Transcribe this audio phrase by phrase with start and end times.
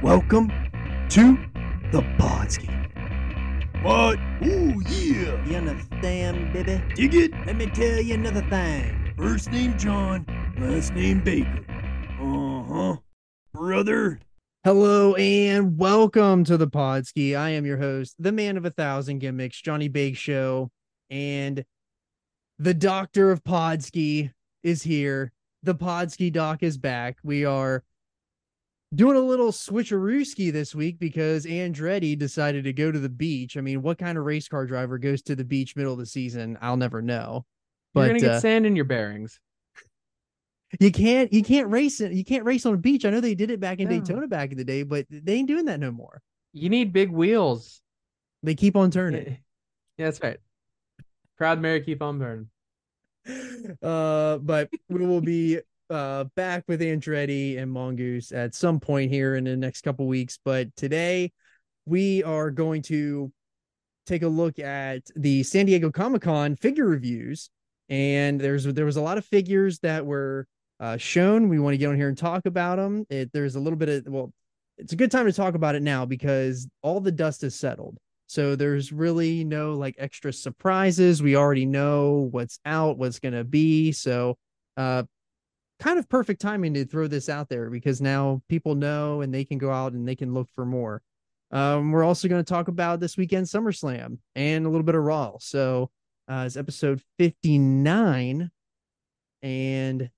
[0.00, 0.52] Welcome
[1.08, 1.36] to
[1.90, 2.68] the Podski.
[3.82, 4.16] What?
[4.46, 5.44] Ooh, yeah.
[5.44, 6.80] You understand, baby?
[6.94, 7.32] Dig it?
[7.44, 9.12] Let me tell you another thing.
[9.18, 10.24] First name John,
[10.56, 11.64] last name Baker.
[12.20, 12.96] Uh huh.
[13.52, 14.20] Brother.
[14.62, 17.36] Hello and welcome to the Podski.
[17.36, 20.70] I am your host, the man of a thousand gimmicks, Johnny Bake Show,
[21.10, 21.64] and
[22.60, 24.30] the Doctor of Podski
[24.62, 25.32] is here.
[25.64, 27.16] The Podski Doc is back.
[27.24, 27.82] We are
[28.94, 33.56] doing a little switcherooski this week because Andretti decided to go to the beach.
[33.56, 36.06] I mean, what kind of race car driver goes to the beach middle of the
[36.06, 36.58] season?
[36.60, 37.44] I'll never know.
[37.94, 39.40] You're gonna get uh, sand in your bearings.
[40.80, 42.12] you can't you can't race it.
[42.12, 43.04] You can't race on a beach.
[43.04, 43.98] I know they did it back in No.
[43.98, 46.22] Daytona back in the day, but they ain't doing that no more.
[46.52, 47.80] You need big wheels.
[48.42, 49.38] They keep on turning.
[49.96, 50.38] Yeah, that's right.
[51.36, 52.48] Proud Mary, keep on burning.
[53.82, 55.58] uh, but we will be
[55.90, 60.38] uh back with Andretti and Mongoose at some point here in the next couple weeks.
[60.44, 61.32] But today
[61.86, 63.32] we are going to
[64.06, 67.50] take a look at the San Diego Comic Con figure reviews.
[67.88, 70.46] And there's there was a lot of figures that were
[70.80, 71.48] uh, shown.
[71.48, 73.06] We want to get on here and talk about them.
[73.08, 74.32] It, there's a little bit of well,
[74.76, 77.98] it's a good time to talk about it now because all the dust has settled.
[78.26, 81.22] So there's really no like extra surprises.
[81.22, 83.92] We already know what's out, what's gonna be.
[83.92, 84.36] So
[84.76, 85.04] uh
[85.80, 89.44] kind of perfect timing to throw this out there because now people know and they
[89.44, 91.02] can go out and they can look for more.
[91.50, 95.02] Um, we're also going to talk about this weekend SummerSlam and a little bit of
[95.02, 95.36] Raw.
[95.40, 95.90] So
[96.28, 98.50] uh, it's episode 59.
[99.42, 100.10] And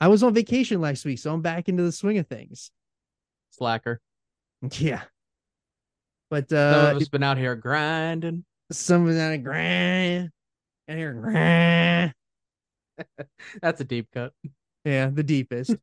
[0.00, 2.70] I was on vacation last week, so I'm back into the swing of things.
[3.50, 4.00] Slacker.
[4.72, 5.02] Yeah.
[6.30, 8.44] But Some uh of us been out here grinding.
[8.72, 10.30] some of grind
[10.88, 12.15] and here grind.
[13.62, 14.32] That's a deep cut.
[14.84, 15.74] Yeah, the deepest.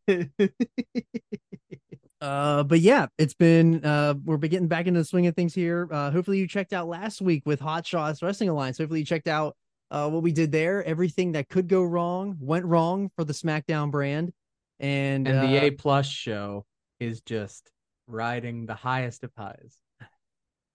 [2.21, 5.89] uh but yeah it's been uh we're getting back into the swing of things here
[5.91, 9.27] uh hopefully you checked out last week with hot shots wrestling alliance hopefully you checked
[9.27, 9.57] out
[9.91, 13.91] uh what we did there everything that could go wrong went wrong for the smackdown
[13.91, 14.31] brand
[14.79, 16.65] and, and the uh, A plus show
[17.01, 17.69] is just
[18.07, 19.75] riding the highest of highs.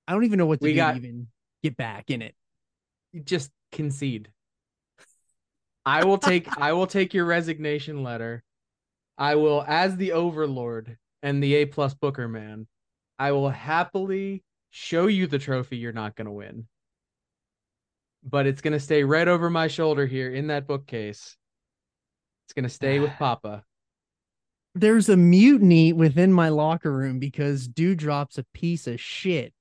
[0.07, 1.29] i don't even know what to we do got- even
[1.63, 2.35] get back in it
[3.25, 4.29] just concede.
[5.89, 8.45] I will take I will take your resignation letter.
[9.17, 12.67] I will, as the overlord and the A plus Booker man,
[13.19, 16.67] I will happily show you the trophy you're not gonna win.
[18.23, 21.37] But it's gonna stay right over my shoulder here in that bookcase.
[22.45, 23.65] It's gonna stay with Papa.
[24.75, 29.55] there's a mutiny within my locker room because dewdrop's a piece of shit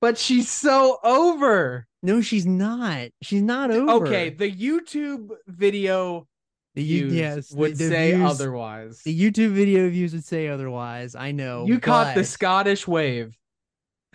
[0.00, 1.86] But she's so over.
[2.04, 6.28] No she's not she's not over Okay, the YouTube video
[6.74, 9.00] the you views yes would the say views- otherwise.
[9.04, 11.14] The YouTube video views would say otherwise.
[11.14, 11.66] I know.
[11.66, 13.36] you caught the Scottish wave.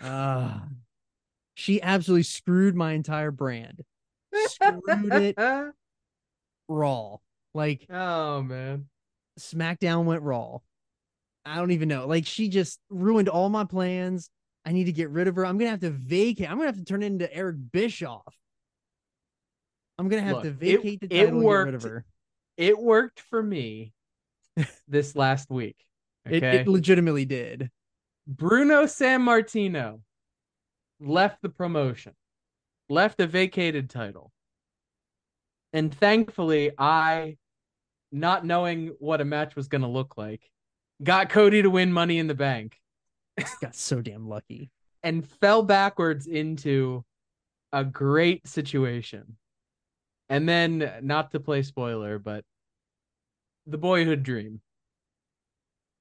[0.02, 0.60] uh,
[1.54, 3.82] she absolutely screwed my entire brand.
[4.46, 5.36] Screwed it
[6.68, 7.16] raw.
[7.54, 8.86] Like Oh man.
[9.38, 10.58] SmackDown went raw.
[11.46, 12.06] I don't even know.
[12.06, 14.28] Like she just ruined all my plans.
[14.70, 15.44] I need to get rid of her.
[15.44, 16.48] I'm gonna have to vacate.
[16.48, 18.32] I'm gonna have to turn into Eric Bischoff.
[19.98, 21.82] I'm gonna have Look, to it- vacate the it title and get rid of worked.
[21.82, 22.04] her.
[22.56, 23.92] It worked for me
[24.86, 25.76] this last week.
[26.24, 27.68] It, it legitimately did.
[28.28, 30.02] Bruno Sammartino
[31.00, 32.12] left the promotion,
[32.88, 34.30] left a vacated title.
[35.72, 37.38] And thankfully, I,
[38.12, 40.48] not knowing what a match was going to look like,
[41.02, 42.79] got Cody to win Money in the Bank
[43.60, 44.70] Got so damn lucky.
[45.02, 47.04] and fell backwards into
[47.72, 49.36] a great situation.
[50.28, 52.44] And then, not to play spoiler, but
[53.66, 54.60] the boyhood dream.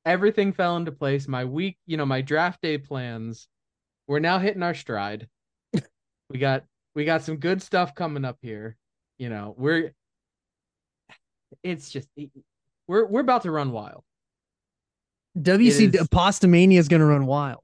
[0.06, 1.28] Everything fell into place.
[1.28, 3.48] My week, you know, my draft day plans.
[4.08, 5.28] We're now hitting our stride.
[6.30, 6.64] we got
[6.96, 8.76] we got some good stuff coming up here.
[9.18, 9.94] You know, we're
[11.64, 12.08] it's just
[12.88, 14.04] we're we're about to run wild.
[15.42, 17.62] WC is- Apostomania is gonna run wild.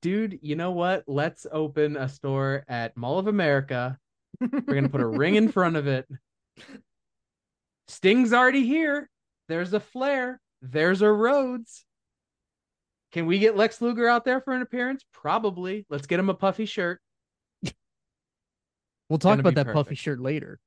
[0.00, 1.04] dude, you know what?
[1.06, 3.98] Let's open a store at Mall of America.
[4.40, 6.06] We're gonna put a ring in front of it.
[7.88, 9.10] Sting's already here.
[9.48, 10.40] There's a Flair.
[10.62, 11.84] There's a Rhodes.
[13.12, 15.04] Can we get Lex Luger out there for an appearance?
[15.12, 15.86] Probably.
[15.90, 17.00] Let's get him a puffy shirt.
[19.10, 20.58] We'll talk about that puffy shirt later.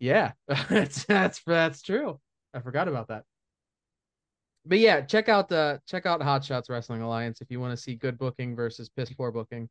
[0.00, 0.32] Yeah,
[0.68, 2.18] that's that's that's true.
[2.54, 3.24] I forgot about that.
[4.66, 7.76] But yeah, check out the check out Hot Shots Wrestling Alliance if you want to
[7.76, 9.68] see good booking versus piss poor booking.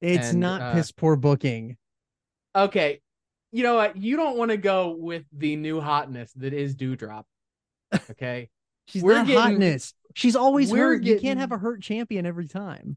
[0.00, 1.76] It's And, not uh, piss poor booking.
[2.54, 3.00] Okay,
[3.52, 3.96] you know what?
[3.96, 7.26] You don't want to go with the new hotness that is Dewdrop.
[8.10, 8.48] Okay,
[8.86, 9.94] She's We're not getting- hotness.
[10.14, 11.02] She's always hurt.
[11.04, 12.96] You can't have a hurt champion every time.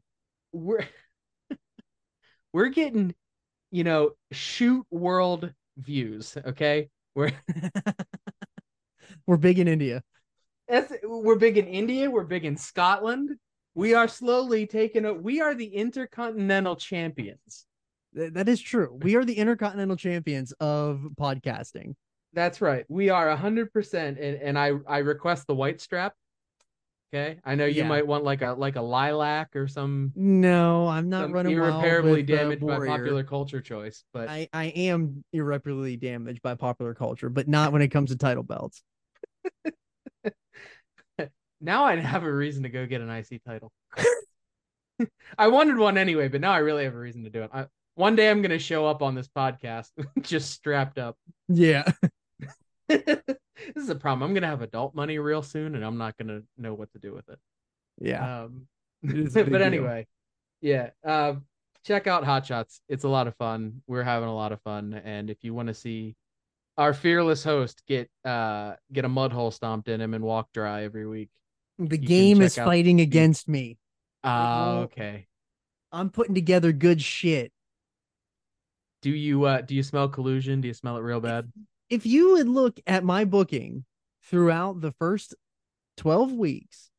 [0.52, 0.86] we're
[2.52, 3.14] we're getting
[3.70, 7.30] you know shoot world views okay we're
[9.26, 10.02] We're big in India.
[10.70, 13.30] That's, we're big in india we're big in scotland
[13.74, 17.66] we are slowly taking a we are the intercontinental champions
[18.14, 18.98] Th- That is true.
[19.00, 21.94] We are the intercontinental champions of podcasting.
[22.32, 26.14] that's right we are 100% and, and i i request the white strap
[27.12, 27.88] okay i know you Yeah.
[27.88, 32.30] might want like a like a lilac or some, No, I'm not running irreparably with,
[32.30, 37.28] uh, damaged by popular culture choice but I, I am irreparably damaged by popular culture,
[37.28, 38.82] but not when it comes to title belts.
[41.60, 43.72] now I have a reason to go get an IC title.
[45.38, 47.50] I wanted one anyway, but now I really have a reason to do it.
[47.52, 49.90] I, one day I'm going to show up on this podcast
[50.20, 51.16] just strapped up.
[51.48, 51.84] Yeah.
[52.88, 53.18] this
[53.76, 54.22] is a problem.
[54.22, 56.92] I'm going to have adult money real soon, and I'm not going to know what
[56.92, 57.38] to do with it.
[57.98, 58.42] Yeah.
[58.42, 58.66] Um,
[59.02, 59.66] It is a big but deal.
[59.66, 60.06] anyway,
[60.60, 60.90] yeah.
[61.04, 61.34] Uh,
[61.86, 62.80] check out Hot Shots.
[62.88, 63.82] It's a lot of fun.
[63.86, 66.16] We're having a lot of fun, and if you want to see
[66.78, 70.84] our fearless host get uh get a mud hole stomped in him and walk dry
[70.84, 71.28] every week.
[71.88, 73.78] The can game is fighting the- against me.
[74.22, 75.26] Ah, won't- okay.
[75.92, 77.52] I'm putting together good shit.
[79.02, 80.60] Do you uh do you smell collusion?
[80.60, 81.50] Do you smell it real bad?
[81.88, 83.84] If you would look at my booking
[84.24, 85.34] throughout the first
[85.96, 86.90] 12 weeks,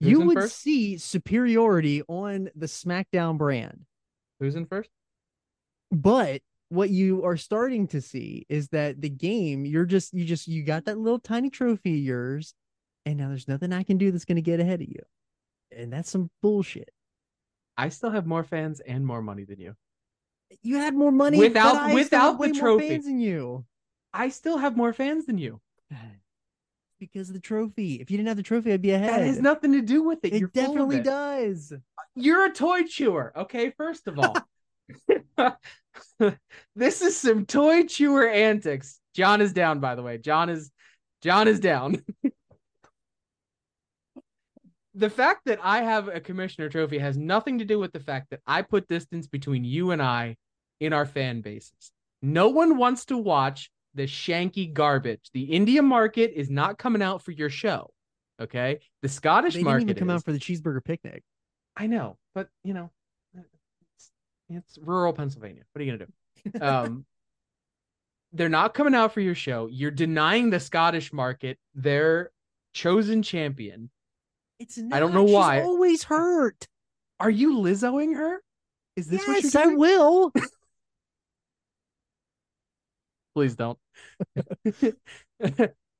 [0.00, 0.56] Who's you would first?
[0.58, 3.84] see superiority on the SmackDown brand.
[4.40, 4.90] Who's in first?
[5.92, 6.40] But
[6.70, 10.62] what you are starting to see is that the game, you're just, you just, you
[10.62, 12.54] got that little tiny trophy of yours,
[13.06, 15.02] and now there's nothing I can do that's going to get ahead of you.
[15.76, 16.90] And that's some bullshit.
[17.76, 19.74] I still have more fans and more money than you.
[20.62, 22.88] You had more money Without- but I still without the way more trophy.
[22.88, 23.64] fans than you.
[24.12, 25.60] I still have more fans than you.
[26.98, 27.94] Because of the trophy.
[27.94, 29.08] If you didn't have the trophy, I'd be ahead.
[29.20, 30.34] That has nothing to do with it.
[30.34, 31.04] it You're definitely it.
[31.04, 31.72] does.
[32.14, 33.70] You're a toy chewer, okay?
[33.70, 34.36] First of all,
[36.76, 39.00] this is some toy chewer antics.
[39.14, 40.18] John is down, by the way.
[40.18, 40.70] John is
[41.22, 42.02] John is down.
[45.00, 48.28] the fact that I have a commissioner trophy has nothing to do with the fact
[48.30, 50.36] that I put distance between you and I
[50.78, 51.92] in our fan bases.
[52.20, 55.30] No one wants to watch the shanky garbage.
[55.32, 57.90] The India market is not coming out for your show.
[58.40, 58.80] Okay.
[59.00, 59.58] The Scottish market.
[59.58, 60.16] They didn't market even come is.
[60.16, 61.22] out for the cheeseburger picnic.
[61.76, 62.90] I know, but you know,
[63.34, 64.10] it's,
[64.50, 65.62] it's rural Pennsylvania.
[65.72, 66.12] What are you gonna do?
[66.60, 67.04] Um,
[68.32, 69.66] they're not coming out for your show.
[69.66, 72.30] You're denying the Scottish market their
[72.74, 73.90] chosen champion.
[74.60, 75.14] It's I don't not.
[75.14, 75.62] know She's why.
[75.62, 76.68] always hurt.
[77.18, 78.40] Are you Lizzoing her?
[78.94, 80.32] Is this what yes, you're I will.
[83.34, 83.78] Please don't.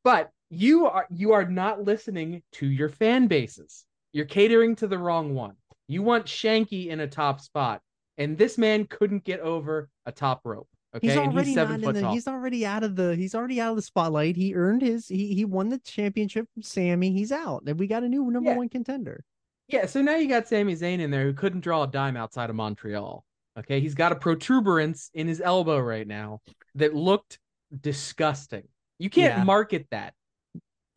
[0.04, 3.86] but you are you are not listening to your fan bases.
[4.12, 5.56] You're catering to the wrong one.
[5.88, 7.80] You want Shanky in a top spot,
[8.18, 10.68] and this man couldn't get over a top rope.
[10.94, 12.12] Okay, he's and already he's seven not in the, tall.
[12.14, 13.14] He's already out of the.
[13.14, 14.34] He's already out of the spotlight.
[14.36, 15.06] He earned his.
[15.06, 17.12] He he won the championship from Sammy.
[17.12, 18.56] He's out, and we got a new number Yeah.
[18.56, 19.24] one contender.
[19.68, 22.50] Yeah, so now you got Sami Zayn in there who couldn't draw a dime outside
[22.50, 23.24] of Montreal.
[23.56, 26.40] Okay, he's got a protuberance in his elbow right now
[26.74, 27.38] that looked
[27.80, 28.66] disgusting.
[28.98, 29.44] You can't Yeah.
[29.44, 30.14] market that.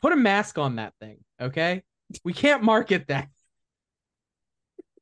[0.02, 1.84] Put a mask on that thing, okay?
[2.24, 3.30] We can't market that.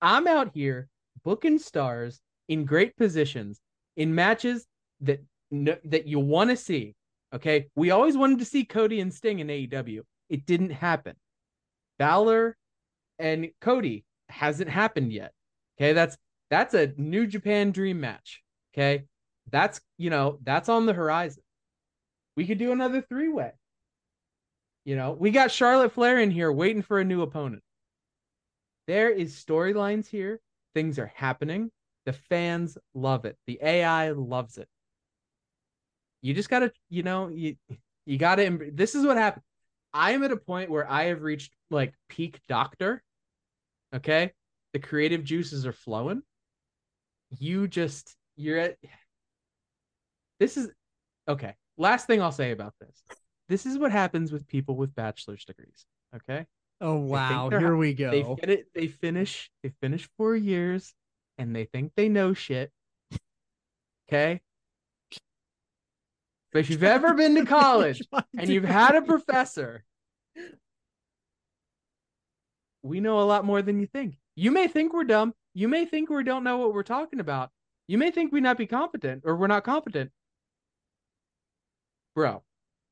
[0.00, 0.88] I'm out here
[1.24, 3.60] booking stars in great positions
[3.96, 4.66] in matches
[5.00, 5.20] that
[5.50, 6.94] that you want to see.
[7.34, 10.00] Okay, we always wanted to see Cody and Sting in AEW.
[10.28, 11.16] It didn't happen.
[11.98, 12.56] Balor
[13.18, 15.32] and Cody hasn't happened yet.
[15.78, 16.16] Okay, that's
[16.50, 18.42] that's a New Japan dream match.
[18.74, 19.04] Okay,
[19.50, 21.42] that's you know that's on the horizon.
[22.36, 23.52] We could do another three way.
[24.84, 27.62] You know, we got Charlotte Flair in here waiting for a new opponent.
[28.88, 30.40] There is storylines here.
[30.74, 31.70] Things are happening.
[32.06, 33.36] The fans love it.
[33.46, 34.68] The AI loves it.
[36.20, 37.56] You just gotta, you know, you
[38.06, 38.70] you gotta.
[38.72, 39.44] This is what happened.
[39.92, 43.02] I am at a point where I have reached like peak doctor.
[43.94, 44.32] Okay,
[44.72, 46.22] the creative juices are flowing.
[47.30, 48.76] You just you're at.
[50.40, 50.70] This is
[51.28, 51.54] okay.
[51.76, 53.02] Last thing I'll say about this.
[53.48, 55.86] This is what happens with people with bachelor's degrees.
[56.14, 56.46] Okay,
[56.80, 58.36] Oh wow, here we they go.
[58.40, 58.66] get it.
[58.74, 59.50] They finish.
[59.62, 60.94] They finish four years,
[61.42, 62.70] and they think they know shit.
[64.08, 64.40] Okay.
[66.52, 68.00] But if you've ever been to college
[68.38, 69.84] and you've had a professor,
[72.82, 74.16] we know a lot more than you think.
[74.36, 75.34] You may think we're dumb.
[75.54, 77.50] You may think we don't know what we're talking about.
[77.88, 80.10] You may think we not be competent or we're not competent.
[82.14, 82.42] Bro,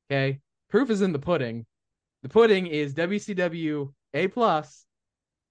[0.09, 0.39] okay?
[0.69, 1.65] Proof is in the pudding.
[2.23, 4.85] The pudding is WCW A plus,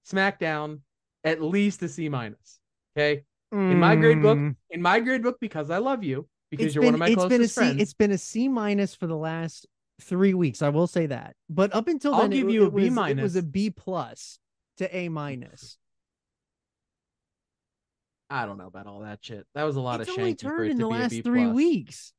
[0.06, 0.80] SmackDown
[1.24, 2.59] at least a C minus.
[2.96, 6.66] Okay, in my grade book, Mm, in my grade book, because I love you, because
[6.66, 7.80] it's you're been, one of my it's closest been a C, friends.
[7.82, 9.66] It's been a C minus for the last
[10.00, 10.62] three weeks.
[10.62, 11.34] I will say that.
[11.48, 13.22] But up until then, I'll then, it give w- you a it B was- It
[13.22, 14.38] was a B plus
[14.78, 15.78] to A minus.
[18.28, 19.46] I don't know about all that shit.
[19.54, 21.10] That was a lot It's of shanky for it in to the be a last
[21.10, 21.54] B three plus.
[21.54, 22.12] weeks.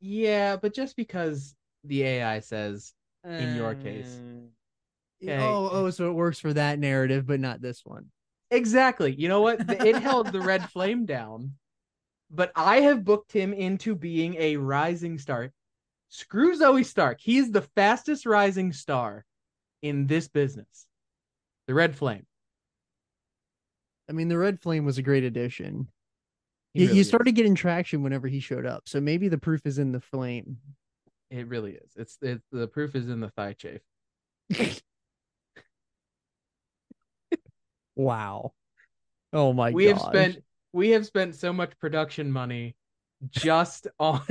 [0.00, 4.16] Yeah, but just because the AI says in your case.
[4.16, 4.46] Uh,
[5.22, 5.36] Okay.
[5.38, 8.06] Oh, oh, so it works for that narrative, but not this one.
[8.50, 9.14] Exactly.
[9.14, 9.60] You know what?
[9.68, 11.52] It held the red flame down,
[12.30, 15.52] but I have booked him into being a rising star.
[16.08, 17.20] Screw Zoey Stark.
[17.20, 19.24] He is the fastest rising star
[19.82, 20.86] in this business.
[21.68, 22.26] The red flame.
[24.08, 25.86] I mean, the Red Flame was a great addition.
[26.74, 27.08] He You, really you is.
[27.08, 30.56] started getting traction whenever he showed up, so maybe the proof is in the flame.
[31.30, 31.92] It really is.
[31.94, 33.82] It's it, the proof is in the thigh chafe.
[38.00, 38.52] Wow.
[39.32, 40.38] Oh my we have spent
[40.72, 42.74] we have spent so much production money
[43.28, 44.22] just on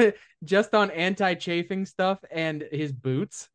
[0.43, 3.47] just on anti-chafing stuff and his boots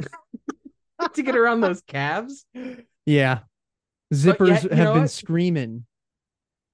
[1.12, 2.44] to get around those calves.
[3.06, 3.40] Yeah.
[4.12, 5.10] Zippers yet, have been what?
[5.10, 5.86] screaming.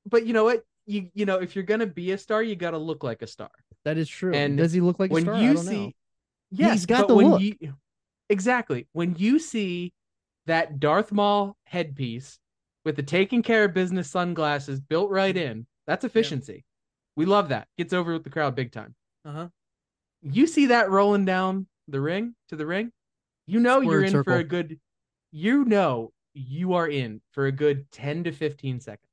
[0.07, 0.65] But you know what?
[0.87, 3.27] You you know if you're gonna be a star, you got to look like a
[3.27, 3.51] star.
[3.85, 4.35] That is true.
[4.35, 5.35] And Does he look like a when star?
[5.35, 5.93] I you see, know.
[6.51, 7.43] yes, He's got the when look.
[7.43, 7.75] You,
[8.31, 9.93] exactly when you see
[10.47, 12.39] that Darth Maul headpiece
[12.85, 16.65] with the taking care of business sunglasses built right in, that's efficiency.
[17.17, 17.69] We love that.
[17.77, 18.95] Gets over with the crowd big time.
[19.25, 19.49] Uh-huh.
[20.23, 22.93] You see that rolling down the ring to the ring,
[23.47, 24.79] you know you're in for a good.
[25.33, 29.07] You know you are in for a good ten to fifteen seconds.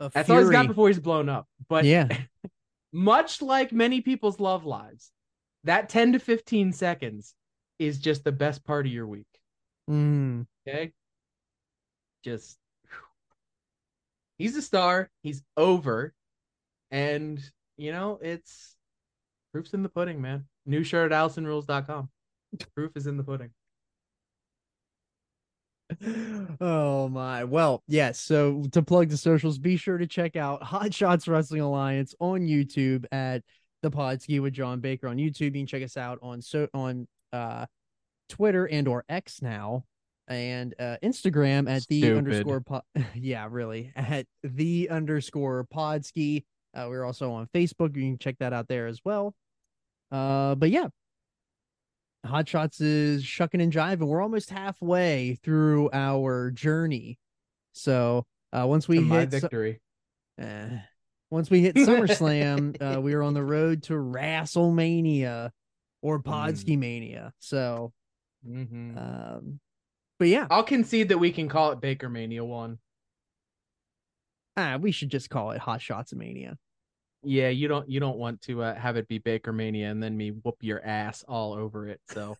[0.00, 1.46] A That's all he's got before he's blown up.
[1.68, 2.08] But yeah.
[2.92, 5.10] much like many people's love lives,
[5.64, 7.34] that 10 to 15 seconds
[7.78, 9.26] is just the best part of your week.
[9.90, 10.46] Mm.
[10.66, 10.92] Okay.
[12.24, 12.56] Just
[14.38, 16.14] he's a star, he's over,
[16.90, 17.38] and
[17.76, 18.76] you know, it's
[19.52, 20.46] proof's in the pudding, man.
[20.66, 22.08] New shirt at AllisonRules.com.
[22.74, 23.50] Proof is in the pudding.
[26.60, 27.44] oh my.
[27.44, 28.18] Well, yes.
[28.18, 32.40] So to plug the socials, be sure to check out Hot Shots Wrestling Alliance on
[32.40, 33.42] YouTube at
[33.82, 35.40] the Podski with John Baker on YouTube.
[35.40, 37.66] You can check us out on so on uh
[38.28, 39.84] Twitter and or X now
[40.28, 42.82] and uh Instagram at the underscore pod
[43.14, 46.44] yeah, really at the underscore podski.
[46.74, 47.94] Uh we're also on Facebook.
[47.96, 49.34] You can check that out there as well.
[50.10, 50.88] Uh but yeah,
[52.24, 54.06] Hot Shots is shucking and jiving.
[54.06, 57.18] We're almost halfway through our journey.
[57.72, 59.80] So uh, once we hit Su- victory.
[60.38, 60.78] eh,
[61.30, 65.50] once we hit SummerSlam, uh, we are on the road to WrestleMania
[66.02, 67.32] or Podski Mania.
[67.40, 67.92] So,
[68.48, 68.96] Mhm.
[68.96, 69.60] um,
[70.18, 72.78] but yeah, I'll concede that we can call it Baker Mania one.
[74.56, 76.56] ah, we should just call it Hot Shots Mania.
[77.22, 80.16] Yeah, you don't you don't want to uh, have it be Baker Mania and then
[80.16, 82.00] me whoop your ass all over it.
[82.10, 82.36] So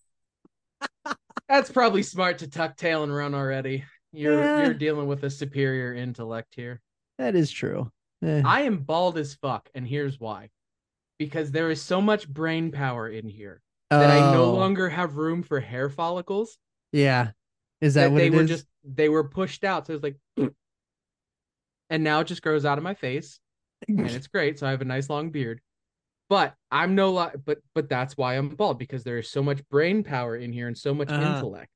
[1.48, 3.84] that's probably smart to tuck tail and run already.
[4.12, 4.64] You're Yeah.
[4.64, 6.80] you're dealing with a superior intellect here.
[7.18, 7.90] That is true.
[8.22, 10.50] Eh, I am bald as fuck, and here's why.
[11.18, 15.16] Because there is so much brain power in here that I no oh, longer have
[15.16, 16.58] room for hair follicles.
[16.92, 17.30] Yeah,
[17.80, 18.48] is that, what they were is?
[18.50, 19.86] just they were pushed out.
[19.86, 20.16] So it's like
[21.90, 23.38] and now it just grows out of my face.
[23.88, 24.58] and it's great.
[24.58, 25.60] So I have a nice long beard.
[26.30, 29.60] But I'm no li- but but that's why I'm bald because there is so much
[29.68, 31.22] brain power in here and so much Uh-huh.
[31.22, 31.70] intellect.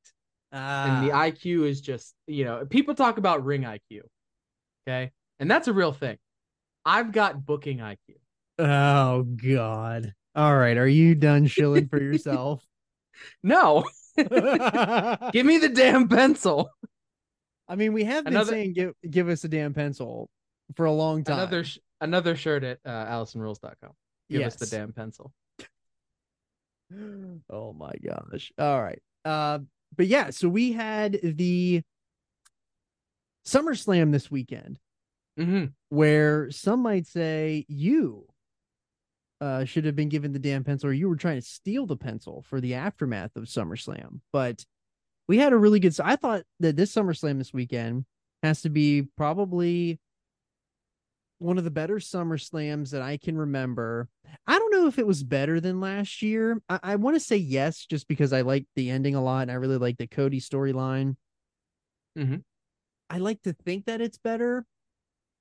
[0.53, 4.01] And the Ah, IQ is just, you know, people talk about ring IQ.
[4.89, 5.13] Okay?
[5.39, 6.17] And that's a real thing.
[6.85, 8.15] I've got booking IQ.
[8.59, 10.15] oh God.
[10.35, 12.65] All right, are you done shilling for yourself?
[13.43, 13.85] No,
[15.33, 16.71] give me the damn pencil.
[17.69, 20.29] I mean, we have been Another- saying give give us a damn pencil
[20.77, 21.39] for a long time.
[21.39, 23.91] Another sh- another shirt at uh, AllisonRules.com.
[24.31, 25.33] Give us the damn pencil.
[27.51, 28.53] oh my gosh.
[28.59, 29.01] All right.
[29.25, 29.61] Uh
[29.97, 31.83] but yeah, so we had the
[33.47, 34.79] SummerSlam this weekend
[35.39, 38.27] hmm where some might say you
[39.41, 41.97] uh should have been given the damn pencil or you were trying to steal the
[41.97, 44.21] pencil for the aftermath of SummerSlam.
[44.33, 44.65] But
[45.29, 48.05] we had a really good I thought that this SummerSlam this weekend
[48.43, 50.01] has to be probably
[51.39, 54.09] one of the better SummerSlams that I can remember.
[54.47, 56.61] I don't know if it was better than last year.
[56.69, 59.51] I, I want to say yes, just because I like the ending a lot and
[59.51, 61.17] I really like the Cody storyline.
[62.17, 62.43] Mhm.
[63.09, 64.67] I like to think that it's better.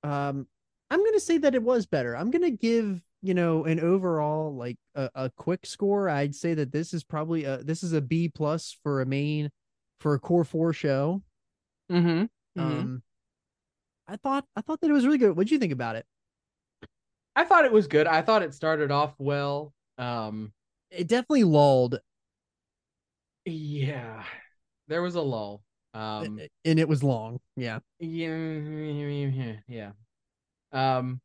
[0.03, 0.47] Um,
[0.89, 2.15] I'm gonna say that it was better.
[2.15, 6.71] I'm gonna give you know, an overall like a, a quick score, I'd say that
[6.71, 9.49] this is probably a this is a B plus for a main
[9.99, 11.21] for a core four show.
[11.91, 12.25] Mm-hmm.
[12.61, 13.03] Um,
[14.07, 15.35] I thought I thought that it was really good.
[15.35, 16.05] What'd you think about it?
[17.35, 18.07] I thought it was good.
[18.07, 19.73] I thought it started off well.
[19.97, 20.53] Um,
[20.89, 21.99] It definitely lulled,
[23.45, 24.23] yeah,
[24.87, 25.61] there was a lull.
[25.93, 27.39] Um, and it was long.
[27.55, 27.79] Yeah.
[27.99, 29.91] Yeah, yeah, yeah.
[30.71, 31.21] Um,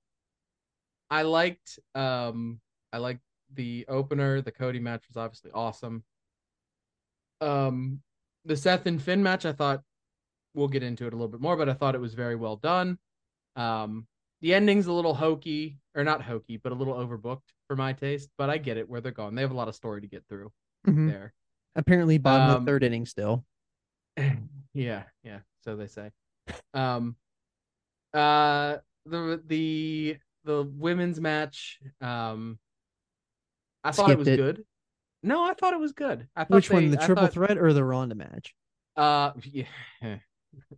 [1.13, 2.59] I liked um,
[2.93, 3.21] I liked
[3.55, 4.41] the opener.
[4.41, 6.05] The Cody match was obviously awesome.
[7.43, 8.01] Um,
[8.47, 9.83] the Seth and Finn match, I thought
[10.55, 12.57] we'll get into it a little bit more, but I thought it was very well
[12.57, 12.99] done.
[13.57, 14.07] Um,
[14.41, 18.31] the ending's a little hokey, or not hokey, but a little overbooked for my taste.
[18.39, 19.35] But I get it where they're going.
[19.35, 20.51] They have a lot of story to get through
[20.87, 21.09] Mhm.
[21.11, 21.35] there.
[21.75, 23.45] apparently bottom Um, the third inning still.
[24.75, 25.41] yeah, yeah.
[25.65, 26.11] So they say.
[26.75, 27.17] Um,
[28.13, 31.79] uh, the the the women's match.
[32.01, 32.59] Um,
[33.85, 34.37] I thought it Skipped was it.
[34.37, 34.65] good.
[35.23, 36.27] No, I thought it was good.
[36.35, 38.55] I thought Which one, the I triple thought- threat or the Ronda match?
[38.97, 39.67] Uh, yeah.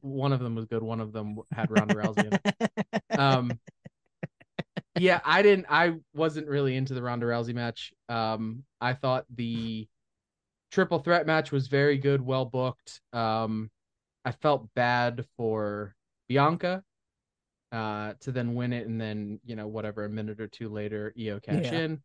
[0.00, 0.82] One of them was good.
[0.82, 3.18] One of them had Ronda Rousey in it.
[3.18, 3.58] Um,
[4.96, 5.66] yeah, I didn't.
[5.68, 7.92] I wasn't really into the Ronda Rousey match.
[8.08, 9.88] Um, I thought the
[10.70, 13.00] triple threat match was very good, well booked.
[13.12, 13.68] Um,
[14.24, 15.96] I felt bad for
[16.28, 16.84] Bianca,
[17.74, 21.12] uh, to then win it, and then you know whatever a minute or two later,
[21.18, 21.78] Io cash Yeah.
[21.80, 22.02] in.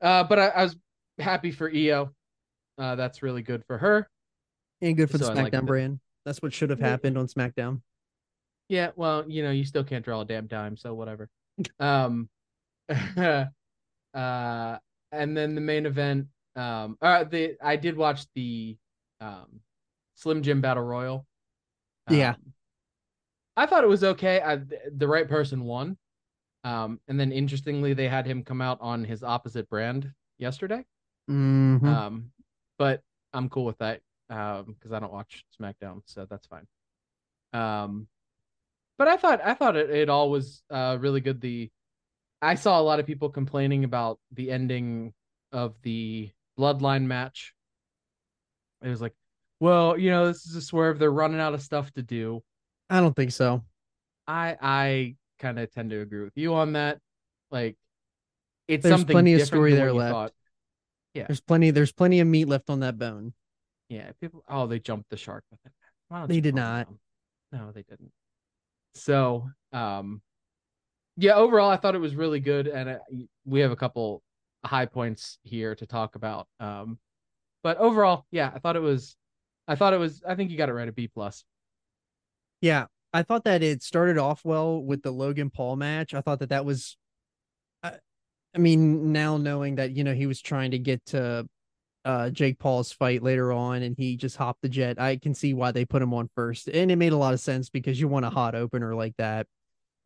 [0.00, 0.76] Uh, but I, I was
[1.18, 2.10] happy for Io.
[2.78, 4.08] Uh, that's really good for her.
[4.80, 5.66] and good for the So liked SmackDown it.
[5.66, 6.00] brand.
[6.24, 7.80] That's what should have happened on SmackDown.
[8.68, 11.28] Yeah, well, you know, you still can't draw a damn dime, so whatever.
[11.80, 12.28] Um
[12.88, 13.46] uh
[14.14, 16.26] and then the main event
[16.56, 18.76] um uh the I did watch the
[19.20, 19.60] um
[20.14, 21.26] Slim Jim Battle Royal.
[22.10, 22.34] Yeah.
[23.56, 24.40] Um, I thought it was okay.
[24.40, 25.96] I the right person won.
[26.64, 30.84] Um and then interestingly they had him come out on his opposite brand yesterday.
[31.28, 31.84] Mhm.
[31.86, 32.32] Um
[32.78, 36.66] but I'm cool with that um because I don't watch SmackDown, so that's fine.
[37.52, 38.08] Um
[38.98, 41.40] but I thought I thought it, it all was uh really good.
[41.40, 41.70] The
[42.40, 45.14] I saw a lot of people complaining about the ending
[45.52, 47.54] of the bloodline match.
[48.82, 49.14] It was like,
[49.60, 50.98] well, you know, this is a swerve.
[50.98, 52.42] They're running out of stuff to do.
[52.92, 53.64] I don't think so.
[54.28, 56.98] I I kind of tend to agree with you on that.
[57.50, 57.76] Like,
[58.68, 60.12] it's There's something plenty of story there left.
[60.12, 60.32] thought.
[61.14, 61.70] There's plenty.
[61.70, 63.32] There's plenty of meat left on that bone.
[63.88, 64.44] Yeah, people.
[64.46, 66.28] Oh, they jumped the shark with it.
[66.28, 66.86] They did not.
[66.86, 66.98] down?
[67.52, 68.12] No, they didn't.
[68.94, 70.20] So, um,
[71.16, 71.36] yeah.
[71.36, 72.98] Overall, I thought it was really good, and uh,
[73.46, 74.22] we have a couple
[74.66, 76.46] high points here to talk about.
[76.60, 76.98] Um,
[77.62, 79.16] but overall, yeah, I thought it was.
[79.66, 80.22] I thought it was.
[80.28, 80.88] I think you got it right.
[80.88, 81.42] A B plus.
[82.62, 86.14] Yeah, I thought that it started off well with the Logan Paul match.
[86.14, 86.96] I thought that that was.
[87.82, 87.94] I,
[88.54, 91.46] I mean, now knowing that you know he was trying to get to
[92.04, 95.00] uh Jake Paul's fight later on, and he just hopped the jet.
[95.00, 97.40] I can see why they put him on first, and it made a lot of
[97.40, 99.46] sense because you want a hot opener like that.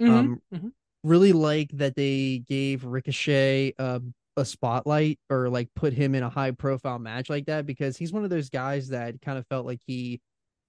[0.00, 0.72] Um, mhm.
[1.04, 4.02] really like that they gave Ricochet a,
[4.36, 8.12] a spotlight or like put him in a high profile match like that because he's
[8.12, 10.20] one of those guys that kind of felt like he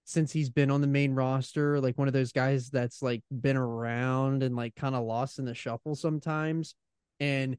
[0.09, 3.57] since he's been on the main roster like one of those guys that's like been
[3.57, 6.75] around and like kind of lost in the shuffle sometimes
[7.19, 7.57] and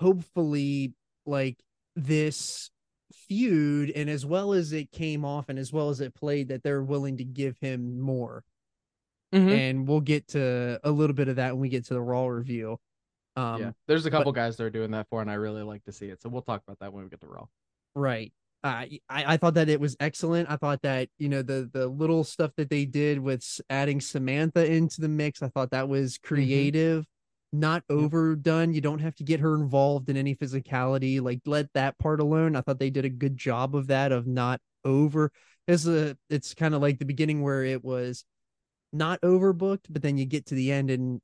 [0.00, 0.92] hopefully
[1.24, 1.56] like
[1.94, 2.68] this
[3.12, 6.64] feud and as well as it came off and as well as it played that
[6.64, 8.42] they're willing to give him more
[9.32, 9.50] Mhm.
[9.52, 12.26] and we'll get to a little bit of that when we get to the raw
[12.26, 12.76] review
[13.36, 15.82] um yeah, there's a couple guys that are doing that for, and I really like
[15.84, 16.22] to see it.
[16.22, 17.46] So we'll talk about that when we get to Raw.
[17.96, 18.32] right
[18.64, 20.50] uh, I, I thought that it was excellent.
[20.50, 24.64] I thought that you know the the little stuff that they did with adding samantha
[24.70, 27.04] into the mix i thought that was creative.
[27.52, 28.72] Not overdone.
[28.72, 31.20] You don't have to get her involved in any physicality.
[31.22, 32.56] Like let that part alone.
[32.56, 35.30] I thought they did a good job of that of not over
[35.66, 38.24] it's a it's kind of like the beginning where it was
[38.92, 41.20] not overbooked but then you get to the end and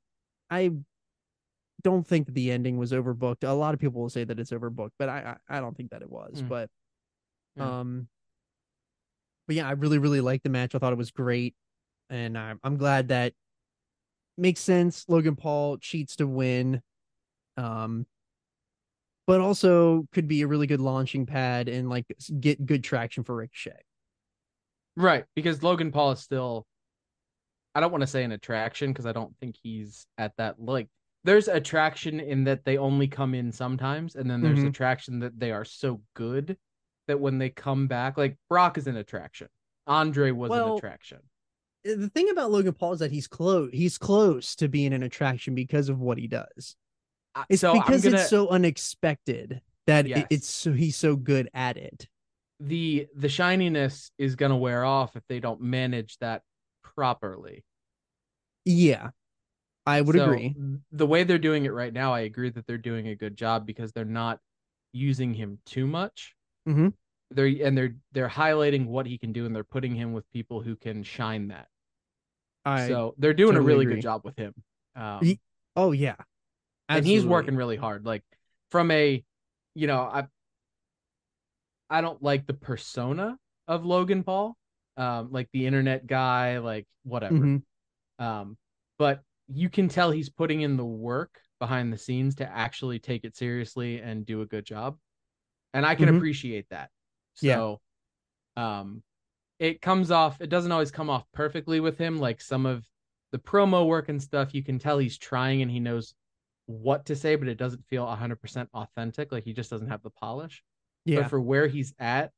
[0.49, 0.71] i
[1.83, 3.43] don't think that the ending was overbooked.
[3.43, 5.91] A lot of people will say that it's overbooked but i i, I don't think
[5.91, 6.49] that it was Mm.
[6.49, 6.69] but
[7.57, 7.79] Yeah.
[7.79, 8.07] um
[9.47, 10.75] but yeah i really really liked the match.
[10.75, 11.55] I thought it was great.
[12.09, 13.33] And i'm, I'm glad that
[14.37, 15.05] makes sense.
[15.07, 16.81] Logan paul cheats to win.
[17.57, 18.05] Um
[19.27, 22.05] but also could be a really good launching pad and like
[22.39, 23.81] get good traction for ricochet.
[24.97, 26.65] Right, because Logan Paul is still
[27.73, 30.87] I don't want to say an attraction because I don't think he's at that like
[31.23, 34.67] there's attraction in that they only come in sometimes and then there's Mhm.
[34.69, 36.57] attraction that they are so good
[37.11, 39.49] that when they come back like Brock is an attraction.
[39.85, 41.17] Andre was Well, an attraction.
[41.85, 45.01] Uh, the thing about logan paul is that he's close he's close to being an
[45.03, 46.75] attraction because of what he does
[47.49, 50.27] It's so because gonna- it's so unexpected that Yes.
[50.29, 52.07] it's so he's so good at it.
[52.59, 56.43] the the shininess is gonna wear off if they don't manage that
[56.83, 57.65] properly.
[58.63, 59.09] Yeah,
[59.87, 60.55] I would So, agree.
[60.91, 63.65] The way they're doing it right now, I agree that they're doing a good job
[63.65, 64.39] because they're not
[64.93, 66.35] using him too much.
[66.67, 66.93] Mhm.
[67.31, 70.61] They're and they're they're highlighting what he can do and they're putting him with people
[70.61, 71.67] who can shine that.
[72.65, 73.95] I so they're doing a really agree.
[73.95, 74.53] good job with him.
[74.95, 75.39] Um, He-
[75.75, 76.15] oh yeah,
[76.89, 78.05] and he's working really hard.
[78.05, 78.23] Like
[78.69, 79.23] from a,
[79.75, 80.27] you know, I
[81.89, 84.57] I don't like the persona of Logan Paul,
[84.97, 87.35] um, like the internet guy, like whatever.
[87.35, 87.63] Mhm.
[88.19, 88.57] Um,
[88.97, 93.23] but you can tell he's putting in the work behind the scenes to actually take
[93.23, 94.97] it seriously and do a good job.
[95.73, 96.17] And I can Mhm.
[96.17, 96.91] appreciate that.
[97.41, 97.55] Yeah.
[97.55, 97.81] So
[98.57, 99.03] um
[99.59, 102.85] it comes off it doesn't always come off perfectly with him like some of
[103.31, 106.13] the promo work and stuff you can tell he's trying and he knows
[106.65, 110.09] what to say but it doesn't feel 100% authentic like he just doesn't have the
[110.09, 110.63] polish.
[111.05, 112.31] Yeah, but for where he's at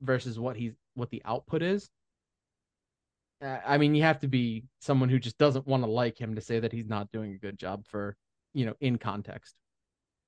[0.00, 1.88] versus what he's what the output is
[3.40, 6.34] uh, i mean you have to be someone who just doesn't want to like him
[6.34, 8.16] to say that he's not doing a good job for
[8.54, 9.54] you know in context.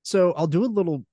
[0.03, 1.05] So I'll do a little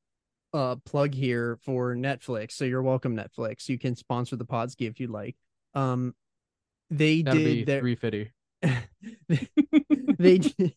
[0.54, 2.52] uh plug here for Netflix.
[2.54, 3.70] So you're welcome, Netflix.
[3.70, 5.36] You can sponsor the Podski if you'd like.
[5.74, 6.14] Um,
[6.90, 8.32] they that'll did their 350
[10.18, 10.76] they d-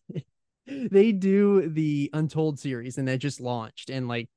[0.67, 3.89] they do the Untold series, and that just launched.
[3.89, 4.29] And like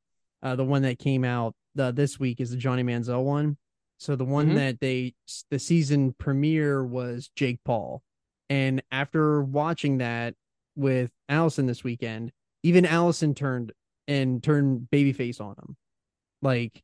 [0.43, 3.57] uh, the one that came out uh, this week is the Johnny Manziel one.
[3.99, 4.55] So the one Mhm.
[4.57, 5.15] that they
[5.51, 8.03] the season premiere was Jake Paul,
[8.49, 10.35] and after watching that
[10.77, 13.73] with Allison this weekend, even Allison turned
[14.09, 15.77] and turned babyface on him.
[16.43, 16.83] Like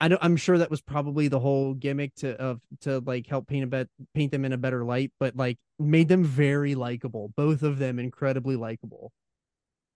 [0.00, 3.48] I don't I'm sure that was probably the whole gimmick to of to like help
[3.48, 7.32] paint a bet paint them in a better light, but like made them very likable.
[7.36, 9.12] Both of them incredibly likable.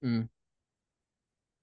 [0.03, 0.29] Mm.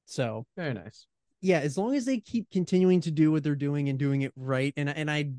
[0.06, 1.08] So very nice
[1.43, 4.32] yeah, as long as they keep continuing to do what they're doing and doing it
[4.38, 5.32] right, and and I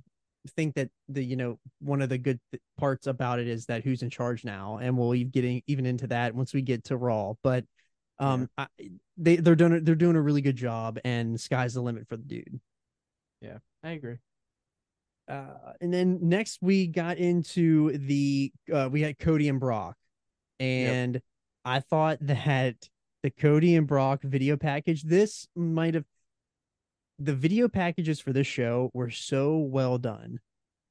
[0.55, 3.85] think that the you know one of the good th- parts about it is that
[3.85, 6.99] who's in charge now, and we'll be getting even into that once we get to
[6.99, 7.33] Raw.
[7.43, 7.65] But
[8.25, 8.67] um, I,
[9.17, 12.25] they they're doing they're doing a really good job, and sky's the limit for the
[12.25, 12.61] dude.
[13.41, 14.17] Yeah, I agree
[15.29, 19.97] Uh, and then next we got into the uh, we had Cody and Brock,
[20.59, 21.21] and
[21.65, 22.89] I thought that
[23.23, 26.05] the Cody and Brock video package this might have
[27.19, 30.41] the video packages for this show were so well done.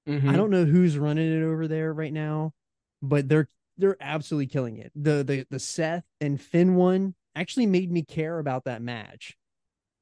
[0.08, 0.30] Mhm.
[0.30, 2.54] I don't know who's running it over there right now,
[3.02, 4.92] but they're they're absolutely killing it.
[4.96, 9.38] The the the Seth and Finn one actually made me care about that match.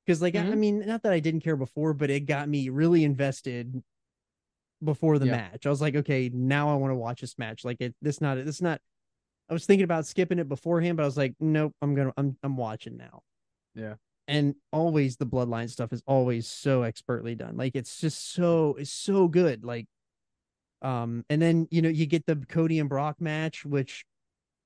[0.05, 0.57] Because like I- I Mhm.
[0.57, 3.83] mean, not that I didn't care before, but it got me really invested
[4.83, 5.33] before the Yeah.
[5.37, 5.65] match.
[5.65, 7.63] I was like, okay, now I want to watch this match.
[7.63, 8.81] Like it this not this not
[9.49, 12.37] I was thinking about skipping it beforehand, but I was like, nope, I'm gonna I'm
[12.41, 13.21] I'm watching now.
[13.75, 13.95] Yeah.
[14.27, 17.57] And always the bloodline stuff is always so expertly done.
[17.57, 19.63] Like it's just so it's so good.
[19.63, 19.87] Like
[20.81, 24.03] um, and then you know you get the Cody and Brock match, which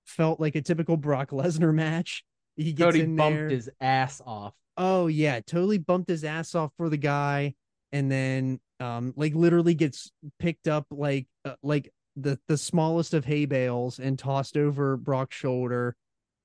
[0.05, 2.23] felt like a typical Brock Lesnar match.
[2.55, 3.49] He gets cody in bumped there.
[3.49, 7.55] his ass off Oh yeah, totally bumped his ass off for the guy,
[7.91, 13.23] and then um, like literally gets picked up like uh, like the the smallest of
[13.23, 15.95] hay bales and tossed over Brock's shoulder.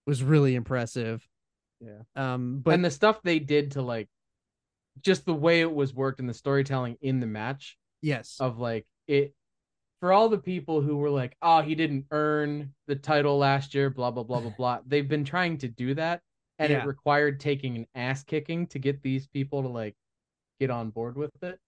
[0.06, 1.26] Was really impressive.
[1.80, 2.02] Yeah.
[2.14, 4.08] Um, but and the stuff they did to like
[5.02, 8.86] just the way it was worked and the storytelling in the match yes, of like
[9.08, 9.34] it
[10.00, 13.90] for all the people who were like oh he didn't earn the title last year
[13.90, 16.20] blah blah blah blah blah they've been trying to do that
[16.58, 16.82] and Yeah.
[16.82, 19.94] it required taking an ass kicking to get these people to like
[20.58, 21.58] get on board with it.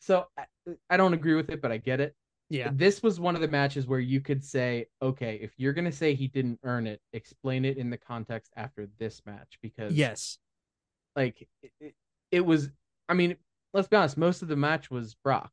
[0.00, 0.44] So I,
[0.88, 2.14] I don't agree with it but i get it.
[2.48, 5.84] Yeah, this was one of the matches where you could say okay if you're going
[5.84, 9.94] to say he didn't earn it explain it in the context after this match because
[9.94, 10.38] yes,
[11.14, 11.94] like it, it,
[12.32, 12.70] it was
[13.08, 13.36] i mean
[13.72, 15.52] let's be honest most of the match was brock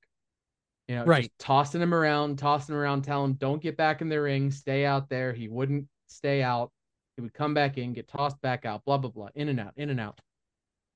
[0.88, 1.32] you know Right.
[1.40, 4.86] tossing him around tossing him around telling him don't get back in the ring stay
[4.86, 6.72] out there he wouldn't stay out
[7.16, 9.74] he would come back in get tossed back out blah blah blah in and out
[9.78, 10.20] in and out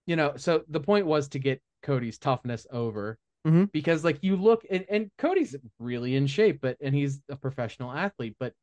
[0.05, 3.71] you know so the point was to get cody's toughness over Mhm.
[3.71, 7.91] because like you look and, and cody's really in shape but and he's a professional
[7.91, 8.53] athlete but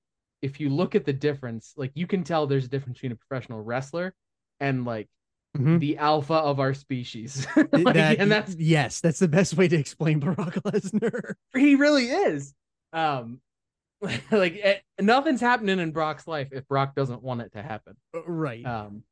[0.41, 3.17] if you look at the difference like you can tell there's a difference between a
[3.17, 4.15] professional wrestler
[4.61, 5.09] and like
[5.59, 5.81] Mhm.
[5.81, 7.47] the alpha of our species.
[7.57, 11.35] Like, That- and that's yes, that's the best way to explain Brock Lesnar.
[11.55, 12.55] he really is.
[12.93, 13.41] Um
[14.31, 17.97] like eh, nothing's happening in Brock's life if Brock doesn't want it to happen.
[18.27, 18.65] right.
[18.65, 19.03] Um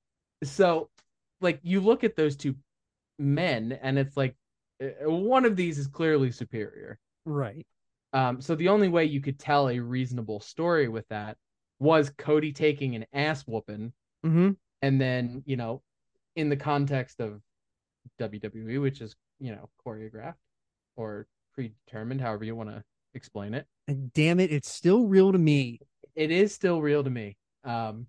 [0.44, 0.88] so
[1.40, 2.54] like you look at those two
[3.18, 4.36] men and it's like
[4.80, 6.98] eh, one of these is clearly superior.
[7.24, 7.66] right.
[8.12, 11.36] Um so the only way you could tell a reasonable story with that
[11.80, 13.92] was Cody taking an ass whooping,
[14.24, 14.52] Mm-hmm.
[14.82, 15.82] and then you know,
[16.36, 17.40] in the context of
[18.20, 20.34] WWE, which is you know choreographed
[20.96, 22.82] or predetermined, however you want to
[23.14, 25.80] explain it, And damn it, it's still real to me.
[26.14, 27.36] it is still real to me.
[27.64, 28.06] Um,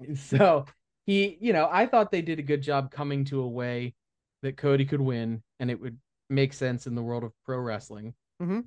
[0.14, 0.66] so
[1.06, 3.94] he, you know, I thought they did a good job coming to a way
[4.42, 5.98] that Cody could win, and it would
[6.30, 8.14] make sense in the world of pro wrestling.
[8.40, 8.64] Mhm.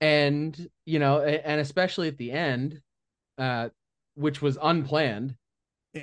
[0.00, 2.80] And you know, and especially at the end,
[3.38, 3.68] uh,
[4.14, 5.36] which was unplanned.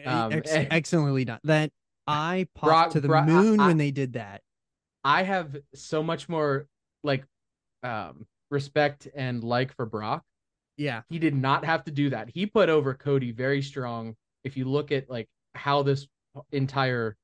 [0.06, 1.40] Um, Ex- excellently done.
[1.46, 1.72] That
[2.08, 4.42] I popped to the moon I- when they did that.
[5.04, 6.68] I have so much more
[7.04, 7.24] like
[7.84, 10.24] um respect and like for Brock
[10.78, 11.02] Yeah.
[11.10, 12.30] he did not have to do that.
[12.30, 14.16] He put over Cody very strong.
[14.44, 16.08] If you look at like how this
[16.52, 17.16] entire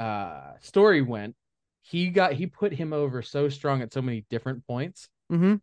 [0.00, 1.34] uh story went,
[1.82, 5.08] he got he put him over so strong at so many different points.
[5.30, 5.56] Mm-hmm.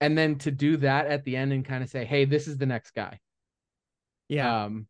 [0.00, 2.58] And then to do that at the end and kind of say, "Hey, this is
[2.58, 3.20] the next guy."
[4.28, 4.64] Yeah.
[4.64, 4.86] Um,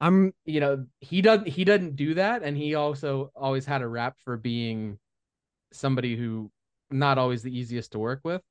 [0.00, 3.88] I'm you know, he doesn't he doesn't do that and he also always had a
[3.88, 4.98] rap for being
[5.72, 6.50] somebody who
[6.90, 8.42] not always the easiest to work with.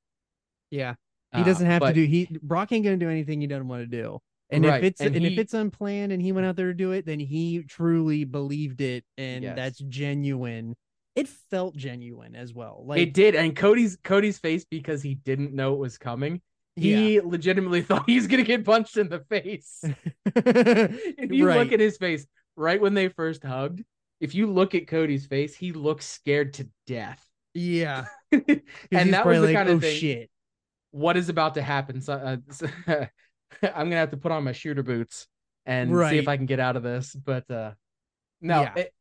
[0.71, 0.95] yeah.
[1.33, 3.67] He Uh, doesn't have to but- do he Brock ain't gonna do anything he doesn't
[3.67, 4.19] want to do.
[4.49, 6.67] And Right, if it's and and, he- if it's unplanned and he went out there
[6.67, 9.55] to do it, then he truly believed it and Yes.
[9.55, 10.75] that's genuine.
[11.15, 12.83] It felt genuine as well.
[12.87, 16.41] Like it did, and Cody's Cody's face because he didn't know it was coming.
[16.75, 16.95] Yeah.
[16.97, 19.83] He legitimately thought he's gonna get punched in the face.
[20.25, 21.57] if you Right.
[21.59, 23.83] look at his face right when they first hugged,
[24.19, 27.23] if you look at Cody's face, he looks scared to death.
[27.53, 29.97] Yeah, and that was the like, kind of oh thing.
[29.99, 30.29] shit.
[30.91, 32.01] What is about to happen?
[32.01, 32.67] So, uh, so-
[33.61, 35.27] I'm gonna have to put on my shooter boots
[35.65, 37.13] and see if I can get out of this.
[37.15, 37.71] But uh
[38.41, 38.73] no, Yeah.
[38.75, 38.93] it,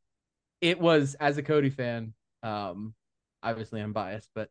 [0.61, 2.13] it was as a Cody fan.
[2.43, 2.95] Um,
[3.43, 4.49] obviously I'm biased, but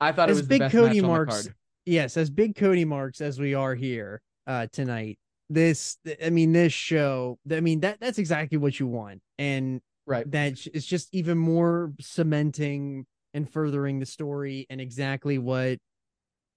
[0.00, 1.56] I thought As it was big the best Cody marks- the card.
[1.88, 5.18] Yes, as big Cody marks as we are here uh tonight.
[5.50, 9.20] This I mean this show, I mean that that's exactly what you want.
[9.38, 10.30] And Right.
[10.30, 15.78] that it's just even more cementing and furthering the story and exactly what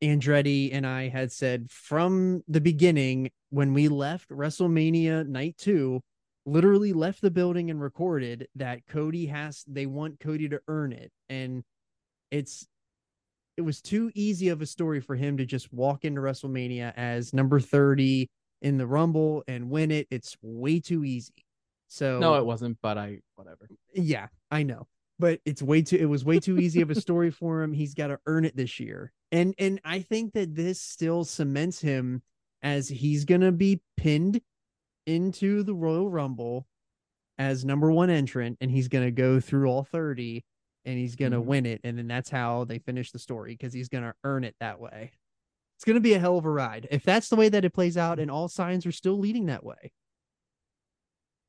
[0.01, 5.99] Andretti and I had said from the beginning when we left WrestleMania night 2
[6.45, 11.11] literally left the building and recorded that Cody has they want Cody to earn it
[11.27, 11.63] and
[12.31, 12.65] it's
[13.61, 17.31] it was too easy of a story for him to just walk into WrestleMania as
[17.31, 18.27] number 30
[18.63, 21.45] in the Rumble and win it it's way too easy
[21.87, 23.67] so No, it wasn't, but I whatever.
[23.93, 24.87] yeah, I know.
[25.19, 27.73] But it's way too it was way too easy of a story for him.
[27.73, 29.11] He's got to earn it this year.
[29.31, 32.23] And and I think that this still cements him
[32.63, 34.41] as he's going to be pinned
[35.05, 36.65] into the Royal Rumble
[37.37, 40.43] as number 1 entrant and he's going to go through all 30
[40.85, 41.45] and he's going to Mhm.
[41.45, 44.43] win it and then that's how they finish the story cuz he's going to earn
[44.43, 45.11] it that way.
[45.77, 46.87] It's going to be a hell of a ride.
[46.91, 49.63] If that's the way that it plays out and all signs are still leading that
[49.63, 49.91] way.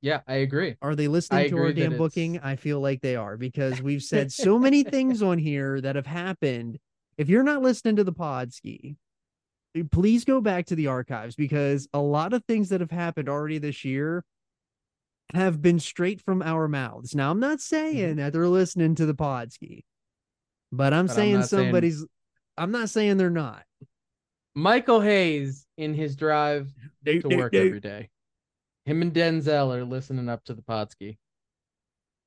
[0.01, 0.77] Yeah, I agree.
[0.83, 2.41] Are they listening I to our damn booking?
[2.41, 6.07] I feel like they are because we've said so many things on here that have
[6.07, 6.79] happened.
[7.17, 8.97] If you're not listening to the pod ski,
[9.93, 13.59] please go back to the archives because a lot of things that have happened already
[13.59, 14.25] this year
[15.33, 17.15] have been straight from our mouths.
[17.15, 17.77] Now, I'm not mm-hmm.
[17.77, 19.85] saying that they're listening to the pod ski,
[20.71, 22.05] but I'm But I'm saying saying- somebody's,
[22.57, 23.65] I'm not saying they're not.
[24.55, 26.71] Michael Hayes in his drive
[27.07, 28.11] to work every day.
[28.85, 31.17] Him and Denzel are listening up to the Podski.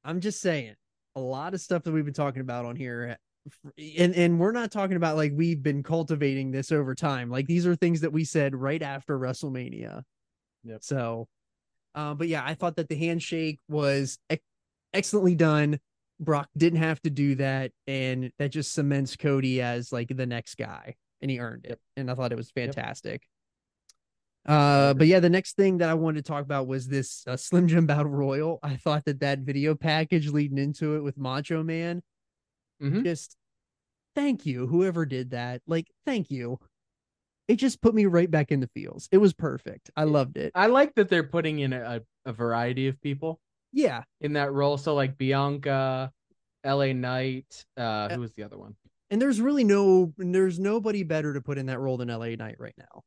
[0.03, 0.73] I'm just saying
[1.15, 3.17] a lot of stuff that we've been talking about on here
[3.77, 7.29] and and we're not talking about like we've been cultivating this over time.
[7.29, 10.01] Like these are things that we said right after WrestleMania.
[10.63, 10.83] Yep.
[10.83, 11.27] So
[11.95, 14.43] uh, but yeah, I thought that the handshake was ex-
[14.93, 15.79] excellently done.
[16.19, 20.55] Brock didn't have to do that and that just cements Cody as like the next
[20.55, 21.69] guy and he earned it.
[21.71, 21.79] Yep.
[21.97, 22.67] And I thought it was Yep.
[22.67, 23.23] fantastic.
[24.45, 27.35] Uh, but yeah, the next thing that I wanted to talk about was this uh,
[27.35, 28.59] Slim Jim Battle Royal.
[28.61, 32.03] I thought that that video package leading into it with Macho Man,
[32.81, 33.03] Mhm.
[33.03, 33.35] just
[34.15, 35.61] thank you, whoever did that.
[35.65, 36.59] Like, thank you.
[37.47, 39.07] It just put me right back in the feels.
[39.11, 39.91] It was perfect.
[39.95, 40.51] I loved it.
[40.55, 43.39] I like that they're putting in a, a variety of people
[43.71, 44.77] Yeah, in that role.
[44.77, 46.11] So like Bianca,
[46.65, 48.75] LA Knight, uh, who was the other one?
[49.11, 52.55] and there's really no, there's nobody better to put in that role than LA Knight
[52.59, 53.03] right now.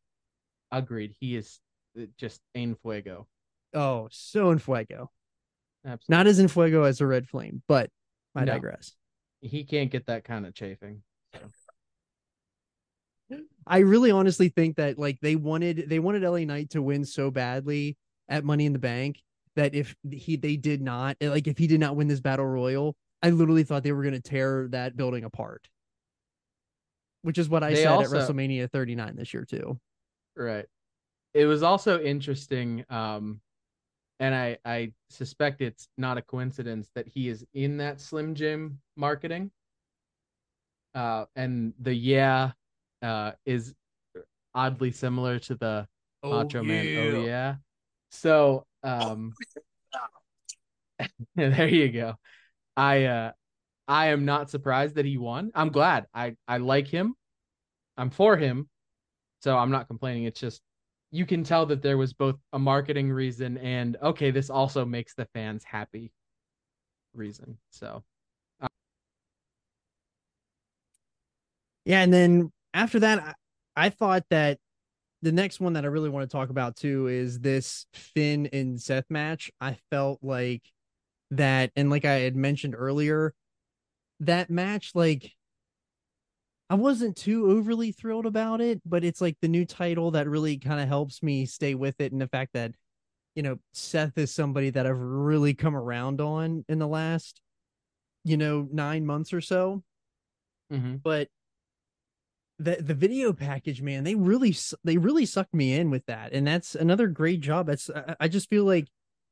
[0.70, 1.14] Agreed.
[1.18, 1.58] He is
[2.00, 3.26] uh, just en fuego.
[3.74, 5.10] Oh, so in fuego.
[5.84, 6.16] Absolutely.
[6.16, 7.90] Not as in fuego as a red flame, but
[8.36, 8.52] I No.
[8.52, 8.92] digress.
[9.40, 11.02] He can't get that kind of chafing.
[13.68, 17.30] I really honestly think that like they wanted they wanted LA Knight to win so
[17.30, 17.96] badly
[18.28, 19.22] at Money in the Bank
[19.56, 22.96] that if he they did not like if he did not win this battle royal,
[23.22, 25.68] I literally thought they were going to tear that building apart.
[27.22, 29.78] Which is what I They said also- at WrestleMania 39 this year too.
[30.36, 30.66] Right.
[31.34, 33.40] it was also interesting um
[34.20, 38.80] and i i suspect it's not a coincidence that he is in that slim jim
[38.96, 39.50] marketing
[40.94, 42.52] uh and the yeah
[43.02, 43.74] uh is
[44.54, 45.86] oddly similar to the
[46.24, 46.96] macho man.
[46.96, 47.56] Oh yeah.
[48.10, 49.32] so um
[51.36, 52.14] there you go.
[52.76, 53.32] I uh
[53.86, 55.50] i am not surprised that he won.
[55.54, 56.06] I'm glad.
[56.14, 57.14] I i like him.
[57.96, 58.68] I'm for him.
[59.40, 60.24] So i'm not complaining.
[60.24, 60.60] It's just
[61.10, 65.14] you can tell that there was both a marketing reason and okay this also makes
[65.14, 66.12] the fans happy
[67.14, 67.58] reason.
[67.70, 68.02] So
[71.88, 74.58] Yeah, and then after that, I, I thought that
[75.22, 78.80] the next one that I really want to talk about too is this Finn and
[78.80, 79.50] Seth match.
[79.60, 80.62] I felt like
[81.32, 83.34] that, and like I had mentioned earlier,
[84.20, 85.32] that match, like
[86.70, 90.56] I wasn't too overly thrilled about it, but it's like the new title that really
[90.58, 92.72] kind of helps me stay with it, and the fact that
[93.34, 97.40] you know Seth is somebody that I've really come around on in the last
[98.24, 99.82] you know nine months or so
[100.72, 101.00] mhm.
[101.02, 101.28] but
[102.58, 106.46] the the video package man they really they really sucked me in with that and
[106.46, 108.88] that's another great job that's I, I just feel like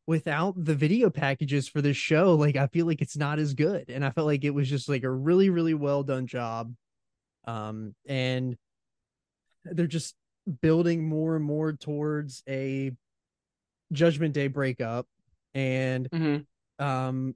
[0.06, 3.90] without the video packages for this show like i feel like it's not as good
[3.90, 6.72] and i felt like it was just like a really really well done job
[7.46, 8.56] um and
[9.64, 10.14] they're just
[10.60, 12.92] building more and more towards a
[13.90, 15.08] judgment day breakup
[15.54, 16.46] and Mhm.
[16.78, 17.34] um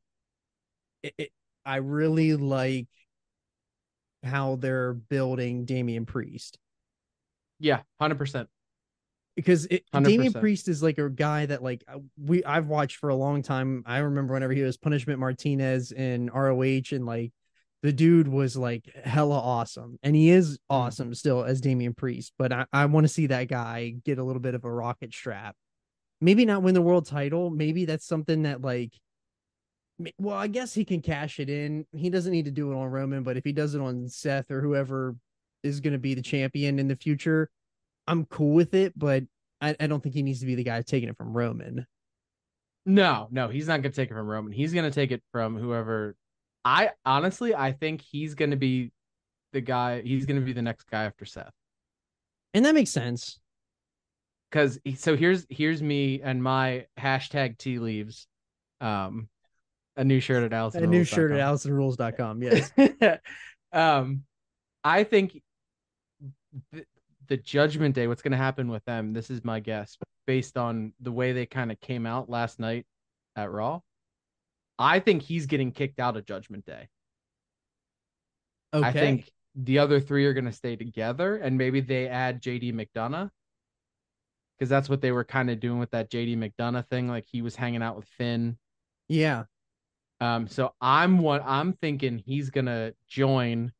[1.02, 1.30] it, it,
[1.64, 2.86] i really like
[4.22, 6.58] how they're building Damian Priest
[7.58, 8.46] yeah 100%
[9.36, 10.40] because it, Damian 100%.
[10.40, 13.82] Priest is like a guy that like uh, we I've watched for a long time.
[13.86, 17.32] I remember whenever he was Punishment Martinez in ROH and like
[17.82, 22.52] the dude was like hella awesome and he is awesome still as Damian Priest, but
[22.52, 25.56] I, I want to see that guy get a little bit of a rocket strap.
[26.20, 27.48] Maybe not win the world title.
[27.48, 28.92] Maybe that's something that like
[30.18, 31.86] well, I guess he can cash it in.
[31.92, 34.50] He doesn't need to do it on Roman, but if he does it on Seth
[34.50, 35.16] or whoever
[35.62, 37.50] is going to be the champion in the future,
[38.06, 38.98] I'm cool with it.
[38.98, 39.24] But
[39.60, 41.86] I, I don't think he needs to be the guy taking it from Roman.
[42.86, 44.52] No, no, he's not gonna take it from Roman.
[44.52, 46.16] He's gonna take it from whoever.
[46.64, 48.90] I honestly, I think he's gonna be
[49.52, 50.00] the guy.
[50.02, 51.52] He's gonna be the next guy after Seth.
[52.54, 53.38] And that makes sense.
[54.50, 58.26] Because so here's here's me and my hashtag tea leaves,
[58.80, 59.28] um,
[59.96, 60.84] a new shirt at Allison.
[60.84, 62.42] A new shirt at AllisonRules.com.
[62.42, 62.72] Yes.
[63.72, 64.24] um,
[64.82, 65.40] I think
[66.72, 66.84] the,
[67.28, 68.06] the Judgment Day.
[68.06, 69.12] What's gonna happen with them?
[69.12, 72.86] This is my guess, based on the way they kind of came out last night
[73.36, 73.80] at Raw.
[74.78, 76.88] I think he's getting kicked out of Judgment Day.
[78.72, 78.86] Okay.
[78.86, 82.72] I think the other three are going to stay together, and maybe they add JD
[82.72, 83.30] McDonagh
[84.58, 87.08] because that's what they were kind of doing with that JD McDonagh thing.
[87.08, 88.58] Like he was hanging out with Finn.
[89.08, 89.44] Yeah.
[90.20, 93.72] Um, so I'm what I'm thinking he's gonna join,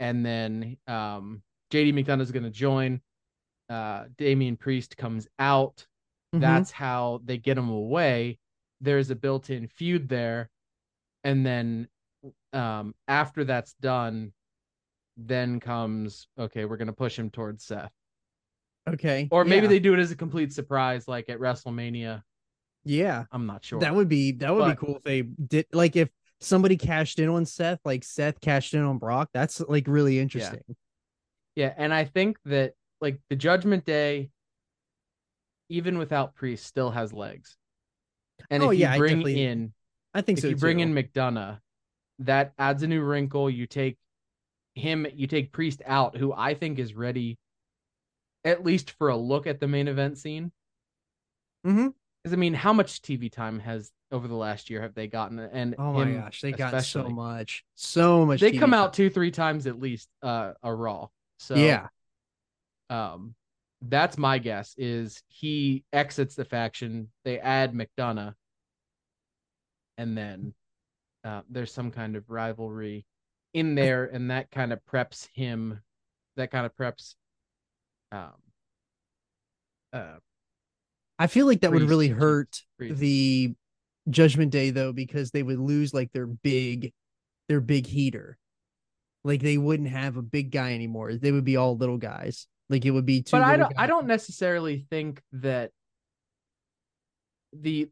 [0.00, 3.00] and then um, JD McDonagh is gonna join.
[3.68, 5.86] Uh, Damian Priest comes out.
[6.34, 6.40] Mhm.
[6.40, 8.38] That's how they get him away.
[8.80, 10.50] There's a built-in feud there,
[11.24, 11.88] and then
[12.52, 14.32] um, after that's done,
[15.16, 17.92] then comes okay, we're gonna push him towards Seth,
[18.88, 19.28] okay.
[19.30, 19.68] or maybe Yeah.
[19.70, 22.22] they do it as a complete surprise, like at WrestleMania.
[22.84, 23.24] Yeah.
[23.32, 23.80] I'm not sure.
[23.80, 26.08] That would be that would But- be cool if they did like if
[26.40, 29.30] somebody cashed in on Seth, like Seth cashed in on Brock.
[29.32, 30.62] That's like really interesting.
[31.56, 34.30] Yeah, and I think that like the Judgment Day,
[35.68, 37.56] even without Priest, still has legs.
[38.50, 39.72] And Oh, if yeah, I you bring definitely in
[40.12, 40.48] I think if so.
[40.48, 41.58] you bring in McDonagh,
[42.20, 43.48] that adds a new wrinkle.
[43.48, 43.96] You take
[44.74, 47.38] him, you take Priest out, who I think is ready,
[48.44, 50.52] at least for a look at the main event scene.
[51.64, 51.94] Mhm.
[52.24, 55.38] Because I mean, how much TV time has over the last year have they gotten?
[55.38, 58.40] And Oh my gosh, they got so much, so much.
[58.40, 58.80] They TV come time.
[58.80, 61.08] out two, three times at least uh, a Raw.
[61.38, 61.88] So yeah,
[62.90, 63.34] um
[63.82, 68.34] that's my guess is he exits the faction they add mcdonagh
[69.98, 70.54] and then
[71.24, 73.04] uh, there's some kind of rivalry
[73.52, 75.80] in there and that kind of preps him
[76.36, 77.14] that kind of preps
[78.12, 78.32] um
[79.92, 80.16] uh
[81.18, 83.54] I feel like that would really hurt the
[84.10, 86.92] Judgment Day though, because they would lose like their big,
[87.48, 88.36] their big heater.
[89.22, 91.14] Like they wouldn't have a big guy anymore.
[91.14, 92.46] They would be all little guys.
[92.68, 93.32] Like it would be two.
[93.32, 95.70] but i don't i don't necessarily think that
[97.52, 97.88] the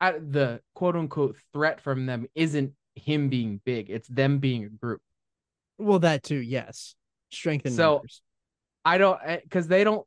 [0.00, 4.68] I, the quote unquote threat from them isn't him being big it's them being a
[4.68, 5.00] group
[5.78, 6.38] Well, that too.
[6.38, 6.94] Yes,
[7.30, 8.22] strength in So, numbers.
[8.84, 10.06] I don't eh, because they don't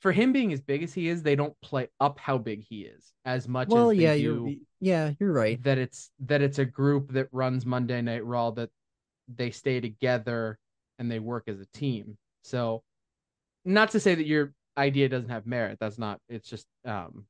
[0.00, 2.82] for him being as big as he is, they don't play up how big he
[2.82, 5.62] is as much Well, as yeah, you're yeah, you're right.
[5.62, 8.70] that it's that it's a group that runs Monday Night Raw that
[9.28, 10.58] they stay together
[10.98, 12.16] and they work as a team.
[12.44, 12.82] So
[13.64, 15.78] not to say that your idea doesn't have merit.
[15.80, 17.26] That's not it's just um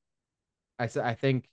[0.78, 1.48] I I think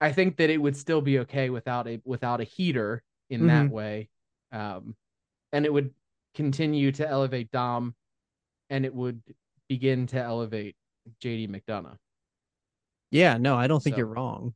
[0.00, 3.70] I think that it would still be okay without a without a heater in that
[3.70, 4.08] way.
[4.50, 4.96] Um
[5.52, 5.90] and it would
[6.34, 7.94] continue to elevate Dom
[8.70, 9.22] and it would
[9.72, 10.76] begin to elevate
[11.22, 11.96] JD McDonagh.
[13.10, 14.54] Yeah, no, I don't think So- you're wrong.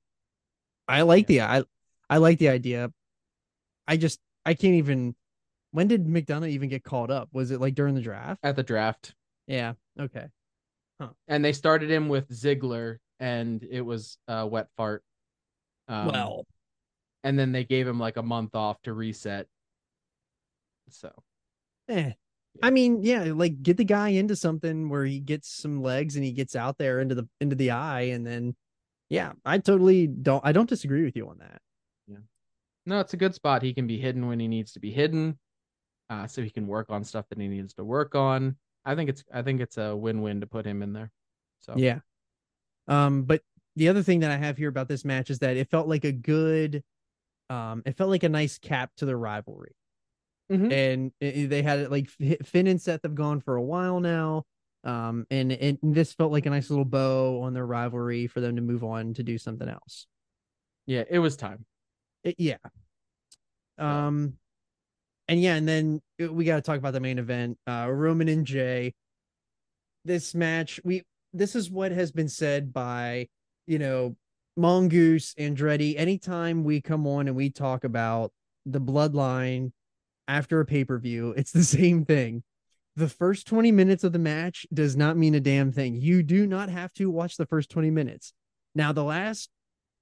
[0.87, 1.65] I like the I
[2.11, 2.93] I like the idea.
[3.89, 5.17] I just I can't even
[5.71, 7.31] when did McDonagh even get called up?
[7.33, 8.41] Was it like during the draft?
[8.45, 9.15] At the draft,
[9.47, 9.73] Yeah.
[9.99, 10.27] Okay.
[11.01, 11.11] Huh.
[11.29, 15.03] and they started him with Ziggler, and it was uh, wet fart.
[15.89, 16.47] Um, well,
[17.25, 19.47] and then they gave him like a month off to reset.
[20.91, 21.11] So
[21.89, 22.13] eh.
[22.63, 26.25] I mean, yeah, like get the guy into something where he gets some legs and
[26.25, 28.55] he gets out there into the into the eye and then
[29.09, 31.61] yeah, I totally don't I don't disagree with you on that.
[32.09, 32.19] Yeah.
[32.87, 33.63] No, it's a good spot.
[33.63, 35.39] He can be hidden when he needs to be hidden,
[36.11, 38.57] uh, so he can work on stuff that he needs to work on.
[38.85, 41.11] I think it's I think it's a win win to put him in there.
[41.61, 42.01] So Yeah.
[42.89, 43.43] Um, but
[43.75, 46.05] the other thing that I have here about this match is that it felt like
[46.05, 46.83] a good,
[47.51, 49.75] um, it felt like a nice cap to the rivalry.
[50.51, 50.73] Mhm.
[50.73, 52.09] And i- they had it like
[52.45, 54.45] Finn and Seth have gone for a while now.
[54.85, 58.55] Um, and, and this felt like a nice little bow on their rivalry for them
[58.57, 60.07] to move on to do something else.
[60.87, 61.67] yeah, it was time.
[62.23, 62.59] It- yeah.
[63.79, 64.35] Um,
[65.29, 67.59] and yeah, and then uh, we got to talk about the main event.
[67.67, 68.95] Uh, Roman and Jey.
[70.05, 73.27] This match, we this is what has been said by
[73.67, 74.17] you know
[74.57, 75.95] Mongoose Andretti.
[75.99, 78.33] Anytime we come on and we talk about
[78.65, 79.73] the bloodline
[80.29, 82.43] after a pay per view, it's the same thing.
[82.97, 85.97] The first 20 minutes of the match does not mean a damn thing.
[85.97, 88.33] You do not have to watch the first 20 minutes.
[88.75, 89.51] Now, the last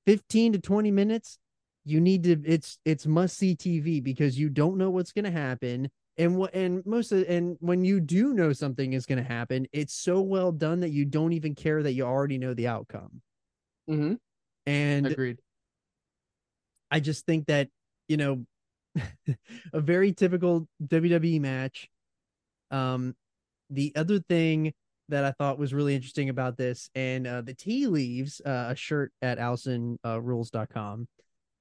[0.06, 1.38] 15 to 20 minutes,
[1.84, 5.30] you need to it's it's must see TV because you don't know what's going to
[5.30, 9.28] happen and what and most of and when you do know something is going to
[9.28, 12.68] happen it's so well done that you don't even care that you already know the
[12.68, 13.20] outcome
[13.90, 14.14] Mm-hmm.
[14.64, 15.40] and Agreed.
[16.90, 17.68] I just think that
[18.08, 18.46] you know
[19.72, 21.88] a very typical WWE match.
[22.70, 23.14] Um,
[23.70, 24.72] the other thing
[25.08, 28.76] that I thought was really interesting about this and uh, the tea leaves uh, a
[28.76, 31.08] shirt at AllisonRules.com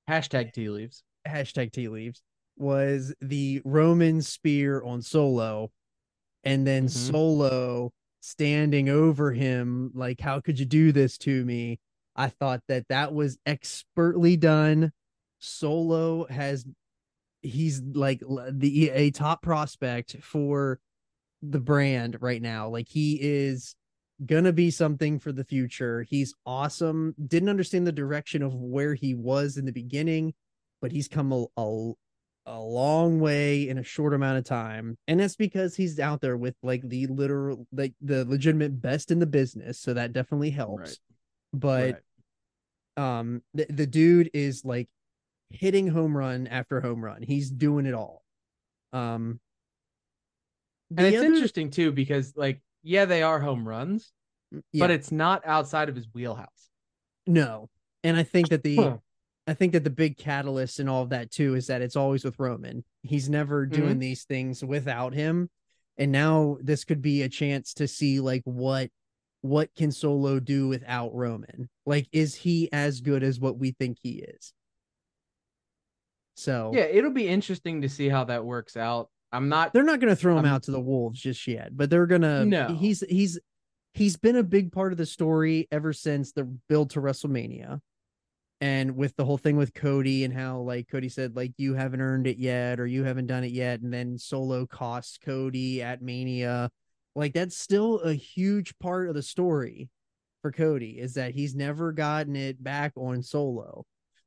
[0.10, 1.04] Hashtag tea leaves.
[1.28, 2.22] hashtag tea leaves
[2.58, 5.72] was the Roman spear on Solo,
[6.44, 6.90] and then Mhm.
[7.12, 11.80] Solo standing over him like, "How could you do this to me?"
[12.16, 14.92] I thought that that was expertly done.
[15.40, 16.66] Solo has
[17.44, 18.22] he's like
[18.52, 20.80] the a top prospect for
[21.42, 22.70] the brand right now.
[22.70, 23.76] Like he is
[24.26, 26.04] gonna be something for the future.
[26.04, 27.14] He's awesome.
[27.28, 30.34] Didn't understand the direction of where he was in the beginning,
[30.82, 31.92] but he's come a, a,
[32.46, 34.98] a long way in a short amount of time.
[35.08, 39.20] And that's because he's out there with like the literal like the legitimate best in
[39.20, 39.80] the business.
[39.80, 40.82] So that definitely helps.
[40.82, 40.98] Right.
[41.54, 42.02] But
[42.98, 43.20] Right.
[43.20, 44.88] um the, the dude is like
[45.54, 47.22] hitting home run after home run.
[47.22, 48.24] He's doing it all.
[48.92, 49.40] Um
[50.96, 54.12] and it's other- interesting too because like yeah they are home runs
[54.72, 56.70] yeah, but it's not outside of his wheelhouse
[57.26, 57.70] no.
[58.04, 58.98] And I think that the Huh.
[59.48, 62.24] I think that the big catalyst and all of that too is that it's always
[62.24, 62.84] with Roman.
[63.02, 65.50] He's never doing these things without him.
[65.98, 68.90] And now this could be a chance to see like what
[69.42, 71.70] what can Solo do without Roman?
[71.86, 74.54] Like is he as good as what we think he is?
[76.36, 80.00] So yeah it'll be interesting to see how that works out i'm not they're not
[80.00, 82.46] going to throw him I'm- out to the wolves just yet, but they're going to
[82.46, 82.68] No.
[82.68, 83.40] he's he's
[83.94, 87.80] he's been a big part of the story ever since the build to WrestleMania.
[88.62, 92.00] And with the whole thing with Cody and how like Cody said like you haven't
[92.02, 96.02] earned it yet or you haven't done it yet and then Solo costs Cody at
[96.02, 96.70] Mania.
[97.16, 99.90] Like that's still a huge part of the story
[100.42, 103.84] for Cody is that he's never gotten it back on Solo.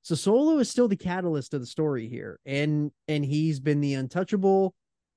[0.06, 3.94] So Solo is still the catalyst of the story here and and he's been the
[3.94, 4.72] untouchable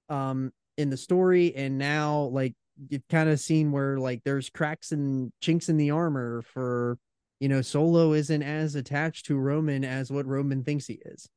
[0.10, 2.56] um in the story and now like
[2.90, 6.98] you've kind of seen where like there's cracks and chinks in the armor for
[7.40, 11.30] you know solo isn't as attached to roman as what roman thinks he is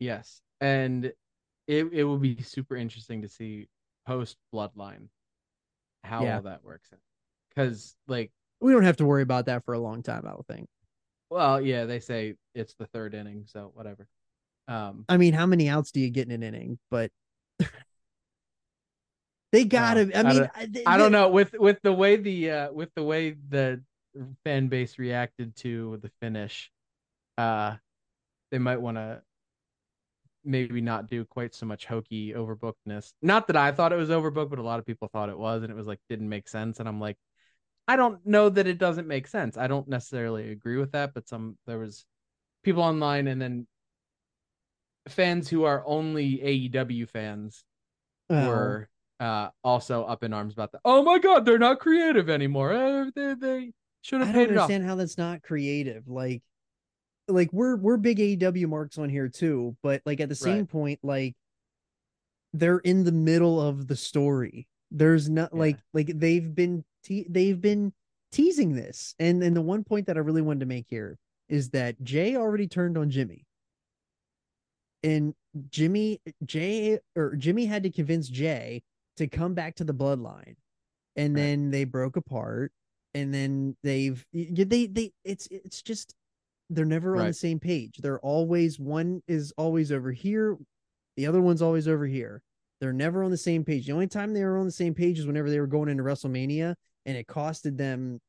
[0.00, 1.04] yes and
[1.68, 3.68] it, it will be super interesting to see
[4.04, 5.06] post bloodline
[6.02, 6.36] how Yeah.
[6.38, 6.90] all that works
[7.50, 10.46] because like we don't have to worry about that for a long time i don't
[10.48, 10.68] think
[11.30, 14.06] well yeah they say it's the third inning so whatever
[14.68, 17.10] um i mean how many outs do you get in an inning but
[19.52, 20.10] They gotta.
[20.14, 22.72] I I mean, don't- I, they- I don't know with with the way the uh
[22.72, 23.82] with the way the
[24.44, 26.70] fan base reacted to the finish,
[27.38, 27.76] uh,
[28.50, 29.22] they might want to
[30.44, 33.12] maybe not do quite so much hokey overbookedness.
[33.22, 35.62] Not that I thought it was overbooked, but a lot of people thought it was,
[35.62, 36.80] and it was like didn't make sense.
[36.80, 37.16] And I'm like,
[37.88, 39.56] I don't know that it doesn't make sense.
[39.56, 42.04] I don't necessarily agree with that, but some there was
[42.64, 43.66] people online and then
[45.08, 47.64] fans who are only AEW fans
[48.28, 48.88] Well, were
[49.20, 50.82] uh also up in arms about that.
[50.84, 52.72] Oh my god, they're not creative anymore.
[52.72, 53.72] Uh, they they
[54.02, 54.72] should I have paid it off.
[54.72, 56.08] understand how that's not creative.
[56.08, 56.42] Like,
[57.28, 60.68] like we're we're big AEW marks on here too, but like at the same Right.
[60.68, 61.34] point, like
[62.52, 64.66] they're in the middle of the story.
[64.90, 65.58] There's not Yeah.
[65.58, 67.92] like like they've been te- they've been
[68.32, 71.70] teasing this, and and the one point that I really wanted to make here is
[71.70, 73.46] that Jey already turned on Jimmy,
[75.02, 75.34] and
[75.70, 78.82] Jimmy Jey or Jimmy had to convince Jey
[79.16, 80.56] to come back to the bloodline,
[81.14, 81.40] and Right.
[81.42, 82.72] then they broke apart
[83.14, 86.14] and then they've they they it's it's just
[86.68, 87.98] they're never on the same page.
[87.98, 90.58] They're always one is always over here,
[91.16, 92.42] the other one's always over here.
[92.80, 93.86] They're never on the same page.
[93.86, 96.02] The only time they were on the same page is whenever they were going into
[96.02, 96.74] WrestleMania
[97.06, 98.20] and it costed them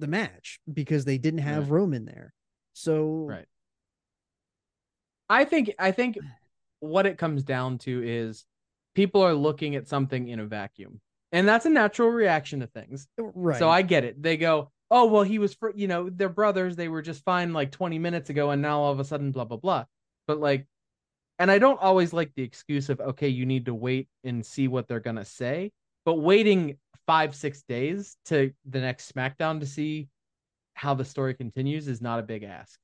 [0.00, 1.94] the match because they didn't have Right.
[1.94, 2.34] in there.
[2.74, 3.46] So Right.
[5.28, 6.18] I think I think
[6.80, 8.44] what it comes down to is
[8.94, 11.00] people are looking at something in a vacuum.
[11.32, 13.06] And that's a natural reaction to things.
[13.18, 13.58] Uh, right.
[13.58, 14.20] So I get it.
[14.20, 17.52] They go, "Oh, well he was for, you know, they're brothers, they were just fine
[17.52, 19.84] like 20 minutes ago and now all of a sudden blah blah blah."
[20.26, 20.66] But like
[21.38, 24.68] and I don't always like the excuse of okay, you need to wait and see
[24.68, 25.70] what they're going to say,
[26.10, 30.08] but waiting 5 6 days to the next SmackDown to see
[30.74, 32.80] how the story continues is not a big ask.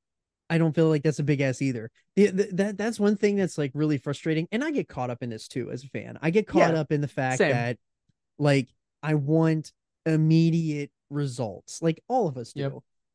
[0.48, 1.90] I don't feel like that's a big ass either.
[2.14, 5.24] The, the- that that's one thing that's like really frustrating, and I get caught up
[5.24, 6.20] in this too as a fan.
[6.22, 7.50] I get caught Yeah, up in the fact same.
[7.50, 7.78] that
[8.38, 8.68] like
[9.02, 9.72] I want
[10.04, 12.60] immediate results, like all of us do.
[12.60, 12.72] Yep.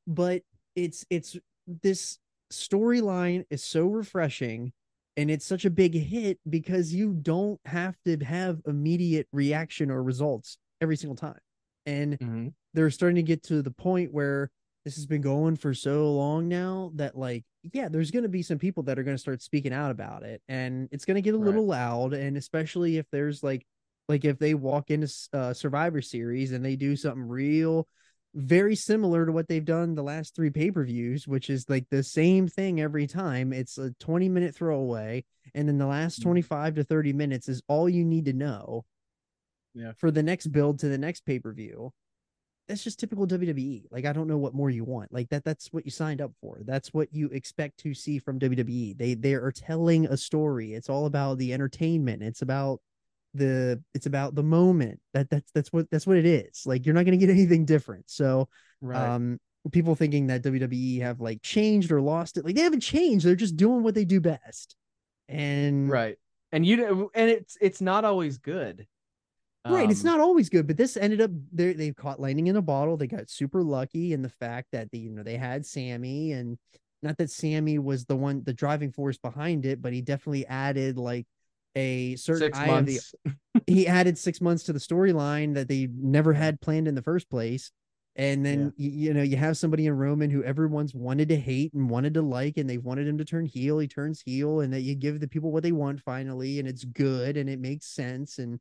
[0.08, 0.42] But
[0.76, 1.38] it's it's
[1.82, 2.20] this
[2.52, 4.74] storyline is so refreshing,
[5.18, 10.04] and it's such a big hit because you don't have to have immediate reaction or
[10.04, 11.40] results every single time,
[11.86, 12.48] and Mm-hmm.
[12.74, 14.50] they're starting to get to the point where
[14.86, 17.44] this has been going for so long now that like
[17.74, 20.24] yeah there's going to be some people that are going to start speaking out about
[20.24, 21.46] it and it's going to get a Right.
[21.46, 23.64] little loud and especially if there's like
[24.10, 27.88] like if they walk into uh, survivor series and they do something real
[28.34, 32.48] very similar to what they've done the last three pay-per-views which is like the same
[32.48, 35.24] thing every time it's a 20 minute throwaway
[35.54, 36.24] and then the last Mhm.
[36.24, 38.86] 25 to 30 minutes is all you need to know
[39.74, 39.92] Yeah.
[39.98, 41.92] for the next build to the next pay-per-view
[42.68, 43.88] that's just typical WWE.
[43.92, 45.12] Like I don't know what more you want.
[45.12, 46.60] Like that that's what you signed up for.
[46.64, 48.94] That's what you expect to see from WWE.
[48.94, 50.74] They they are telling a story.
[50.74, 52.24] It's all about the entertainment.
[52.24, 52.80] It's about
[53.34, 55.00] the it's about the moment.
[55.14, 56.64] That that's that's what that's what it is.
[56.66, 58.10] Like you're not going to get anything different.
[58.10, 58.50] So
[58.82, 59.16] Right.
[59.16, 59.40] um
[59.72, 62.46] people thinking that WWE have like changed or lost it.
[62.46, 63.26] Like they haven't changed.
[63.26, 64.76] They're just doing what they do best.
[65.30, 66.18] And right.
[66.52, 68.88] And you and it's it's not always good.
[69.68, 72.56] Right, it's Um, not always good, but this ended up they they caught lightning in
[72.58, 72.98] a bottle.
[72.98, 76.58] They got super lucky in the fact that the you know they had Sami and
[77.04, 80.98] not that Sami was the one the driving force behind it, but he definitely added
[80.98, 81.28] like
[81.76, 86.34] a certain six of the- he added six months to the storyline that they never
[86.34, 87.72] had planned in the first place.
[88.18, 91.74] And then y- you, know you have somebody in Roman who everyone's wanted to hate
[91.74, 93.80] and wanted to like, and they wanted him to turn heel.
[93.80, 96.84] He turns heel, and that you give the people what they want finally, and it's
[96.84, 98.38] good and it makes sense.
[98.38, 98.60] And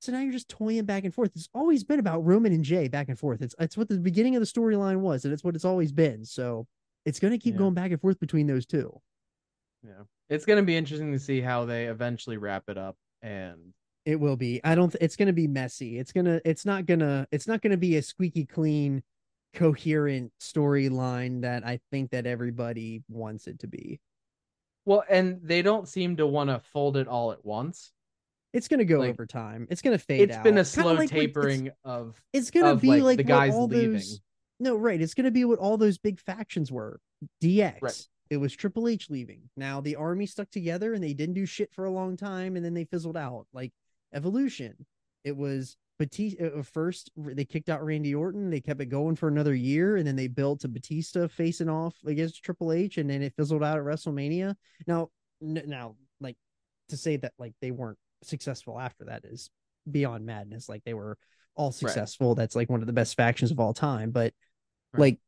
[0.00, 1.32] so now you're just toying back and forth.
[1.34, 3.42] It's always been about Roman and Jey back and forth.
[3.42, 6.24] It's it's what the beginning of the storyline was, and it's what it's always been.
[6.24, 6.68] So
[7.04, 7.58] it's going to keep Yeah.
[7.58, 8.92] going back and forth between those two.
[9.82, 10.02] Yeah.
[10.28, 12.96] It's gonna be interesting to see how they eventually wrap it up.
[13.22, 13.72] And
[14.04, 14.60] It will be.
[14.64, 14.90] I don't.
[14.90, 15.98] Th- it's going to be messy.
[15.98, 16.40] It's gonna.
[16.44, 17.26] It's not gonna.
[17.32, 19.02] It's not going to be a squeaky clean,
[19.54, 24.00] coherent storyline that I think that everybody wants it to be.
[24.86, 27.90] well, and they don't seem to want to fold it all at once.
[28.54, 29.66] It's going to go Like, over time.
[29.70, 30.30] It's going to fade.
[30.30, 33.02] It's been a slow like- like, it's- tapering of It's, going to of, be like,
[33.02, 33.92] like, the what guys all leaving.
[33.92, 34.20] those.
[34.60, 34.98] No, right.
[35.00, 36.98] It's going to be what all those big factions were.
[37.42, 37.82] DX.
[37.82, 38.06] Right.
[38.30, 39.42] It was Triple H leaving.
[39.56, 42.64] Now the army stuck together and they didn't do shit for a long time, and
[42.64, 43.46] then they fizzled out.
[43.52, 43.72] Like
[44.12, 44.86] Evolution.
[45.24, 47.10] It was Batista uh, uh, first.
[47.16, 48.50] They kicked out Randy Orton.
[48.50, 51.94] They kept it going for another year, and then they built to Batista facing off
[52.06, 54.54] against Triple H, and then it fizzled out at WrestleMania.
[54.86, 55.10] Now,
[55.40, 56.36] now, like
[56.88, 59.50] to say that like they weren't successful after that is
[59.90, 60.68] beyond madness.
[60.68, 61.18] Like they were
[61.54, 62.34] all successful.
[62.34, 64.10] That's like one of the best factions of all time.
[64.10, 64.32] But
[64.94, 65.00] Right.
[65.00, 65.20] like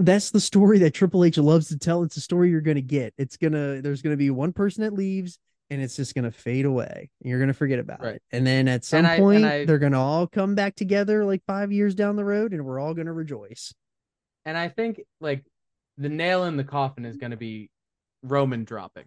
[0.00, 2.02] that's the story that Triple H loves to tell.
[2.02, 3.14] It's the story you're gonna get.
[3.18, 5.38] It's gonna there's gonna be one person that leaves,
[5.70, 7.10] and it's just gonna fade away.
[7.22, 8.14] And you're gonna forget about Right.
[8.16, 8.22] it.
[8.32, 11.70] And then at some and point I- they're gonna all come back together like five
[11.72, 13.72] years down the road and we're all gonna rejoice.
[14.44, 15.44] And I think like
[15.98, 17.68] the nail in the coffin is going to be
[18.22, 19.04] Roman dropping.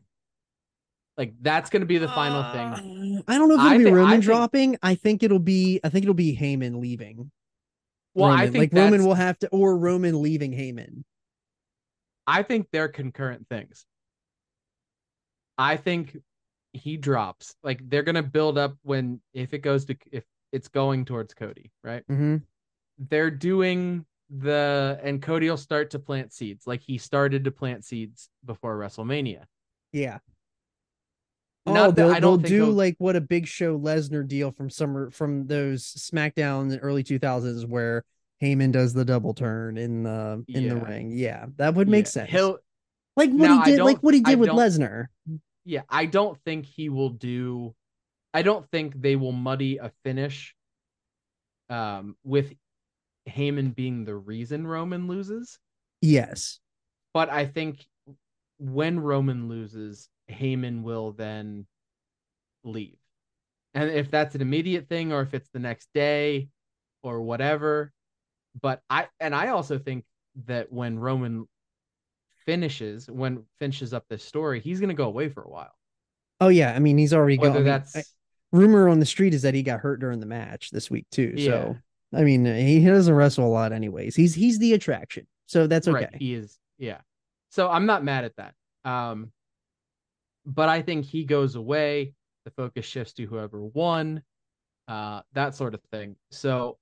[1.18, 3.18] Like that's going to be the final thing.
[3.18, 4.78] Uh, I don't know if it'll I be thi- I Roman think- dropping.
[4.84, 7.32] I think it'll be I think it'll be Heyman leaving.
[8.16, 11.04] Well, I think like Roman will have to or Roman leaving Heyman.
[12.28, 13.86] I think they're concurrent things.
[15.58, 16.18] I think
[16.74, 17.56] he drops.
[17.64, 21.72] Like they're gonna build up when if it goes to if it's going towards Cody,
[21.84, 22.04] right?
[22.10, 22.38] Mm-hmm.
[23.00, 27.86] They're doing the and Cody will start to plant seeds, like he started to plant
[27.86, 29.46] seeds before WrestleMania.
[29.92, 30.20] Yeah.
[31.66, 34.28] Not oh, that they'll, I don't they'll do he'll- like what a Big Show Lesnar
[34.28, 38.04] deal from summer from those SmackDown in the early 2000s where
[38.42, 41.12] Heyman does the double turn in the in the ring.
[41.12, 42.30] Yeah, that would make Yeah, sense.
[42.32, 42.58] He'll
[43.16, 45.06] like what Now, he did, like what he I did with Lesnar.
[45.64, 47.74] yeah, I don't think he will do
[48.34, 50.56] I don't think they will muddy a finish
[51.70, 52.54] um with
[53.30, 55.58] Heyman being the reason Roman loses.
[56.02, 56.60] Yes.
[57.14, 57.86] But I think
[58.60, 61.66] when Roman loses, Heyman will then
[62.64, 62.98] leave.
[63.74, 66.50] And if that's an immediate thing or if it's the next day
[67.02, 67.92] or whatever.
[68.60, 70.06] But I and I also think
[70.46, 71.48] that when Roman
[72.46, 75.74] finishes, when finishes up this story, he's gonna go away for a while.
[76.40, 77.38] Oh yeah, I mean he's already.
[77.38, 78.04] Whether I mean, that's I-
[78.52, 81.34] rumor on the street is that he got hurt during the match this week too.
[81.36, 81.50] Yeah.
[81.50, 81.78] So
[82.14, 84.16] I mean he, he doesn't wrestle a lot anyways.
[84.16, 86.06] He's he's the attraction, so that's okay.
[86.06, 86.60] Right, he is.
[86.78, 87.00] Yeah.
[87.50, 88.54] So I'm not mad at that.
[88.86, 89.32] Um,
[90.46, 92.14] but I think he goes away.
[92.46, 94.22] The focus shifts to whoever won,
[94.88, 96.16] uh, that sort of thing.
[96.32, 96.78] So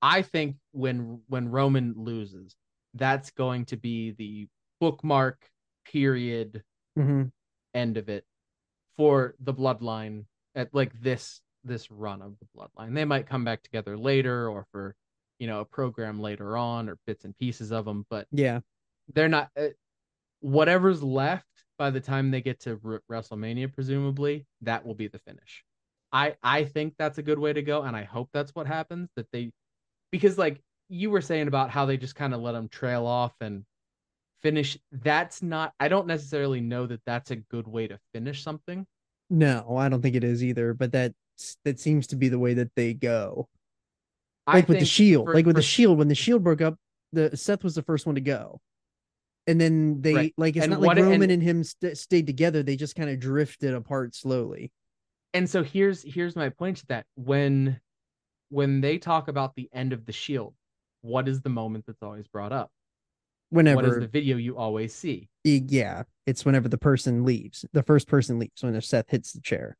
[0.00, 2.56] I think when when Roman loses,
[2.94, 4.48] that's going to be the
[4.80, 5.48] bookmark
[5.84, 6.62] period
[6.98, 7.30] Mhm.
[7.74, 8.24] end of it
[8.96, 12.94] for the bloodline at like this this run of the bloodline.
[12.94, 14.96] They might come back together later or for
[15.38, 18.60] you know a program later on or bits and pieces of them, but Yeah.
[19.14, 19.68] they're not uh,
[20.40, 21.46] whatever's left
[21.82, 25.64] by the time they get to R- WrestleMania presumably that will be the finish.
[26.12, 29.08] I I think that's a good way to go and I hope that's what happens
[29.16, 29.50] that they
[30.12, 33.32] because like you were saying about how they just kind of let them trail off
[33.40, 33.64] and
[34.42, 38.86] finish that's not I don't necessarily know that that's a good way to finish something.
[39.28, 40.74] No, I don't think it is either.
[40.74, 41.14] But that
[41.64, 43.48] that seems to be the way that they go.
[44.46, 46.76] I Like with the Shield, for- like with the Shield, when the Shield broke up,
[47.12, 48.60] the Seth was the first one to go,
[49.46, 50.34] and then they Right.
[50.36, 52.62] like it's And not like Roman and- and him st- stayed together.
[52.62, 54.72] They just kind of drifted apart slowly.
[55.34, 57.80] and so here's here's my point to that when
[58.50, 60.54] when they talk about the end of the shield
[61.00, 62.70] what is the moment that's always brought up
[63.48, 67.82] what is Whenever, the video you always see yeah, it's whenever the person leaves, the
[67.82, 69.76] first person leaves when Seth hits the chair.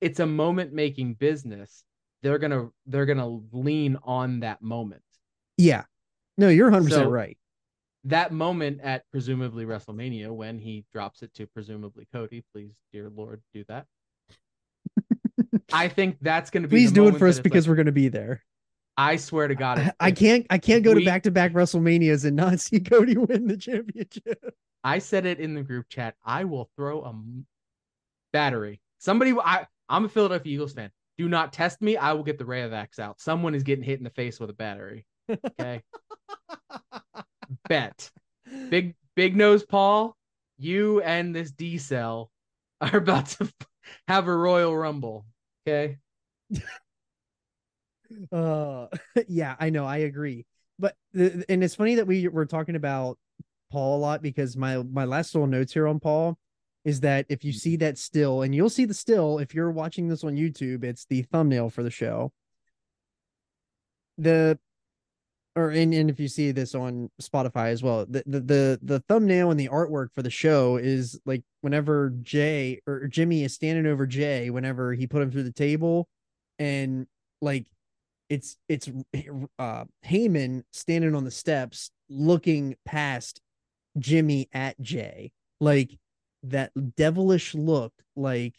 [0.00, 1.84] it's a moment making business
[2.22, 5.02] they're gonna they're gonna lean on that moment
[5.56, 5.84] Yeah,
[6.36, 7.38] no, you're 100 percent So- right.
[8.04, 13.42] That moment at presumably wrestlemania when he drops it to presumably cody please dear lord
[13.52, 13.86] do that
[15.72, 18.08] i think that's gonna be Please do it for us because like, we're gonna be
[18.08, 18.42] there.
[18.96, 22.24] i swear to god I, I can't, I can't go to back to back WrestleManias
[22.24, 24.54] and not see Cody win the championship.
[24.82, 26.14] I said it in the group chat.
[26.24, 27.14] I will throw a
[28.32, 28.80] battery.
[28.98, 30.90] Somebody, I, I'm a Philadelphia Eagles fan.
[31.18, 31.96] Do not test me.
[31.96, 33.20] I will get the Rayovacs out.
[33.20, 35.06] Someone is getting hit in the face with a battery.
[35.60, 35.80] Okay.
[37.68, 38.10] Bet.
[38.68, 40.16] Big, big nose Paul,
[40.58, 42.30] you and this D cell
[42.80, 43.52] are about to
[44.08, 45.26] have a Royal Rumble.
[45.66, 45.98] Okay.
[48.32, 48.86] Uh,
[49.28, 50.46] yeah, I know, I agree.
[50.78, 53.18] But and it's funny that we were talking about
[53.70, 56.38] Paul a lot because my my last little notes here on Paul
[56.84, 60.08] is that if you see that still, and you'll see the still if you're watching
[60.08, 62.32] this on YouTube, it's the thumbnail for the show.
[64.18, 64.58] The
[65.56, 69.00] or and, and if you see this on Spotify as well, the, the the the
[69.08, 73.86] thumbnail and the artwork for the show is like whenever Jey or Jimmy is standing
[73.86, 76.08] over Jey, whenever he put him through the table,
[76.58, 77.06] and
[77.40, 77.66] like
[78.28, 78.88] it's it's
[79.58, 83.40] uh Heyman standing on the steps looking past
[83.98, 85.32] Jimmy at Jey.
[85.60, 85.98] Like
[86.44, 88.54] that devilish look like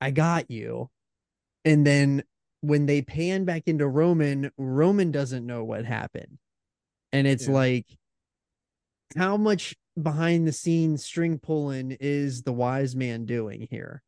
[0.00, 0.90] I got you.
[1.64, 2.24] And then
[2.62, 6.38] when they pan back into Roman, Roman doesn't know what happened.
[7.12, 7.52] And it's Yeah.
[7.52, 7.86] like
[9.16, 14.02] how much behind the scenes string pulling is the wise man doing here?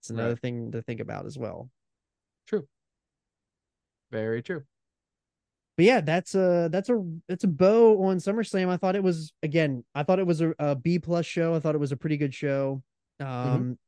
[0.00, 0.40] It's another Right.
[0.40, 1.70] thing to think about as well.
[2.46, 2.66] True.
[4.10, 4.64] Very true.
[5.76, 8.68] but yeah, that's a that's a that's a bow on SummerSlam.
[8.68, 11.54] I thought it was again, I thought it was a, a B plus show.
[11.54, 12.82] I thought it was a pretty good show.
[13.18, 13.78] Um,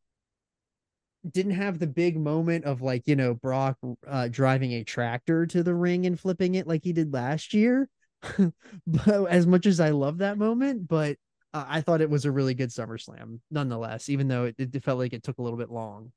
[1.31, 5.63] didn't have the big moment of like you know Brock uh, driving a tractor to
[5.63, 7.89] the ring and flipping it like he did last year.
[8.87, 11.17] but as much as I love that moment, but
[11.55, 14.99] uh, I thought it was a really good SummerSlam nonetheless, even though it, it felt
[14.99, 16.13] like it took a little bit long.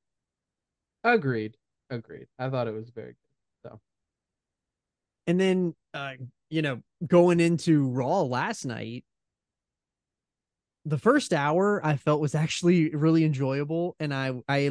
[1.04, 1.56] Agreed.
[1.90, 2.28] Agreed.
[2.40, 3.16] I thought it was very
[3.64, 3.70] good.
[3.70, 3.80] So
[5.28, 6.14] And then, uh,
[6.50, 9.04] you know, going into Raw last night,
[10.86, 14.70] the first hour I felt was actually really enjoyable, and I I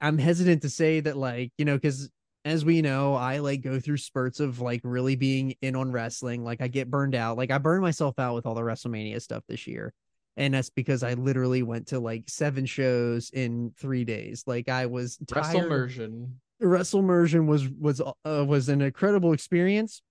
[0.00, 2.10] I'm hesitant to say that like you know because
[2.46, 6.44] as we know I like go through spurts of like really being in on wrestling.
[6.44, 7.36] Like I get burned out.
[7.36, 9.92] Like I burned myself out with all the WrestleMania stuff this year.
[10.36, 14.44] And that's because I literally went to like seven shows in three days.
[14.46, 15.56] Like I was tired.
[15.56, 16.30] WrestleMersion.
[16.62, 20.02] WrestleMersion was was uh, was an incredible experience,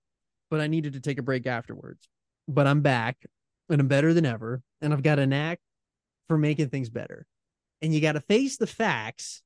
[0.50, 2.06] but I needed to take a break afterwards.
[2.46, 3.16] But I'm back
[3.70, 5.60] and I'm better than ever, and I've got a knack
[6.28, 7.26] for making things better.
[7.82, 9.42] And you got to face the facts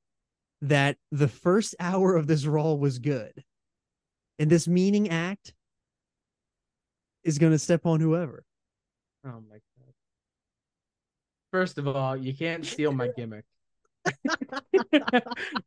[0.62, 3.44] that the first hour of this Raw was good,
[4.38, 5.54] and this meaning act
[7.24, 8.44] is going to step on whoever.
[9.24, 9.94] Oh my god.
[11.52, 13.44] First of all, you can't steal my gimmick.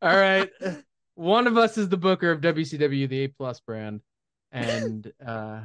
[0.02, 0.50] all right.
[1.14, 4.00] One of us is the booker of WCW, the A plus brand.
[4.50, 5.60] And uh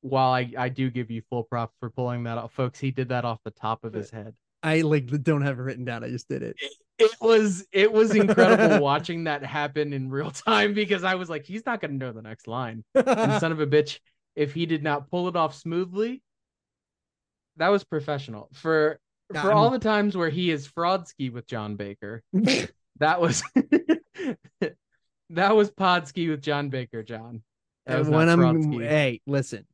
[0.00, 3.08] while I, I do give you full props for pulling that off, folks, he did
[3.08, 4.34] that off the top of his head.
[4.62, 6.04] I like don't have it written down.
[6.04, 6.56] I just did it.
[6.98, 11.44] It was it was incredible watching that happen in real time because I was like,
[11.44, 12.84] he's not gonna know the next line.
[12.94, 14.00] And son of a bitch,
[14.34, 16.22] if he did not pull it off smoothly,
[17.56, 18.48] that was professional.
[18.52, 18.98] For
[19.32, 22.22] for I'm- all the times where he is fraudski with John Baker,
[22.98, 23.44] that was
[25.30, 27.42] that was Podski with John Baker, John.
[27.86, 29.66] That was when I'm hey, listen.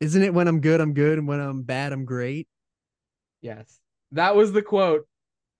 [0.00, 2.48] Isn't it when I'm good, I'm good, and when I'm bad, I'm great?
[3.40, 3.80] Yes.
[4.12, 5.06] That was the quote.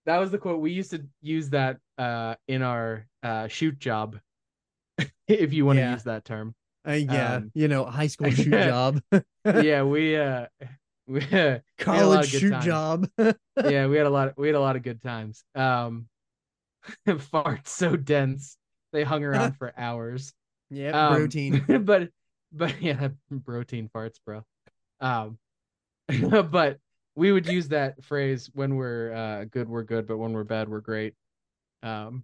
[0.05, 0.61] That was the quote.
[0.61, 4.19] We used to use that uh in our uh shoot job.
[5.27, 5.91] if you want to Yeah.
[5.91, 6.55] use that term.
[6.87, 9.01] Uh, yeah, Um, you know, high school shoot job,
[9.53, 10.47] yeah, we uh
[11.07, 12.65] we we had a lot college of shoot times.
[12.65, 13.09] job.
[13.61, 15.43] yeah, we had a lot of, we had a lot of good times.
[15.55, 16.07] Um
[17.07, 18.57] farts so dense.
[18.93, 20.33] They hung around for hours.
[20.69, 21.65] Yeah, Um, protein.
[21.85, 22.09] but
[22.51, 23.09] but yeah,
[23.45, 24.43] protein farts, bro.
[24.99, 25.37] Um,
[26.51, 26.79] but
[27.15, 30.69] we would use that phrase when we're uh, good, we're good, but when we're bad,
[30.69, 31.13] we're great.
[31.83, 32.23] Um,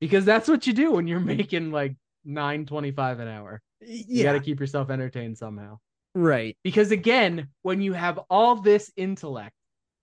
[0.00, 3.60] because that's what you do when you're making like nine twenty five an hour.
[3.80, 5.78] You got to keep yourself entertained somehow.
[6.14, 6.56] right.
[6.64, 9.52] Because again, when you have all this intellect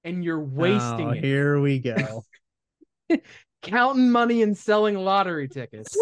[0.03, 2.23] and you're wasting Oh, it Here we go.
[3.61, 5.95] counting money and selling lottery tickets.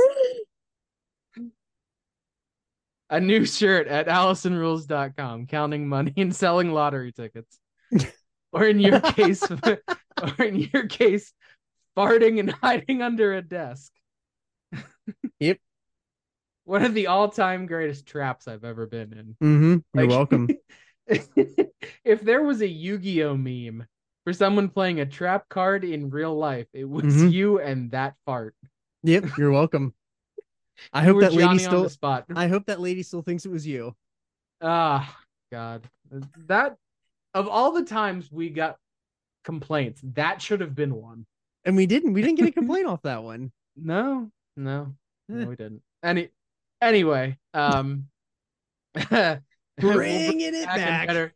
[3.12, 7.60] A new shirt at AllisonRules.com, counting money and selling lottery tickets.
[8.54, 11.32] or in your case, or in your case,
[11.96, 13.92] farting and hiding under a desk.
[15.40, 15.58] Yep.
[16.66, 19.36] One of the all-time greatest traps I've ever been in.
[19.40, 20.48] hmm You're Like- welcome.
[22.06, 23.86] if there was a Yu-Gi-Oh meme
[24.24, 27.32] for someone playing a trap card in real life, it was Mhm.
[27.32, 28.56] you and that fart.
[29.04, 29.94] Yep, you're welcome.
[30.94, 31.90] I hope that lady Johnny on still.
[31.90, 32.26] spot.
[32.36, 33.96] I hope that lady still thinks it was you.
[34.62, 35.18] Ah,
[35.52, 35.90] God,
[36.48, 36.78] that
[37.34, 38.78] of all the times we got
[39.44, 41.26] complaints, that should have been one.
[41.66, 42.14] And we didn't.
[42.14, 43.52] We didn't get a complaint off that one.
[43.76, 44.94] No, no,
[45.30, 45.82] no, we didn't.
[46.04, 46.30] Any,
[46.82, 48.08] anyway, um,
[49.12, 49.40] we'll
[49.80, 51.08] bring Bringing it back back.
[51.08, 51.34] better.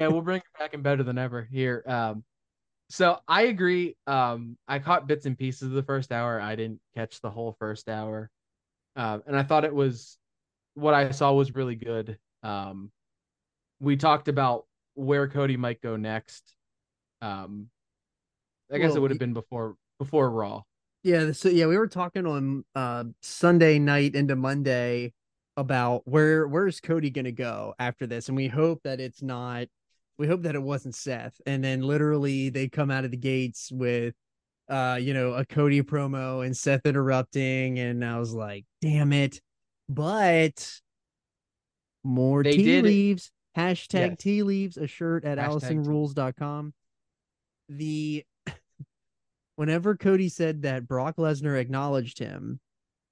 [0.00, 1.82] yeah, we'll bring it back and better than ever here.
[1.86, 2.24] Um,
[2.90, 3.96] so I agree.
[4.06, 6.40] Um, I caught bits and pieces of the first hour.
[6.40, 8.30] I didn't catch the whole first hour,
[8.96, 10.18] um, and I thought it was
[10.74, 12.18] what I saw was really good.
[12.42, 12.90] Um,
[13.80, 16.54] we talked about where Cody might go next.
[17.20, 17.68] Um,
[18.72, 20.62] I guess Well, it would have been before before Raw.
[21.02, 25.12] Yeah, so yeah, we were talking on uh Sunday night into Monday
[25.56, 29.68] about where where's Cody gonna go after this, and we hope that it's not.
[30.16, 33.70] We hope that it wasn't Seth, and then literally they come out of the gates
[33.72, 34.14] with,
[34.68, 39.40] uh, you know, a Cody promo and Seth interrupting, and I was like, damn it,
[39.88, 40.80] but
[42.02, 43.30] more They tea leaves.
[43.56, 44.16] Hashtag Yes.
[44.18, 45.76] tea leaves a shirt at Hashtag.
[45.76, 46.74] AllisonRules.com.
[47.68, 48.24] The
[49.56, 52.60] whenever Cody said that Brock Lesnar acknowledged him,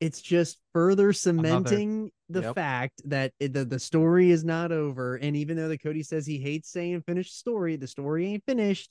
[0.01, 2.55] it's just further cementing the Yep.
[2.57, 5.15] fact that it, the, the story is not over.
[5.15, 8.91] And even though the Cody says he hates saying finished story, the story ain't finished.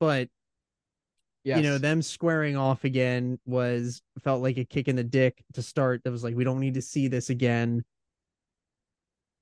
[0.00, 0.28] But
[1.44, 1.58] Yes.
[1.58, 5.62] you know, them squaring off again was felt like a kick in the dick to
[5.62, 6.02] start.
[6.04, 7.84] That was like, we don't need to see this again.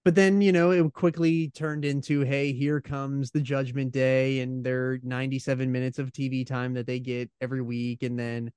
[0.05, 4.65] but then you know it quickly turned into hey here comes the judgment day and
[4.65, 8.51] their 97 minutes of tv time that they get every week and then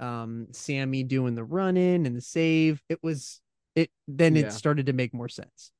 [0.00, 3.40] um sami doing the run in and the save it was
[3.74, 4.46] it then Yeah.
[4.46, 5.70] it started to make more sense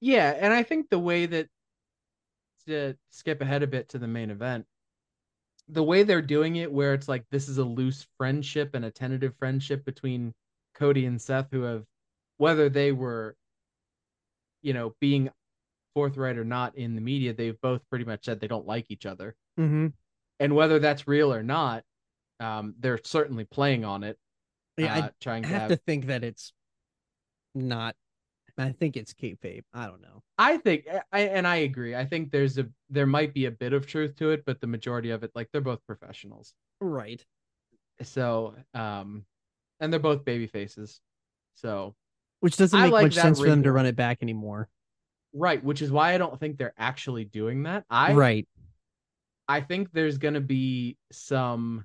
[0.00, 1.48] Yeah, and I think the way that
[2.66, 4.66] to skip ahead a bit to the main event,
[5.68, 8.90] the way they're doing it, where it's like this is a loose friendship and a
[8.90, 10.32] tentative friendship between
[10.74, 11.84] Cody and Seth, who have,
[12.36, 13.36] whether they were,
[14.62, 15.30] you know, being
[15.94, 19.06] forthright or not in the media, they've both pretty much said they don't like each
[19.06, 19.88] other, mm-hmm.
[20.40, 21.84] and whether that's real or not,
[22.40, 24.18] um, they're certainly playing on it,
[24.76, 25.70] yeah uh, trying i to have have.
[25.70, 26.52] to think that it's
[27.54, 27.94] not
[28.58, 31.94] i think it's kayfabe i don't know I think, I and I agree.
[31.94, 34.66] I think there's a there might be a bit of truth to it, but the
[34.66, 36.54] majority of it, like they're both professionals.
[36.80, 37.24] right
[38.02, 39.24] So, um,
[39.78, 41.00] and they're both baby faces.
[41.54, 41.94] So,
[42.40, 44.68] which doesn't make like much sense for them to run it back anymore
[45.32, 47.84] right, which is why I don't think they're actually doing that.
[47.90, 48.48] I right
[49.46, 51.84] I think there's gonna be some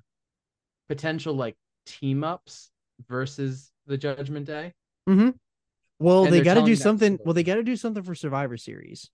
[0.88, 1.56] potential like
[1.86, 2.70] team ups
[3.08, 4.72] versus the Judgment Day.
[6.00, 8.56] Well And they got to do something well they got to do something for survivor
[8.56, 9.10] series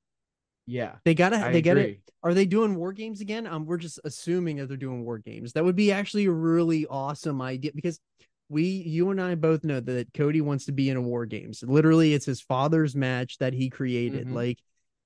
[0.67, 2.01] Yeah, they gotta I they gotta agree.
[2.23, 3.47] Are they doing war games again?
[3.47, 5.53] Um, we're just assuming that they're doing war games.
[5.53, 8.01] That would be actually a really awesome idea because
[8.49, 11.63] we, you and I both know that Cody wants to be in a war games.
[11.67, 14.29] Literally, it's his father's match that he created.
[14.29, 14.33] Mhm.
[14.33, 14.59] Like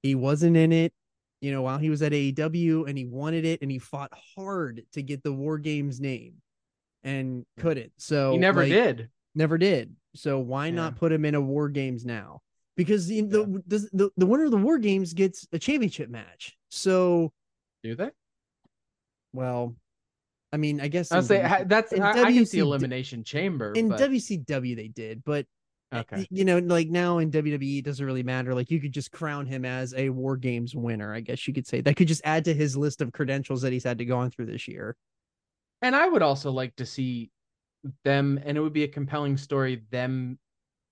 [0.02, 0.92] he wasn't in it,
[1.42, 4.82] you know, while he was at AEW, and he wanted it, and he fought hard
[4.94, 6.34] to get the war games name,
[7.04, 7.92] and couldn't.
[7.98, 9.10] So He never like, did.
[9.34, 9.96] never did.
[10.14, 10.72] So why Yeah.
[10.72, 12.40] not put him in a war games now?
[12.76, 16.56] Because the, the, the the the winner of the war games gets a championship match.
[16.70, 17.32] So
[17.82, 18.10] Do they?
[19.32, 19.76] well,
[20.52, 23.72] I mean, I guess I'll say WC that's in I, I can see elimination chamber.
[23.72, 25.46] in but, WCW they did, but
[25.94, 26.26] okay.
[26.30, 28.54] you know, like now in WWE it doesn't really matter.
[28.54, 31.14] Like you could just crown him as a War Games winner.
[31.14, 33.72] I guess you could say that could just add to his list of credentials that
[33.72, 34.96] he's had to go on through this year.
[35.82, 37.30] And I would also like to see
[38.04, 40.38] them, and it would be a compelling story, them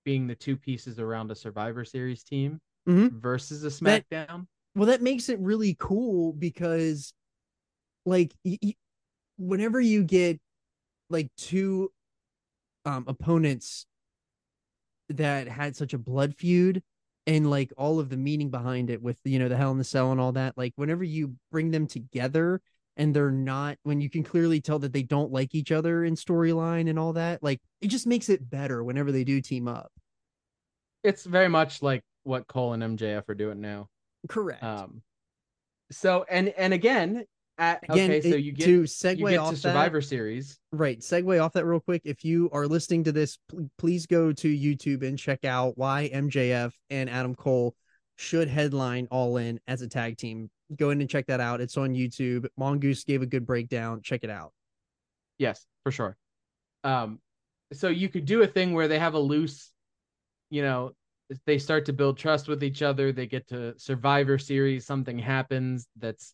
[0.05, 3.11] being the two pieces around a Survivor Series team Mhm.
[3.11, 4.47] versus a That- SmackDown.
[4.75, 7.13] Well, that makes it really cool because,
[8.05, 8.75] like, y- y-
[9.37, 10.39] whenever you get
[11.09, 11.91] like two
[12.85, 13.85] um opponents
[15.09, 16.83] that had such a blood feud
[17.25, 19.83] and like all of the meaning behind it with you know the hell in the
[19.83, 22.61] cell and all that like whenever you bring them together
[22.99, 26.13] and they're not when you can clearly tell that they don't like each other in
[26.15, 29.91] storyline and all that like it just makes it better whenever they do team up
[31.03, 33.87] It's very much like what Cole and MJF are doing now.
[34.27, 35.01] correct Um,
[35.91, 37.25] so and and again,
[37.57, 40.59] at, again okay, so you get to segue get off to that, Survivor Series.
[40.71, 44.31] right segue off that real quick if you are listening to this pl- please go
[44.31, 47.75] to youtube and check out why mjf and adam cole
[48.19, 51.77] should headline all in as a tag team go in and check that out it's
[51.77, 54.51] on youtube mongoose gave a good breakdown check it out
[55.37, 56.17] Yes, for sure.
[56.83, 57.19] Um,
[57.71, 59.71] so you could do a thing where they have a loose,
[60.49, 60.91] you know,
[61.45, 63.13] they start to build trust with each other.
[63.13, 66.33] They get to Survivor Series, something happens that's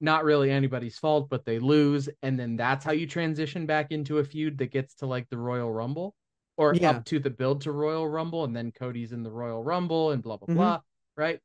[0.00, 4.18] not really anybody's fault, but they lose, and then that's how you transition back into
[4.18, 6.16] a feud that gets to like the Royal Rumble,
[6.56, 6.90] or Yeah.
[6.90, 10.24] up to the build to Royal Rumble, and then Cody's in the Royal Rumble, and
[10.24, 10.54] blah blah Mhm.
[10.56, 10.80] blah.
[11.20, 11.40] Right.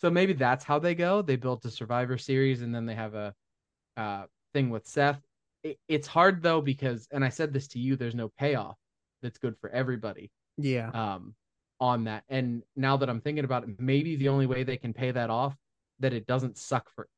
[0.00, 1.22] So maybe that's how they go.
[1.22, 3.34] They built a Survivor Series, and then they have a
[3.96, 5.20] uh, thing with Seth
[5.62, 8.76] it, it's hard though because and i said this to you there's no payoff
[9.22, 11.34] that's good for everybody yeah um
[11.80, 14.92] on that and now that i'm thinking about it maybe the only way they can
[14.92, 15.56] pay that off
[15.98, 17.08] that it doesn't suck for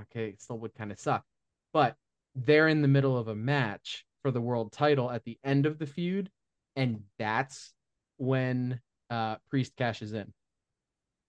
[0.00, 1.24] okay it still would kind of suck
[1.72, 1.96] but
[2.34, 5.78] they're in the middle of a match for the world title at the end of
[5.78, 6.30] the feud
[6.76, 7.72] and that's
[8.16, 10.32] when uh priest cashes in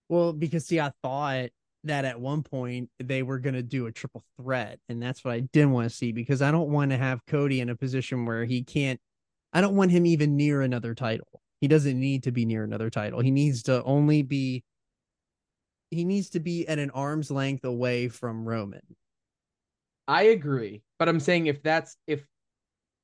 [0.08, 1.48] well because see i thought
[1.84, 5.34] that at one point they were going to do a triple threat and that's what
[5.34, 8.26] i didn't want to see because i don't want to have cody in a position
[8.26, 9.00] where he can't
[9.52, 11.40] i don't want him even near another title.
[11.60, 13.20] He doesn't need to be near another title.
[13.20, 14.62] He needs to only be
[15.90, 18.82] he needs to be at an arm's length away from roman.
[20.08, 22.26] I agree, but I'm saying if that's if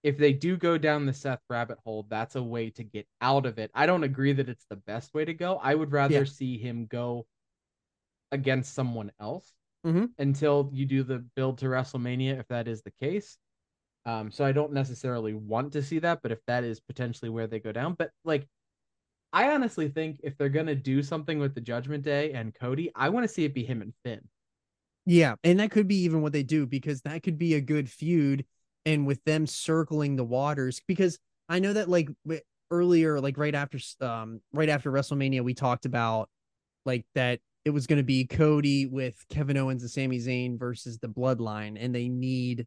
[0.02, 3.46] if they do go down the Seth rabbit hole, that's a way to get out
[3.46, 3.70] of it.
[3.74, 5.58] I don't agree that it's the best way to go.
[5.62, 6.24] I would rather Yeah.
[6.24, 7.26] see him go
[8.32, 9.52] against someone else
[9.84, 10.12] Mhm.
[10.18, 13.38] until you do the build to WrestleMania, if that is the case.
[14.04, 17.46] Um, so I don't necessarily want to see that, but if that is potentially where
[17.46, 18.48] they go down, but like
[19.32, 23.08] I honestly think if they're gonna do something with the Judgment Day and Cody, I
[23.10, 24.28] want to see it be him and Finn.
[25.06, 27.88] Yeah, and that could be even what they do because that could be a good
[27.88, 28.44] feud
[28.84, 31.18] and with them circling the waters because
[31.48, 32.08] I know that like
[32.70, 36.28] earlier, like right after um right after WrestleMania, we talked about
[36.84, 40.98] like that it was going to be Cody with Kevin Owens and Sami Zayn versus
[40.98, 42.66] the Bloodline, and they need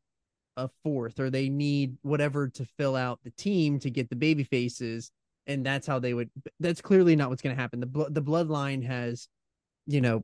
[0.58, 4.44] a fourth or they need whatever to fill out the team to get the baby
[4.44, 5.12] faces,
[5.48, 6.30] and that's how they would.
[6.60, 7.82] That's clearly not what's going to happen.
[7.82, 9.28] The the Bloodline has,
[9.86, 10.24] you know,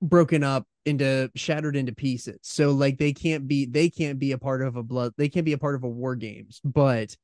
[0.00, 2.38] broken up into shattered into pieces.
[2.42, 5.46] So like they can't be they can't be a part of a blood they can't
[5.46, 7.16] be a part of a war games, but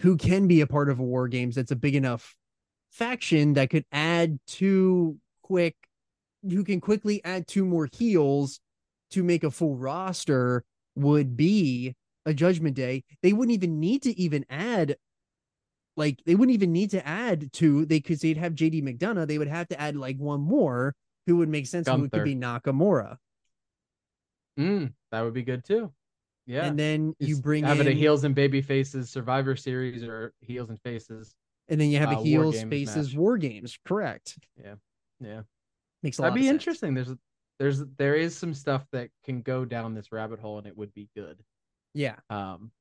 [0.00, 2.36] who can be a part of a war games that's a big enough
[2.90, 5.74] faction that could add two quick
[6.42, 8.60] who can quickly add two more heels
[9.10, 10.64] to make a full roster
[10.94, 11.94] would be
[12.26, 13.04] a judgment day.
[13.22, 14.96] They wouldn't even need to even add
[15.96, 19.26] like they wouldn't even need to add two they because they'd have JD McDonagh.
[19.26, 20.94] They would have to add like one more
[21.28, 23.18] who would make sense who could be Nakamura.
[24.58, 25.92] Mm, that would be good too.
[26.46, 26.64] Yeah.
[26.64, 30.02] And then you Just bring have in it a heels and baby faces Survivor Series
[30.02, 31.34] or heels and faces.
[31.68, 33.16] and then you have uh, a heels Games faces match.
[33.18, 33.78] war games.
[33.84, 34.38] Correct.
[34.58, 34.74] Yeah.
[35.20, 35.42] Yeah.
[36.02, 36.94] Makes a That'd of be interesting.
[36.94, 37.14] There's
[37.58, 40.94] there's there is some stuff that can go down this rabbit hole and it would
[40.94, 41.38] be good.
[41.92, 42.16] Yeah.
[42.30, 42.72] Um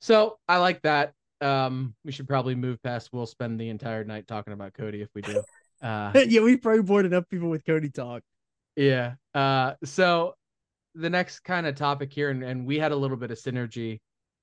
[0.00, 1.12] so I like that.
[1.40, 5.08] Um we should probably move past we'll spend the entire night talking about Cody if
[5.14, 5.42] we do.
[5.82, 8.22] Uh yeah, we probably bored enough people with Cody talk.
[8.76, 9.14] yeah.
[9.34, 10.34] Uh so
[10.94, 14.00] the next kind of topic here and, and we had a little bit of synergy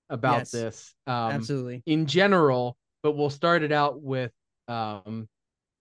[0.09, 0.51] about Yes.
[0.51, 0.95] this.
[1.07, 1.83] Um Absolutely.
[1.85, 4.31] in general, but we'll start it out with
[4.67, 5.27] um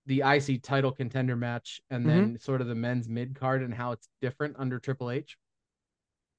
[0.07, 2.09] the IC title contender match and Mm-hmm.
[2.33, 5.37] then sort of the men's mid card and how it's different under Triple H.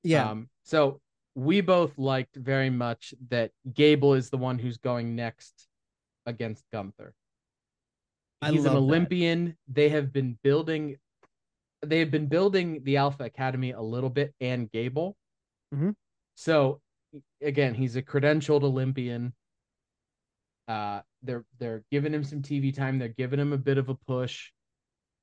[0.04, 0.30] Yeah.
[0.30, 1.02] Um, so
[1.34, 5.68] we both liked very much that Gable is the one who's going next
[6.28, 7.14] against Gunther.
[8.46, 8.78] I He's an that.
[8.78, 9.58] Olympian.
[9.68, 10.98] They have been building
[11.82, 15.16] they have been building the Alpha Academy a little bit and Gable.
[15.74, 15.96] Mhm.
[16.36, 16.82] So
[17.42, 19.34] again, he's a credentialed Olympian.
[20.68, 23.96] Uh they're they're giving him some TV time, they're giving him a bit of a
[23.96, 24.52] push,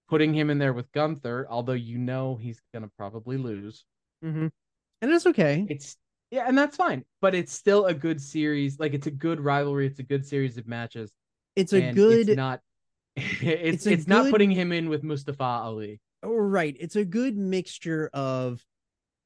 [0.09, 3.85] putting him in there with Gunther, although you know he's gonna probably lose.
[4.23, 4.49] hmm
[5.01, 5.67] And it's okay.
[5.69, 5.97] It's
[6.31, 7.05] yeah, and that's fine.
[7.21, 8.79] But it's still a good series.
[8.79, 9.87] Like it's a good rivalry.
[9.87, 11.13] It's a good series of matches.
[11.57, 12.61] It's a and good It's not.
[13.43, 16.01] It's a it's, not putting him in with Mustafa Ali.
[16.23, 16.77] oh, right.
[16.79, 18.65] It's a good mixture of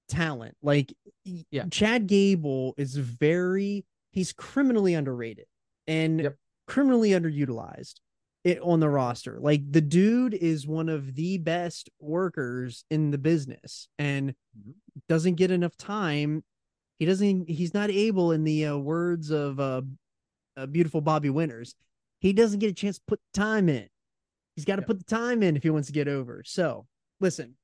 [0.09, 0.57] talent.
[0.63, 0.93] Like
[1.25, 1.67] Yeah.
[1.71, 5.47] Chad Gable is very he's criminally underrated
[5.87, 6.37] and Yep.
[6.67, 8.01] criminally underutilized
[8.45, 9.39] it on the roster.
[9.41, 14.75] Like the dude is one of the best workers in the business and Mhm.
[15.09, 16.45] doesn't get enough time.
[16.99, 19.83] He doesn't he's not able in the uh, words of uh,
[20.57, 21.75] uh beautiful Bobby Winters.
[22.21, 23.89] He doesn't get a chance to put the time in.
[24.55, 26.43] He's got to put the time in if he wants to get over.
[26.45, 26.87] So,
[27.21, 27.57] listen.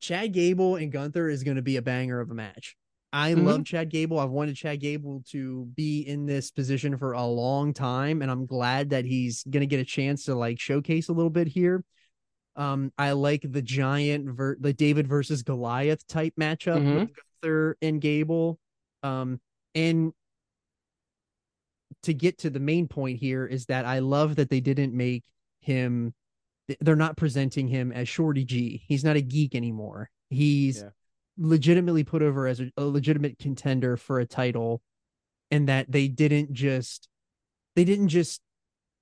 [0.00, 2.76] Chad Gable and Gunther is going to be a banger of a match.
[3.12, 3.44] I Mhm.
[3.44, 4.18] love Chad Gable.
[4.18, 8.46] I've wanted Chad Gable to be in this position for a long time, and I'm
[8.46, 11.84] glad that he's going to get a chance to like showcase a little bit here.
[12.54, 17.00] Um, I like the giant, ver- the David versus Goliath type matchup Mhm.
[17.00, 17.10] with
[17.42, 18.58] Gunther and Gable.
[19.02, 19.40] Um,
[19.74, 20.12] and
[22.04, 25.24] to get to the main point here is that I love that they didn't make
[25.60, 26.14] him
[26.80, 28.82] they're not presenting him as Shorty G.
[28.86, 30.10] He's not a geek anymore.
[30.28, 30.90] He's Yeah.
[31.38, 34.82] legitimately put over as a, a legitimate contender for a title
[35.50, 37.08] and that they didn't just
[37.74, 38.42] they didn't just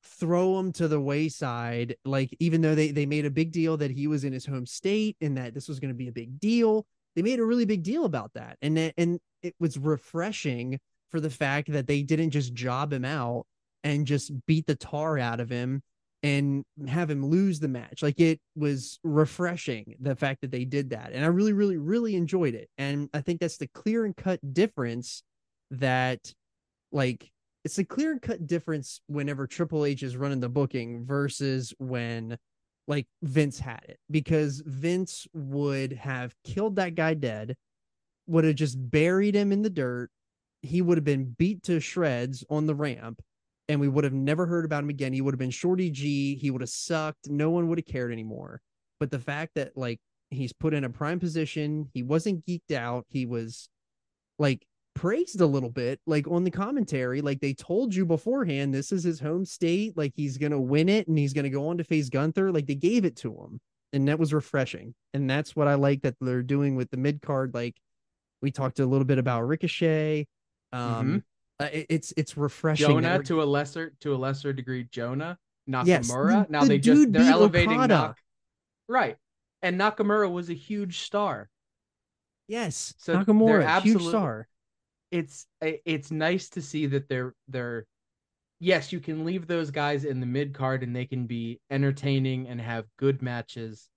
[0.05, 3.91] throw him to the wayside like even though they they made a big deal that
[3.91, 6.39] he was in his home state and that this was going to be a big
[6.39, 6.87] deal
[7.17, 10.79] they made a really big deal about that and that, and it was refreshing
[11.17, 13.47] for the fact that they didn't just job him out
[13.85, 15.81] and just beat the tar out of him
[16.23, 18.03] and have him lose the match.
[18.03, 21.13] Like it was refreshing the fact that they did that.
[21.15, 22.69] And i really really really enjoyed it.
[22.77, 25.23] And i think that's the clear and cut difference
[25.71, 26.35] that
[26.93, 27.31] like
[27.65, 32.37] it's a clear and cut difference whenever Triple H is running the booking versus when
[32.87, 33.99] like Vince had it.
[34.11, 37.57] Because Vince would have killed that guy dead,
[38.27, 40.11] would have just buried him in the dirt.
[40.67, 43.21] He would have been beat to shreds on the ramp
[43.69, 45.13] and we would have never heard about him again.
[45.13, 46.37] He would have been Shorty G.
[46.37, 47.29] He would have sucked.
[47.29, 48.61] No one would have cared anymore.
[49.01, 49.99] But the fact that like
[50.31, 53.07] he's put in a prime position, he wasn't geeked out.
[53.09, 53.69] He was
[54.39, 58.93] like praised a little bit like on the commentary like they told you beforehand this
[58.93, 61.85] is his home state like he's gonna win it and he's gonna go on to
[61.85, 63.61] face gunther like they gave it to him
[63.93, 67.21] and that was refreshing and that's what i like that they're doing with the mid
[67.21, 67.77] card like
[68.41, 70.27] we talked a little bit about ricochet
[70.73, 71.23] um
[71.61, 75.39] uh, it- it's it's refreshing Jonah to a lesser to a lesser degree Jonah
[75.69, 75.87] Nakamura.
[75.87, 78.19] Yes, the- now the they just they're elevating Nak-
[78.89, 79.17] right,
[79.63, 81.49] and Nakamura was a huge star.
[82.49, 84.49] yes So they're nakamura huge absolute- star
[85.13, 87.87] it's it's nice to see that they're they're
[88.59, 92.49] yes, you can leave those guys in the mid card and they can be entertaining
[92.49, 93.89] and have good matches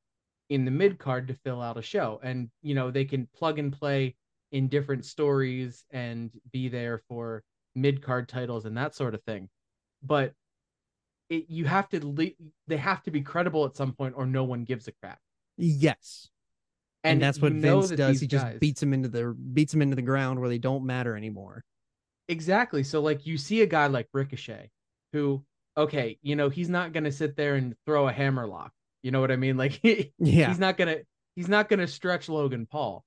[0.50, 2.20] in the mid card to fill out a show.
[2.24, 4.16] And you know, they can plug and play
[4.52, 7.43] in different stories and be there for
[7.76, 9.50] mid card titles and that sort of thing.
[10.04, 10.34] But
[11.30, 12.32] it, you have to le-
[12.68, 15.20] they have to be credible at some point or no one gives a crap.
[15.58, 16.30] Yes.
[17.04, 18.20] And, that's what Vince that does.
[18.20, 20.86] He just guys- beats him into the beats him into the ground where they don't
[20.86, 21.64] matter anymore.
[22.28, 22.84] Exactly.
[22.84, 24.70] So like you see a guy like Ricochet
[25.14, 25.43] who
[25.78, 28.74] okay, you know, he's not going to sit there and throw a hammer lock.
[29.02, 29.56] You know what I mean?
[29.56, 30.50] Like he, Yeah.
[30.50, 33.06] he's not going to he's not going to stretch Logan Paul.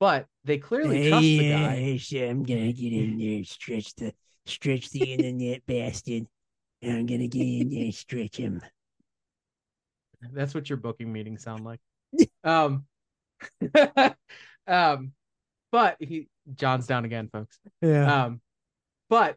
[0.00, 1.76] But they clearly trust the guy.
[1.76, 4.12] Yes, I'm gonna get in there and stretch the
[4.46, 6.26] stretch the internet bastard.
[6.82, 8.60] I'm gonna get in there and stretch him.
[10.32, 11.80] That's what your booking meetings sound like.
[12.44, 12.86] um
[14.66, 15.12] um
[15.70, 17.58] but he John's down again, folks.
[17.80, 18.24] yeah.
[18.24, 18.40] Um,
[19.08, 19.36] but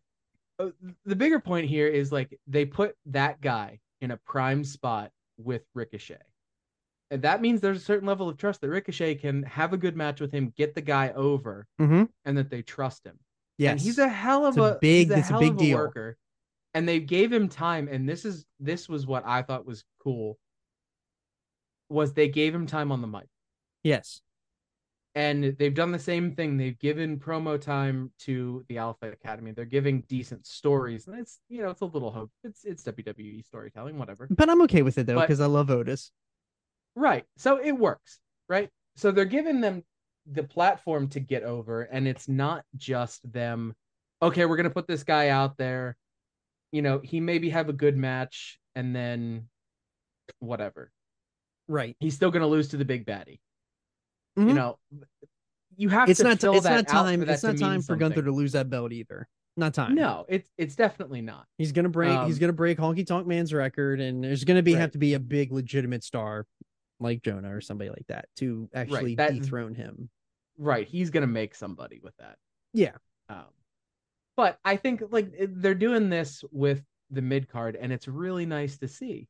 [0.59, 0.69] uh,
[1.05, 5.63] the bigger point here is like they put that guy in a prime spot with
[5.73, 6.17] Ricochet.
[7.09, 9.95] And that means there's a certain level of trust that Ricochet can have a good
[9.95, 12.03] match with him, get the guy over, mm-hmm.
[12.25, 13.17] and that they trust him.
[13.57, 13.71] Yes.
[13.71, 15.77] And he's a hell of a a big- he's a it's a big of deal.
[15.77, 16.17] worker.
[16.73, 20.37] And they gave him time, and this is this was what I thought was cool.
[21.89, 23.27] Was they gave him time on the mic
[23.87, 24.21] yes.
[25.15, 26.57] and they've done the same thing.
[26.57, 29.51] They've given promo time to the Alpha Academy.
[29.51, 32.31] They're giving decent stories, and it's you know it's a little hope.
[32.43, 34.27] It's it's WWE storytelling, whatever.
[34.29, 36.11] But I'm okay with it though because I love Otis.
[36.97, 37.25] Right.
[37.37, 38.19] So it works,
[38.49, 38.69] right?
[38.95, 39.83] So they're giving them
[40.25, 43.75] the platform to get over, and it's not just them.
[44.21, 45.95] Okay, we're gonna put this guy out there.
[46.71, 49.47] You know, he maybe have a good match, and then
[50.39, 50.91] whatever.
[51.67, 51.95] Right.
[51.99, 53.39] He's still gonna lose to the big baddie.
[54.37, 54.47] Mhm.
[54.49, 54.79] You know,
[55.77, 56.43] you have It's to not.
[56.43, 57.21] It's not time.
[57.29, 59.27] It's not time for Gunther to lose that belt either.
[59.55, 59.93] Not time.
[59.93, 61.45] No, it's it's definitely not.
[61.59, 62.09] He's gonna break.
[62.25, 64.79] he's Um, gonna break Honky Tonk Man's record, and there's gonna be Right.
[64.81, 66.45] have to be a big legitimate star,
[66.99, 70.09] like Jonah or somebody like that, to actually that- dethrone him.
[70.57, 72.37] Right, he's gonna make somebody with that.
[72.73, 72.95] Yeah.
[73.29, 73.45] Um,
[74.35, 78.77] but I think like they're doing this with the mid card, and it's really nice
[78.79, 79.27] to see.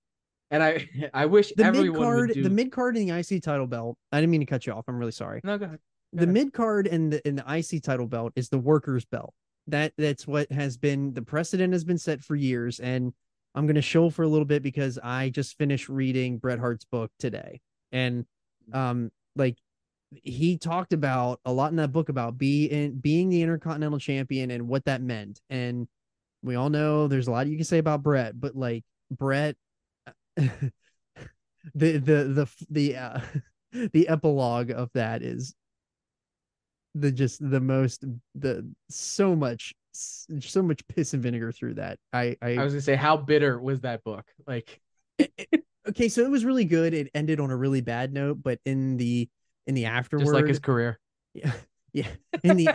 [0.52, 2.44] And I I wish The mid everyone card, would do.
[2.44, 3.98] the mid card and the IC title belt.
[4.12, 4.86] I didn't mean to cut you off.
[4.88, 5.42] I'm really sorry.
[5.44, 5.80] No, go ahead.
[6.16, 9.34] Go the mid card and the and the IC title belt is the workers belt.
[9.68, 12.80] That that's what has been the precedent has been set for years.
[12.80, 13.12] And
[13.58, 17.12] I'm gonna show for a little bit because I just finished reading Bret Hart's book
[17.18, 17.60] today.
[17.92, 18.26] And
[18.72, 19.58] um like
[20.24, 24.68] he talked about a lot in that book about being being the intercontinental champion and
[24.68, 25.42] what that meant.
[25.50, 25.88] And
[26.44, 29.56] we all know there's a lot you can say about Bret, but like Bret
[30.36, 30.72] the
[31.74, 33.20] the the the uh,
[33.92, 35.56] the epilogue of that is
[36.94, 38.06] the just the most
[38.36, 42.00] the so much so much piss and vinegar through that.
[42.14, 44.26] I I, I was gonna say, how bitter was that book?
[44.46, 44.80] Like,
[45.90, 46.94] okay, so it was really good.
[46.94, 49.30] It ended on a really bad note, but in the
[49.66, 51.00] in the afterward, just like his career.
[51.34, 51.54] yeah,
[51.94, 52.08] yeah,
[52.44, 52.70] in the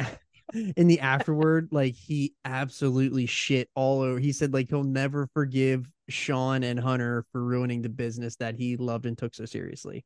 [0.76, 4.18] in the afterward, like he absolutely shit all over.
[4.18, 8.76] He said like he'll never forgive Shawn and Hunter for ruining the business that he
[8.76, 10.04] loved and took so seriously.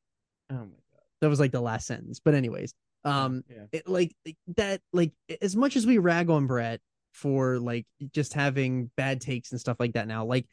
[0.50, 1.02] Oh my god.
[1.20, 2.20] That was like the last sentence.
[2.20, 3.64] But anyways, um, yeah.
[3.72, 4.14] it, like
[4.56, 6.80] that like as much as we rag on Bret
[7.16, 10.24] for like just having bad takes and stuff like that now.
[10.24, 10.46] Like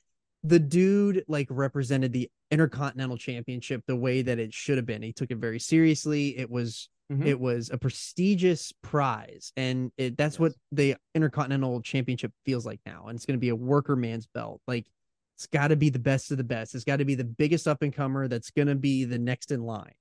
[0.44, 5.02] the dude like represented the intercontinental championship the way that it should have been.
[5.02, 6.38] He took it very seriously.
[6.38, 7.26] It was Mhm.
[7.26, 13.08] it was a prestigious prize and it that's what the intercontinental championship feels like now
[13.08, 14.62] and it's going to be a worker man's belt.
[14.68, 14.88] Like
[15.36, 16.76] it's got to be the best of the best.
[16.76, 19.52] It's got to be the biggest up and comer that's going to be the next
[19.52, 19.96] in line.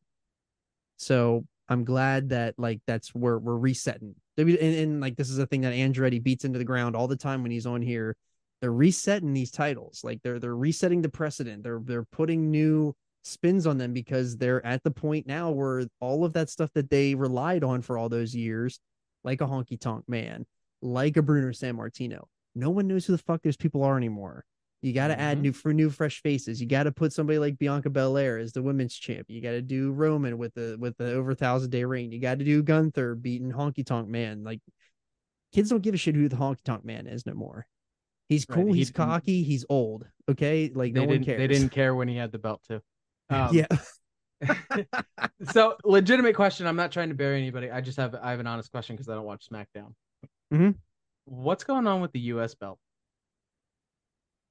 [0.97, 4.15] So I'm glad that like that's where we're resetting.
[4.37, 7.17] And, and like this is a thing that Andretti beats into the ground all the
[7.17, 8.17] time when he's on here.
[8.61, 10.03] They're resetting these titles.
[10.05, 11.63] Like they're they're resetting the precedent.
[11.63, 12.95] They're they're putting new
[13.25, 16.91] spins on them because they're at the point now where all of that stuff that
[16.91, 18.81] they relied on for all those years,
[19.25, 20.45] like a honky tonk man,
[20.81, 22.25] like a Bruno Sammartino,
[22.55, 24.45] no one knows who the fuck those people are anymore.
[24.83, 25.43] You got to add Mhm.
[25.43, 26.61] new for new fresh faces.
[26.61, 29.27] You got to put somebody like Bianca Belair as the women's champ.
[29.31, 32.11] You got to do Roman with the with the over thousand day reign.
[32.13, 34.43] You got to do Gunther beating Honky Tonk Man.
[34.45, 34.61] Like
[35.53, 37.67] kids don't give a shit who the Honky Tonk Man is no more.
[38.29, 38.73] He's cool.
[38.73, 39.43] he he's didn't- cocky.
[39.45, 40.05] He's old.
[40.29, 41.39] Okay, like no they one didn't cares.
[41.39, 42.81] they didn't care when he had the belt too.
[43.31, 43.67] Um, yeah,
[45.53, 46.67] so legitimate question.
[46.67, 47.71] I'm not trying to bury anybody.
[47.71, 49.95] I just have I have an honest question because I don't watch SmackDown.
[50.53, 50.75] Mhm.
[51.25, 52.55] What's going on with the U.S.
[52.55, 52.79] belt?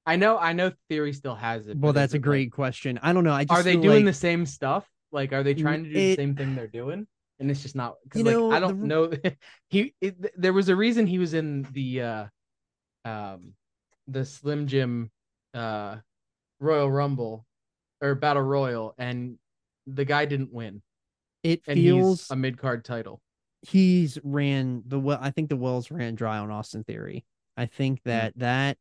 [0.06, 1.76] I know I know Theory still has it.
[1.76, 2.98] well, that's a it, like- great question.
[3.02, 3.32] I don't know.
[3.32, 4.88] I just are they doing like- the same stuff?
[5.12, 7.06] Like, are they trying to do it- the same thing they're doing
[7.38, 7.96] and it's just not.
[8.08, 9.12] 'cause, You like, know, I don't the- know.
[9.68, 12.26] he it, there was a reason he was in the uh,
[13.04, 13.54] um,
[14.08, 15.10] the Slim Jim
[15.54, 15.96] uh,
[16.60, 17.44] Royal Rumble
[18.00, 19.38] or Battle Royal, and
[19.86, 20.82] the guy didn't win,
[21.42, 23.20] It and feels a mid card title.
[23.62, 25.18] he's ran the well.
[25.20, 27.24] I think the wells ran dry on Austin Theory.
[27.56, 28.08] I think Hmm.
[28.10, 28.78] that that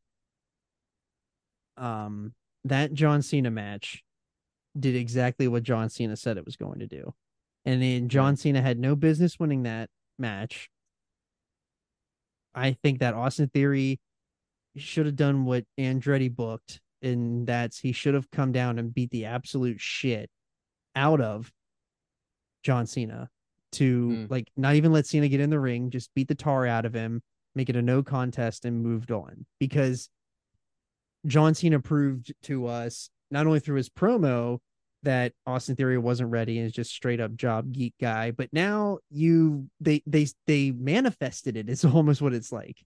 [1.82, 2.34] um
[2.64, 4.04] that John Cena match
[4.80, 7.14] did exactly what John Cena said it was going to do.
[7.66, 10.70] And then John Cena had no business winning that match.
[12.54, 14.00] I think that Austin Theory
[14.78, 19.10] should have done what Andretti booked, and that's he should have come down and beat
[19.12, 20.30] the absolute shit
[20.96, 21.52] out of
[22.64, 23.30] John Cena
[23.74, 24.30] to Mm.
[24.30, 26.94] like not even let Cena get in the ring, just beat the tar out of
[26.94, 27.22] him,
[27.56, 29.46] make it a no contest, and moved on.
[29.60, 30.10] Because
[31.26, 34.60] John Cena proved to us not only through his promo
[35.04, 39.00] that Austin Theory wasn't ready and is just straight up job geek guy, but now
[39.10, 41.70] you they they they manifested it.
[41.70, 42.78] It's almost what it's like.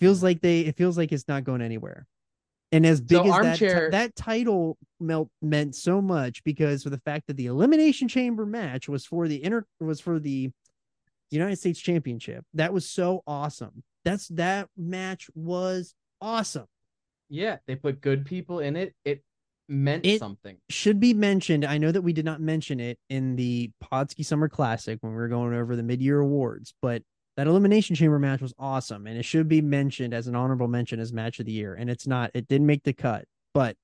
[0.00, 2.06] Feels like they it feels like it's not going anywhere.
[2.70, 6.84] And as big So as that, Armchair- ti- that title melt meant so much because
[6.84, 10.50] of the fact that the elimination chamber match was for the inter was for the
[11.30, 12.44] United States Championship.
[12.54, 13.82] That was so awesome.
[14.04, 16.66] That's that match was awesome.
[17.28, 18.94] Yeah, they put good people in it.
[19.04, 19.22] It
[19.68, 20.56] meant It- something.
[20.70, 21.64] should be mentioned.
[21.64, 25.16] I know that we did not mention it in the Podski Summer Classic when we
[25.18, 27.02] were going over the mid-year awards, but
[27.36, 30.98] that elimination chamber match was awesome, and it should be mentioned as an honorable mention
[31.00, 31.74] as match of the year.
[31.74, 32.30] And it's not.
[32.34, 33.76] It didn't make the cut, but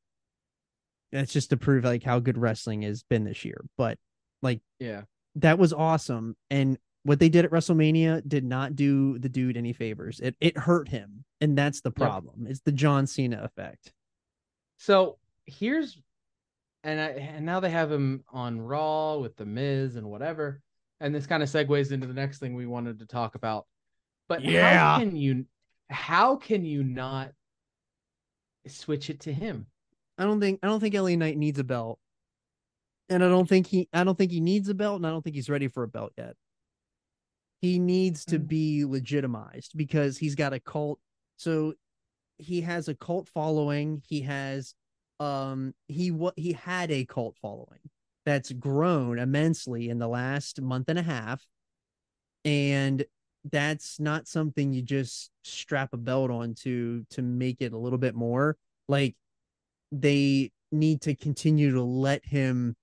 [1.12, 3.64] that's just to prove like how good wrestling has been this year.
[3.76, 3.98] But
[4.42, 5.02] like Yeah.
[5.36, 9.72] that was awesome, and what they did at WrestleMania did not do the dude any
[9.72, 10.18] favors.
[10.20, 12.46] It it hurt him, and that's the problem.
[12.48, 13.92] It's the John Cena effect.
[14.78, 16.00] So here's,
[16.82, 20.60] and I and now they have him on Raw with the Miz and whatever,
[21.00, 23.66] and this kind of segues into the next thing we wanted to talk about.
[24.28, 24.76] But Yeah.
[24.76, 25.44] how can you,
[25.90, 27.30] how can you not
[28.66, 29.66] switch it to him?
[30.18, 31.98] I don't think I don't think LA Knight needs a belt.
[33.10, 35.22] And I don't think he I don't think he needs a belt and I don't
[35.22, 36.34] think he's ready for a belt yet.
[37.60, 38.48] He needs to Mm.
[38.48, 41.00] be legitimized because he's got a cult.
[41.36, 41.74] So
[42.38, 44.02] he has a cult following.
[44.06, 44.74] He has
[45.20, 47.78] um he what he had a cult following
[48.26, 51.44] that's grown immensely in the last month and a half.
[52.44, 53.04] And
[53.50, 58.14] that's not something you just strap a belt onto to make it a little bit
[58.14, 58.56] more
[58.88, 59.14] like
[59.92, 62.74] they need to continue to let him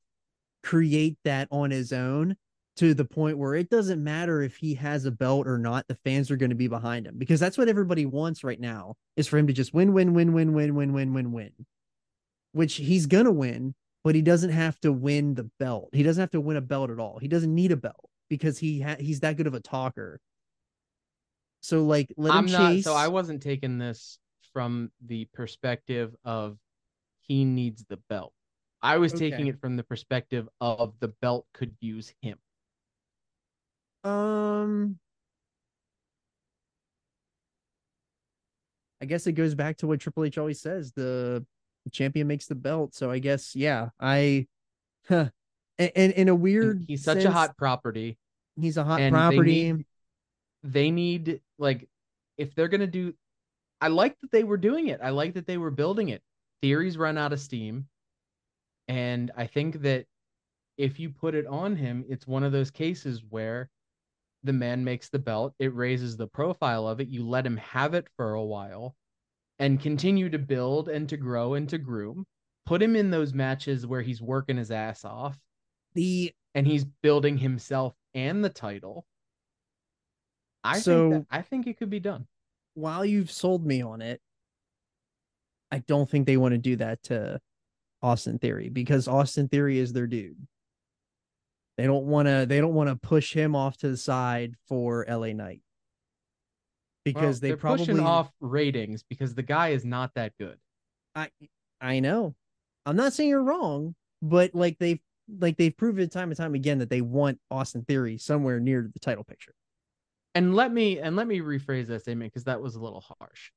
[0.63, 2.35] create that on his own
[2.77, 5.97] to the point where it doesn't matter if he has a belt or not the
[6.03, 9.27] fans are going to be behind him because that's what everybody wants right now is
[9.27, 11.51] for him to just win win win win win win win win win
[12.53, 13.73] which he's going to win
[14.03, 16.89] but he doesn't have to win the belt he doesn't have to win a belt
[16.89, 19.59] at all he doesn't need a belt because he ha- he's that good of a
[19.59, 20.19] talker
[21.61, 22.71] so like let him I'm not.
[22.71, 24.17] chase So I wasn't taking this
[24.53, 26.57] from the perspective of
[27.21, 28.33] he needs the belt.
[28.81, 32.37] I was taking it from the perspective of the belt could use him.
[34.03, 34.97] Um,
[39.01, 41.45] I guess it goes back to what Triple H always says: the
[41.91, 42.93] champion makes the belt.
[42.93, 44.47] So I guess, yeah, I,
[45.07, 45.29] huh,
[45.77, 48.17] and, and in a weird, He's such a hot property.
[48.59, 49.73] he's a hot and they property.
[49.73, 49.85] need-
[50.63, 51.89] they need like
[52.37, 53.15] if they're gonna do
[53.81, 56.21] i like that they were doing it i like that they were building it
[56.61, 57.87] theories run out of steam
[58.87, 60.05] and i think that
[60.77, 63.71] if you put it on him it's one of those cases where
[64.43, 67.93] the man makes the belt it raises the profile of it you let him have
[67.93, 68.95] it for a while
[69.59, 72.25] and continue to build and to grow and to groom
[72.65, 75.37] put him in those matches where he's working his ass off
[75.93, 79.05] the and he's building himself and the title.
[80.63, 82.27] I So- think that, I think it could be done.
[82.73, 84.21] while you've sold me on it,
[85.71, 87.39] I don't think they want to do that to
[88.01, 90.47] Austin Theory because Austin Theory is their dude.
[91.77, 92.45] They don't want to.
[92.47, 95.61] They don't want to push him off to the side for LA Knight
[97.03, 100.57] because Well, they they're probably pushing off ratings because the guy is not that good.
[101.15, 101.29] I
[101.79, 102.35] I know.
[102.85, 104.99] I'm not saying you're wrong, but like they've
[105.39, 108.99] like they've proven time and time again that they want Austin Theory somewhere near the
[108.99, 109.53] title picture.
[110.35, 113.51] And let me and let me rephrase that statement because that was a little harsh.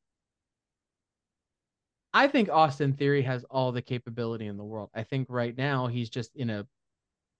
[2.12, 4.88] I think Austin Theory has all the capability in the world.
[4.94, 6.66] I think right now he's just in a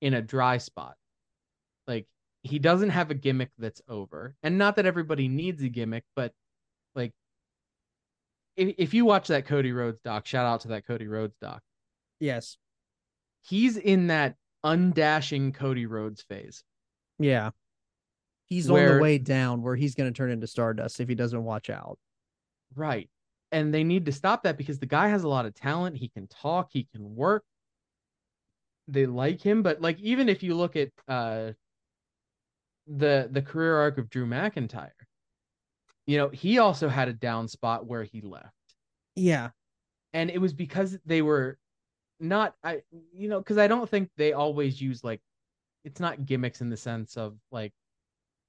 [0.01, 0.95] in a dry spot.
[1.87, 2.07] Like
[2.43, 4.37] he doesn't have a gimmick that's over.
[4.43, 6.33] And not that everybody needs a gimmick, but
[6.95, 7.13] like
[8.57, 11.63] if, if you watch that Cody Rhodes doc, shout out to that Cody Rhodes doc.
[12.21, 12.57] Yes.
[13.43, 16.65] He's in that undashing Cody Rhodes phase.
[17.19, 17.51] Yeah.
[18.47, 21.45] He's on the way down where he's going to turn into Stardust if he doesn't
[21.45, 21.99] watch out.
[22.75, 23.09] Right.
[23.53, 25.97] And they need to stop that because the guy has a lot of talent.
[25.97, 27.45] He can talk, he can work.
[28.89, 31.53] They like him, but like even if you look at uh
[32.87, 34.91] the the career arc of Drew McIntyre,
[36.07, 38.53] you know, he also had a down spot where he left.
[39.17, 39.51] Yeah.
[40.13, 41.59] And it was because they were
[42.21, 42.83] not I
[43.13, 45.21] you know, because I don't think they always use like
[45.85, 47.73] it's not gimmicks in the sense of like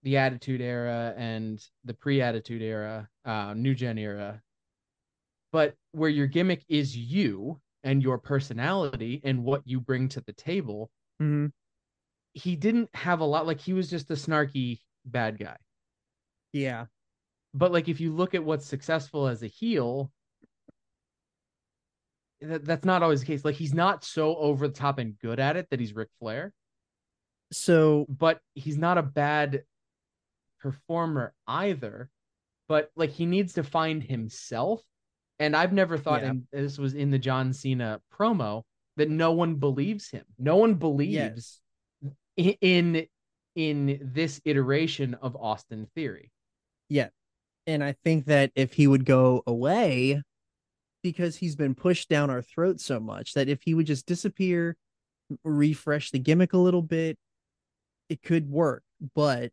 [0.04, 4.42] the attitude era and the pre-attitude era, uh, new gen era,
[5.52, 10.34] but where your gimmick is you and your personality and what you bring to the
[10.34, 10.92] table.
[11.20, 11.48] hmm
[12.34, 13.48] He didn't have a lot.
[13.48, 15.58] Like he was just a snarky bad guy.
[16.54, 16.86] Yeah.
[17.54, 20.12] But like if you look at what's successful as a heel,
[22.42, 23.46] that, that's not always the case.
[23.46, 26.54] Like he's not so over the top and good at it that he's Ric Flair,
[27.52, 29.64] So, but he's not a bad
[30.60, 32.10] performer either.
[32.68, 34.82] But like he needs to find himself.
[35.40, 36.30] And I've never thought, Yeah.
[36.30, 38.64] and this was in the John Cena promo,
[38.98, 40.24] that no one believes him.
[40.38, 41.62] No one believes
[42.38, 42.58] yes.
[42.62, 43.08] in
[43.56, 46.32] in this iteration of Austin Theory.
[46.90, 47.10] Yeah.
[47.68, 50.22] And I think that if he would go away,
[51.02, 54.76] because he's been pushed down our throat so much, that if he would just disappear,
[55.44, 57.18] refresh the gimmick a little bit,
[58.10, 58.84] it could work.
[59.16, 59.52] But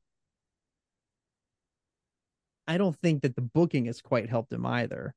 [2.66, 5.14] I don't think that the booking has quite helped him either.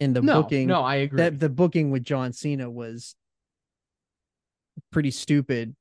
[0.00, 1.18] And the no, booking, no, I agree.
[1.18, 3.14] that the booking with John Cena was
[4.90, 5.74] pretty stupid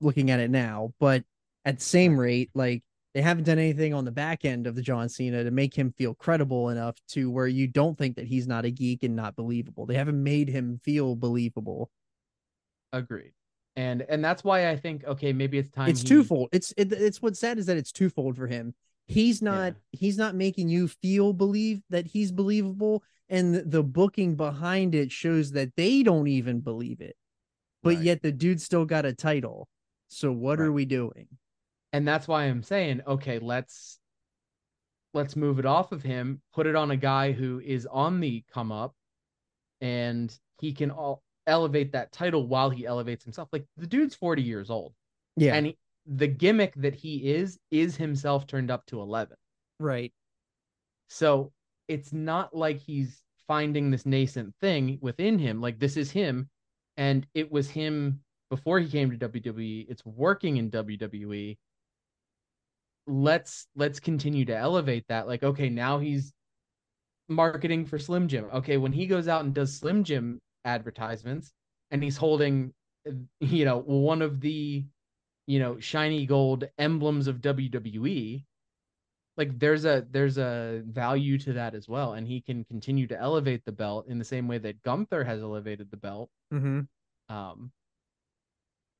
[0.00, 1.24] looking at it now, but
[1.64, 2.82] at the same rate, like
[3.14, 5.92] they haven't done anything on the back end of the John Cena to make him
[5.92, 9.36] feel credible enough to where you don't think that he's not a geek and not
[9.36, 9.86] believable.
[9.86, 11.90] They haven't made him feel believable.
[12.92, 13.32] Agreed.
[13.76, 15.88] And and that's why I think okay, maybe it's time.
[15.88, 16.48] it's he- twofold.
[16.52, 18.74] It's it, it's what's sad is that it's twofold for him.
[19.06, 24.94] He's not he's not making you feel believe that he's believable, and the, booking behind
[24.94, 27.16] it shows that they don't even believe it.
[27.82, 28.04] But Right.
[28.04, 29.68] yet the dude still got a title.
[30.08, 31.28] So what are we doing?
[31.92, 33.98] and that's why I'm saying, okay, let's
[35.14, 38.44] let's move it off of him, put it on a guy who is on the
[38.52, 38.94] come up,
[39.80, 43.48] and he can all elevate that title while he elevates himself.
[43.52, 44.94] Like the dude's 40 years old,
[45.36, 49.36] Yeah, and he, the gimmick that he is is himself turned up to 11.
[49.80, 50.12] right.
[51.08, 51.52] So
[51.88, 55.60] it's not like he's finding this nascent thing within him.
[55.60, 56.48] Like this is him,
[56.96, 58.20] and it was him
[58.50, 59.86] before he came to WWE.
[59.88, 61.56] It's working in WWE.
[63.06, 65.26] Let's let's continue to elevate that.
[65.26, 66.32] Like, okay, now he's
[67.28, 68.46] marketing for Slim Jim.
[68.52, 71.52] Okay, when he goes out and does Slim Jim advertisements,
[71.90, 72.72] and he's holding,
[73.40, 74.84] you know, one of the,
[75.46, 78.44] you know, shiny gold emblems of WWE
[79.38, 83.18] like there's a there's a value to that as well and he can continue to
[83.18, 87.34] elevate the belt in the same way that Gunther has elevated the belt Mm-hmm.
[87.34, 87.70] um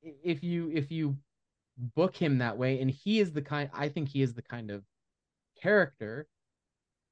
[0.02, 1.16] if you if you
[1.76, 4.70] book him that way and he is the kind I think he is the kind
[4.70, 4.84] of
[5.60, 6.26] character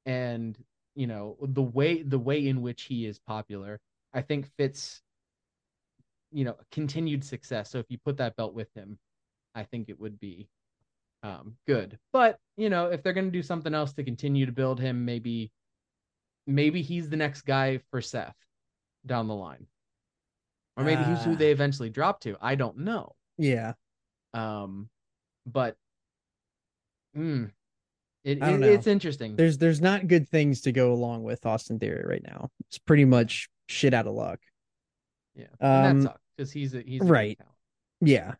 [0.07, 0.57] and
[0.94, 3.81] you know the way the way in which he is popular
[4.15, 5.03] I think fits
[6.31, 8.98] you know continued success so if you put that belt with him
[9.55, 10.48] I think it would be
[11.27, 14.53] um good but you know if they're going to do something else to continue to
[14.53, 15.51] build him maybe
[16.47, 18.36] maybe he's the next guy for Seth
[19.05, 19.66] down the line
[20.77, 21.36] or maybe he's who Ah.
[21.36, 23.73] they eventually drop to I don't know Yeah.
[24.35, 24.89] um
[25.47, 25.77] but
[27.16, 27.51] mm,
[28.24, 32.05] it, it- it's interesting There's there's not good things to go along with Austin Theory
[32.07, 32.51] right now.
[32.69, 34.40] It's pretty much shit out of luck.
[35.35, 37.39] yeah um, that sucks because he's a he's a right.
[38.01, 38.35] Yeah.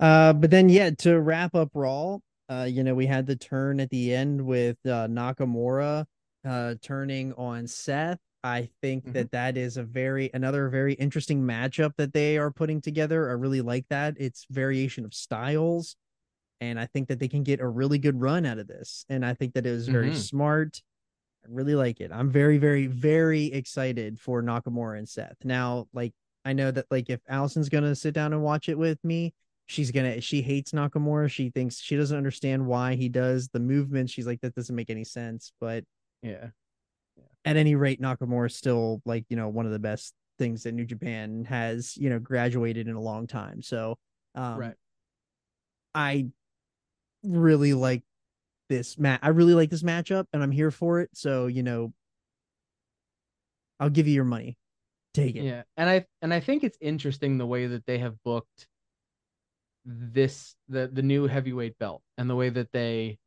[0.00, 2.18] Uh, but then yeah, to wrap up Raw,
[2.50, 6.04] uh, you know, we had the turn at the end with uh, Nakamura
[6.44, 8.18] uh turning on Seth.
[8.44, 9.12] I think Mhm.
[9.14, 13.28] that that is a very another very interesting matchup that they are putting together.
[13.28, 14.14] I really like that.
[14.18, 15.96] It's variation of styles,
[16.60, 19.04] and I think that they can get a really good run out of this.
[19.08, 20.16] And I think that it was very Mhm.
[20.18, 20.82] smart.
[21.44, 22.12] I really like it.
[22.12, 25.44] I'm very, very, very excited for Nakamura and Seth.
[25.44, 26.12] Now, like
[26.44, 29.34] I know that like if Allison's gonna sit down and watch it with me,
[29.66, 31.30] she's gonna she hates Nakamura.
[31.30, 34.10] She thinks she doesn't understand why he does the movement.
[34.10, 35.52] She's like, that doesn't make any sense.
[35.60, 35.84] But
[36.22, 36.48] yeah
[37.44, 40.72] at any rate, Nakamura is still like, you know, one of the best things that
[40.72, 43.62] New Japan has, you know, graduated in a long time.
[43.62, 43.96] So
[44.34, 44.74] um right
[45.94, 46.26] I
[47.22, 48.02] really like
[48.68, 49.20] this match.
[49.22, 51.10] I really like this matchup and I'm here for it.
[51.14, 51.94] So, you know,
[53.80, 54.58] I'll give you your money.
[55.14, 55.44] Take it.
[55.44, 58.66] Yeah, and I and I think it's interesting the way that they have booked
[59.86, 63.18] this the the new heavyweight belt and the way that they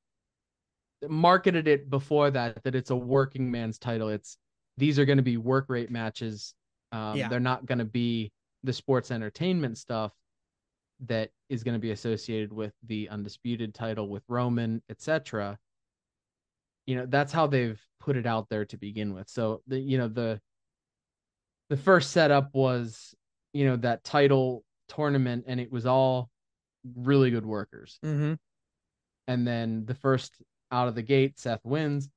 [1.08, 4.10] marketed it before that that it's a working man's title.
[4.10, 4.38] It's
[4.78, 6.54] these are going to be work rate matches.
[6.92, 7.28] Um, Yeah.
[7.30, 8.32] they're not going to be
[8.64, 10.12] the sports entertainment stuff
[11.06, 15.58] that is going to be associated with the undisputed title with roman etc
[16.90, 19.30] you know that's how they've put it out there to begin with.
[19.30, 20.42] So the you know the
[21.70, 23.14] the first setup was
[23.54, 26.32] you know that title tournament and it was all
[26.96, 28.34] really good workers Mm-hmm.
[29.28, 30.42] and then the first
[30.72, 32.10] out of the gate Seth wins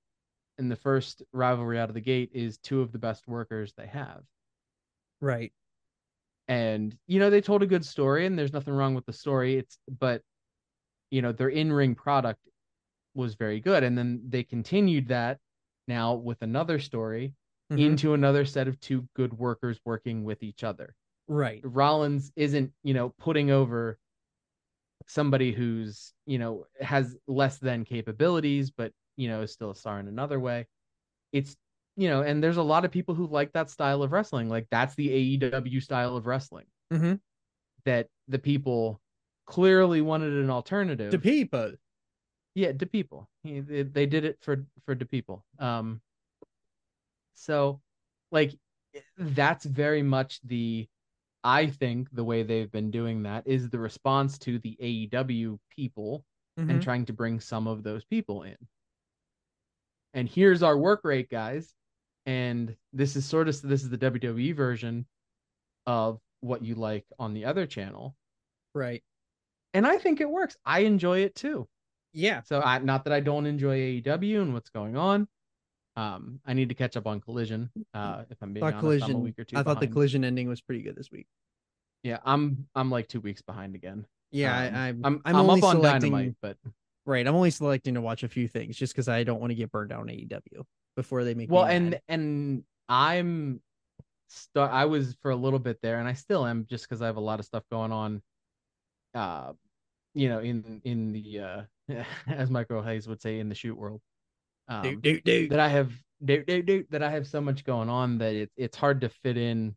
[0.58, 3.86] and the first rivalry out of the gate is two of the best workers they
[3.86, 4.22] have
[5.20, 5.52] Right.
[6.48, 9.56] and you know they told a good story and there's nothing wrong with the story
[9.56, 10.22] it's but
[11.10, 12.40] you know their in-ring product
[13.14, 15.38] was very good and then they continued that
[15.88, 17.34] now with another story
[17.70, 17.78] Mhm.
[17.80, 20.94] into another set of two good workers working with each other
[21.28, 21.60] Right.
[21.64, 23.96] Rollins isn't, you know, putting over
[25.08, 30.00] somebody who's, you know, has less than capabilities, but, you know, is still a star
[30.00, 30.66] in another way.
[31.32, 31.56] It's,
[31.96, 34.48] you know, and there's a lot of people who like that style of wrestling.
[34.48, 37.20] Like that's the AEW style of wrestling Mhm.
[37.84, 39.00] that the people
[39.46, 41.10] clearly wanted an alternative.
[41.10, 41.72] To people.
[42.54, 43.28] Yeah, to people.
[43.44, 45.44] They, they did it for for the people.
[45.58, 46.00] Um
[47.34, 47.80] so
[48.30, 48.52] like
[49.18, 50.86] that's very much the
[51.44, 56.24] I think the way they've been doing that is the response to the AEW people
[56.58, 56.70] Mhm.
[56.70, 58.56] and trying to bring some of those people in.
[60.14, 61.74] And here's our work rate, guys.
[62.26, 65.06] And this is sort of this is the WWE version
[65.86, 68.14] of what you like on the other channel.
[68.74, 69.02] Right.
[69.74, 70.56] And I think it works.
[70.64, 71.68] I enjoy it too.
[72.12, 72.42] Yeah.
[72.42, 75.26] So I not that I don't enjoy AEW and what's going on.
[75.96, 77.70] Um, I need to catch up on Collision.
[77.92, 79.56] Uh, if I'm being honest, I'm a week or two.
[79.56, 81.26] I thought the collision ending was pretty good this week.
[82.02, 84.06] Yeah, I'm I'm like two weeks behind again.
[84.30, 86.56] Yeah, Um, I, I'm, I'm I'm, I'm, up on Dynamite, but
[87.04, 87.26] Right.
[87.26, 89.70] I'm only selecting to watch a few things just because I don't want to get
[89.70, 90.64] burned out on AEW
[90.96, 92.00] before they make well, and mad.
[92.08, 93.60] and I'm
[94.28, 97.06] stu- I was for a little bit there, and I still am just because I
[97.06, 98.22] have a lot of stuff going on.
[99.14, 99.52] Uh,
[100.14, 104.00] you know, in in the uh, as Michael Hayes would say, in the shoot world.
[104.72, 105.50] Um, Dude, dude, dude.
[105.50, 105.92] that I have
[106.24, 109.08] do, do, do, that I have so much going on that it's it's hard to
[109.08, 109.74] fit in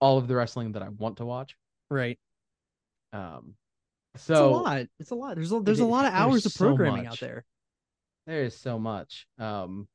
[0.00, 1.56] all of the wrestling that I want to watch.
[1.90, 2.18] Right.
[3.12, 3.54] Um,
[4.16, 4.86] So It's a lot.
[5.00, 5.34] It's a lot.
[5.36, 7.44] There's a, there's a lot of hours of so programming out there.
[8.26, 9.26] there is so much.
[9.38, 9.88] Um,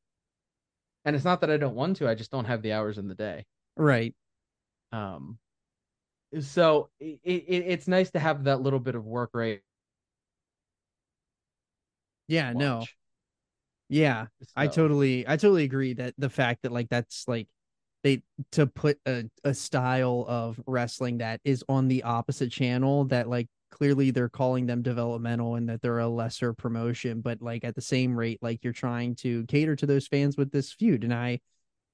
[1.06, 3.07] and it's not that I don't want to; I just don't have the hours in
[3.07, 3.45] the day.
[3.77, 4.14] Right.
[4.91, 5.39] Um,
[6.39, 9.61] so it, it it's nice to have that little bit of work rate.
[12.27, 12.53] Yeah.
[12.53, 12.85] No.
[13.91, 14.27] Yeah.
[14.55, 17.47] I totally I totally agree that the fact that like that's like
[18.03, 18.23] they
[18.53, 23.47] to put a, a style of wrestling that is on the opposite channel that like
[23.69, 27.81] clearly they're calling them developmental and that they're a lesser promotion but like at the
[27.81, 31.39] same rate like you're trying to cater to those fans with this feud and I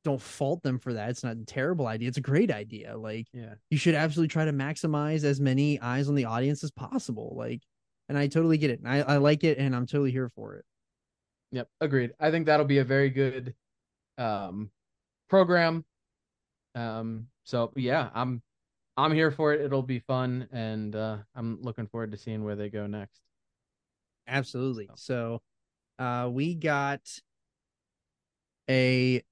[0.04, 1.10] don't fault them for that.
[1.10, 2.08] It's not a terrible idea.
[2.08, 2.96] It's a great idea.
[2.98, 3.56] Like Yeah.
[3.70, 7.34] you should absolutely try to maximize as many eyes on the audience as possible.
[7.36, 7.62] Like
[8.08, 8.80] and I totally get it.
[8.80, 10.66] And I, I like it and I'm totally here for it
[11.52, 12.14] Yep, agreed.
[12.20, 13.56] I think that'll be a very good
[14.18, 14.72] um
[15.30, 15.86] program.
[16.76, 18.42] Um so yeah, I'm
[18.98, 19.62] I'm here for it.
[19.62, 23.22] It'll be fun and uh I'm looking forward to seeing where they go next.
[24.28, 24.90] Absolutely.
[24.96, 25.42] So
[26.00, 27.02] uh we got
[28.70, 29.24] a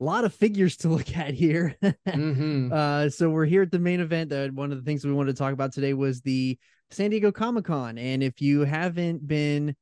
[0.00, 1.76] lot of figures to look at here.
[2.06, 2.72] Mhm.
[2.72, 4.32] uh so we're here at the main event.
[4.32, 6.58] Uh, one of the things we wanted to talk about today was the
[6.90, 7.98] San Diego Comic-Con.
[7.98, 9.76] And if you haven't been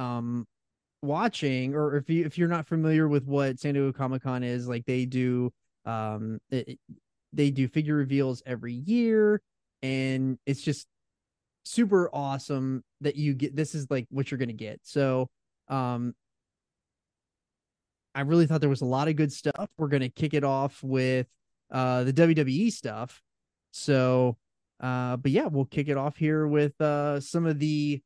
[0.00, 0.46] um
[1.02, 4.84] watching or if you if you're not familiar with what San Diego Comic-Con is, like
[4.86, 5.52] they do
[5.84, 6.78] um it,
[7.32, 9.40] they do figure reveals every year
[9.82, 10.86] and it's just
[11.64, 14.80] super awesome that you get this is like what you're gonna get.
[14.82, 15.28] So
[15.68, 16.14] um
[18.14, 19.68] i really thought there was a lot of good stuff.
[19.78, 21.26] We're gonna kick it off with
[21.70, 23.22] uh the wwe stuff.
[23.72, 24.36] So
[24.80, 28.02] uh but yeah we'll kick it off here with uh some of the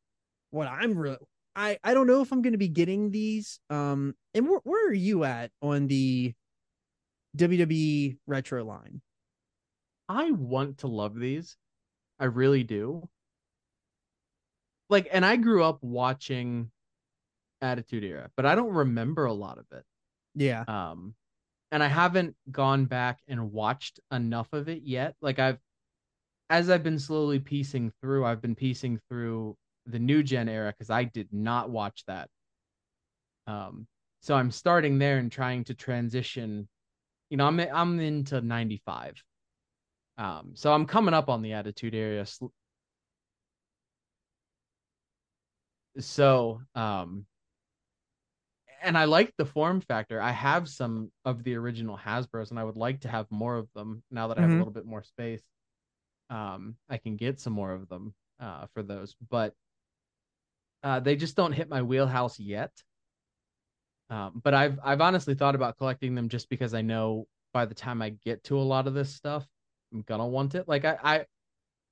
[0.51, 1.19] what i'm really
[1.57, 4.93] i i don't know if i'm gonna be getting these um and where, where are
[4.95, 6.33] you at on the
[7.37, 9.01] wwe retro line
[10.07, 11.57] I want to love these.
[12.21, 13.09] I really do.
[14.91, 16.71] Like and I grew up watching
[17.63, 19.85] Attitude Era, but I don't remember a lot of it.
[20.35, 21.15] yeah um
[21.73, 25.59] and i haven't gone back and watched enough of it yet like i've
[26.51, 29.57] as i've been slowly piecing through i've been piecing through
[29.87, 32.29] the new gen era because i did not watch that
[33.47, 33.87] um
[34.21, 36.69] so i'm starting there and trying to transition
[37.31, 39.23] you know i'm i'm into 95
[40.19, 42.47] um so i'm coming up on the attitude era sl-
[45.99, 47.27] so um
[48.83, 50.21] and I like the form factor.
[50.21, 53.67] I have some of the original Hasbro's and I would like to have more of
[53.75, 55.43] them now that I have a little bit more space.
[56.31, 59.55] Um I can get some more of them uh for those, but
[60.85, 62.73] uh they just don't hit my wheelhouse yet.
[64.11, 67.75] Um but I've I've honestly thought about collecting them just because I know by the
[67.75, 69.47] time I get to a lot of this stuff,
[69.93, 70.69] I'm gonna want it.
[70.69, 71.27] Like I I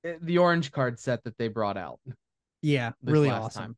[0.05, 1.99] eh, the orange card set that they brought out
[2.61, 3.75] Yeah, really awesome.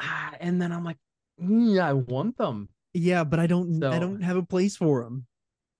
[0.00, 0.98] Ah, and then I'm like,
[1.40, 2.68] "Mm, I want them.
[2.94, 5.26] Yeah, but I don't I don't have a place for them.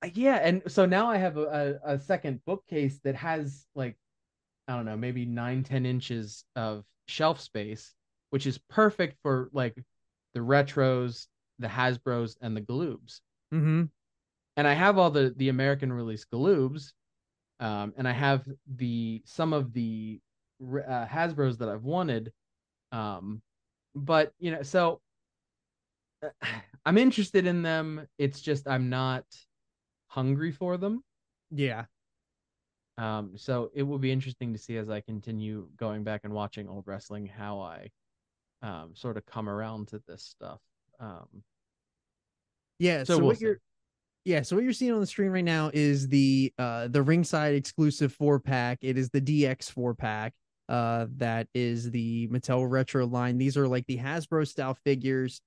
[0.02, 3.96] Uh, Yeah, and so now I have a, a, a second bookcase that has like,
[4.68, 7.94] I don't know, maybe nine, ten inches of shelf space,
[8.30, 9.74] which is perfect for like
[10.34, 11.26] the retros,
[11.58, 13.20] the Hasbro's, and the Galoobs.
[13.52, 13.84] Mm-hmm.
[14.56, 16.92] And I have all the the American release Galoobs,
[17.60, 18.44] um, and I have
[18.76, 20.20] the some of the
[20.62, 22.32] uh, Hasbro's that I've wanted,
[22.92, 23.40] um,
[23.94, 25.00] but you know, so
[26.22, 26.28] uh,
[26.84, 28.06] I'm interested in them.
[28.18, 29.24] It's just I'm not
[30.08, 31.02] hungry for them.
[31.50, 31.84] Yeah.
[32.96, 36.68] Um, so it will be interesting to see as I continue going back and watching
[36.68, 37.90] old wrestling how I
[38.62, 40.60] um sort of come around to this stuff.
[41.00, 41.44] Um,
[42.78, 43.04] Yeah.
[43.04, 43.44] So So, we'll what see.
[43.46, 43.58] you're
[44.24, 47.54] yeah, so what you're seeing on the screen right now is the uh the ringside
[47.54, 48.78] exclusive four pack.
[48.82, 50.34] It is the DX four pack.
[50.68, 53.38] Uh that is the Mattel retro line.
[53.38, 55.40] These are like the Hasbro style figures.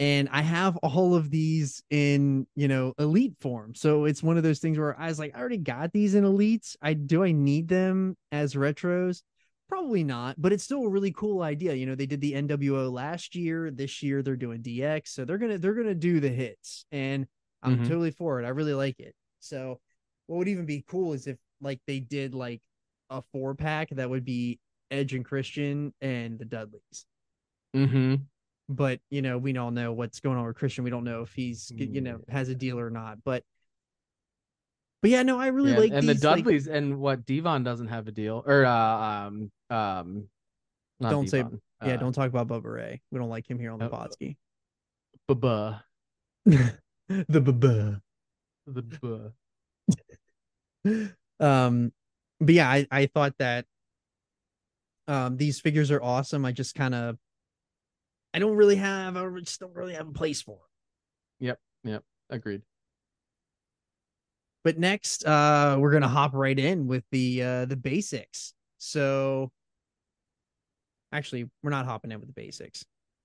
[0.00, 3.74] And I have all of these in, you know, elite form.
[3.76, 6.24] So it's one of those things where I was like, I already got these in
[6.24, 6.76] elites.
[6.82, 9.22] I do I need them as retros?
[9.68, 11.74] Probably not, but it's still a really cool idea.
[11.74, 13.70] You know, they did the NWO last year.
[13.70, 17.26] This year they're doing DX, so they're gonna they're gonna do the hits, and
[17.62, 17.88] I'm Mhm.
[17.88, 18.44] totally for it.
[18.44, 19.14] I really like it.
[19.40, 19.80] So,
[20.26, 22.62] what would even be cool is if like they did like
[23.10, 24.60] a four pack that would be
[24.90, 27.06] Edge and Christian and the Dudleys.
[27.74, 28.16] mm-hmm.
[28.68, 30.84] But you know, we all know what's going on with Christian.
[30.84, 33.24] We don't know if he's you know has a deal or not.
[33.24, 33.44] But
[35.04, 37.62] but yeah, no, I really Yeah, like and the these, like- Dudleys and what Devon
[37.62, 40.28] doesn't have a deal or uh, um um
[40.98, 43.02] Don't say- Devon, yeah, uh, don't talk about Bubba Ray.
[43.10, 44.36] We don't like him here on the Oh, Podski.
[45.30, 45.82] Bubba
[46.46, 46.72] the
[47.42, 48.00] Bubba.
[48.66, 48.82] the
[51.38, 51.44] buh.
[51.46, 51.92] um
[52.40, 53.66] but yeah i i thought that
[55.06, 57.18] um these figures are awesome i just kind of
[58.32, 60.60] i don't really have i just don't really have a place for
[61.40, 62.62] yep yep agreed.
[64.64, 68.54] But next uh we're gonna hop right in with the uh the basics.
[68.78, 69.52] So
[71.12, 72.84] actually we're not hopping in with the basics.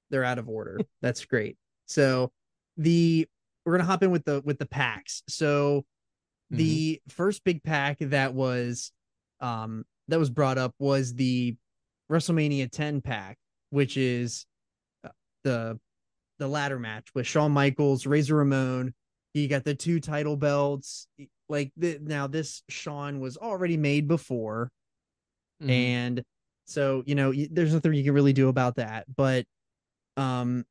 [0.09, 0.79] They're out of order.
[1.01, 1.57] That's great.
[1.87, 2.31] So
[2.77, 3.27] the
[3.65, 5.23] we're gonna hop in with the with the packs.
[5.27, 5.85] So
[6.51, 8.91] the first big pack that was
[9.39, 11.55] um that was brought up was the
[12.11, 13.37] WrestleMania 10 pack,
[13.69, 14.45] which is
[15.03, 15.09] uh,
[15.43, 15.79] the
[16.39, 18.93] the ladder match with Shawn Michaels, Razor Ramon.
[19.33, 21.07] You got the two title belts.
[21.47, 24.71] Like the, now, this Shawn was already made before,
[25.61, 25.69] Mhm.
[25.69, 26.23] and
[26.65, 29.05] so you know there's nothing you can really do about that.
[29.15, 29.45] But
[30.17, 30.65] um,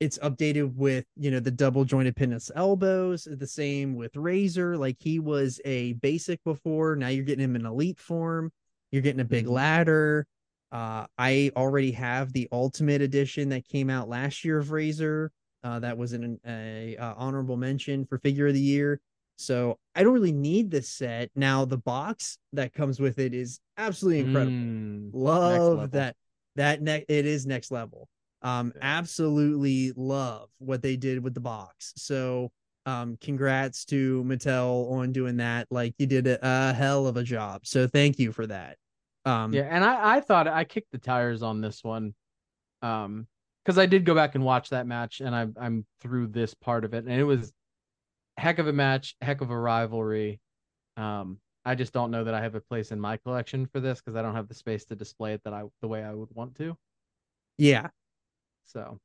[0.00, 4.96] it's updated with you know the double jointed pinless elbows the same with razor like
[4.98, 8.50] he was a basic before now you're getting him in elite form
[8.90, 9.50] you're getting a big Mhm.
[9.50, 10.26] ladder
[10.72, 15.30] uh i already have the ultimate edition that came out last year of razor
[15.64, 19.00] uh that was an a, uh honorable mention for figure of the year.
[19.36, 21.30] So i don't really need this set.
[21.34, 24.54] Now the box that comes with it is absolutely incredible.
[24.54, 26.16] Mm, love that
[26.56, 28.08] that ne- it is next level.
[28.42, 28.80] Um Yeah.
[28.82, 31.92] absolutely love what they did with the box.
[31.96, 32.52] So
[32.86, 35.66] um congrats to mattel on doing that.
[35.70, 37.66] Like you did a, a hell of a job.
[37.66, 38.76] So thank you for that.
[39.24, 42.14] Um Yeah, and I I thought I kicked the tires on this one,
[42.82, 43.26] um,
[43.64, 46.84] because I did go back and watch that match, and I'm I'm through this part
[46.84, 47.52] of it, and it was
[48.36, 50.40] heck of a match, heck of a rivalry.
[50.96, 54.00] Um, I just don't know that I have a place in my collection for this
[54.00, 56.28] because I don't have the space to display it that I the way I would
[56.32, 56.76] want to.
[57.56, 57.88] yeah
[58.66, 58.98] So,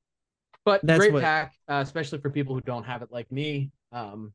[0.65, 3.71] but That's great what- pack, uh, especially for people who don't have it like me.
[3.91, 4.33] Um,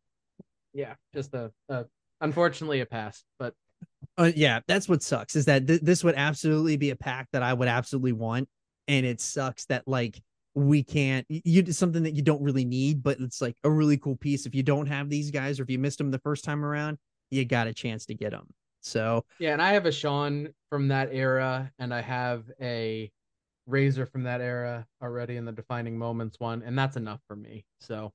[0.72, 1.84] yeah, just a, a
[2.20, 3.54] unfortunately a pass, but
[4.16, 7.42] uh, yeah that's what sucks is that th- this would absolutely be a pack that
[7.42, 8.48] i would absolutely want
[8.88, 10.20] and it sucks that like
[10.54, 14.16] we can't you something that you don't really need but it's like a really cool
[14.16, 16.64] piece if you don't have these guys or if you missed them the first time
[16.64, 16.96] around
[17.30, 18.46] you got a chance to get them
[18.84, 23.10] so Yeah, and I have a Shawn from that era, and I have a
[23.66, 27.64] Razor from that era already in the defining moments one, and that's enough for me.
[27.80, 28.12] So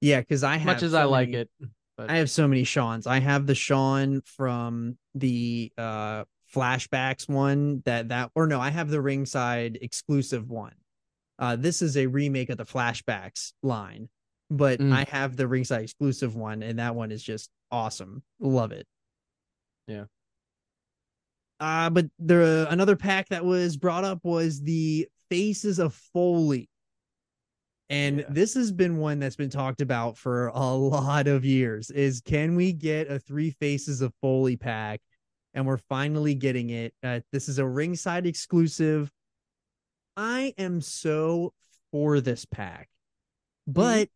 [0.00, 1.50] yeah because i have much as so I like many- it,
[1.96, 3.06] but I have so many Shawn's.
[3.06, 8.88] I have the Shawn from the uh flashbacks one that that or no, I have
[8.90, 10.74] the ringside exclusive one.
[11.38, 14.08] Uh, this is a remake of the flashbacks line,
[14.50, 14.92] but Mm.
[14.92, 18.22] I have the ringside exclusive one, and that one is just awesome.
[18.40, 18.86] Love it.
[19.86, 20.04] Yeah.
[21.60, 26.68] Uh, but the another pack that was brought up was the Faces of Foley.
[27.90, 28.26] And Yeah.
[28.28, 32.54] this has been one that's been talked about for a lot of years is can
[32.54, 35.00] we get a three faces of Foley pack?
[35.58, 36.94] And we're finally getting it.
[37.02, 39.10] Uh, this is a ringside exclusive.
[40.16, 41.52] I am so
[41.90, 42.88] for this pack,
[43.66, 44.08] but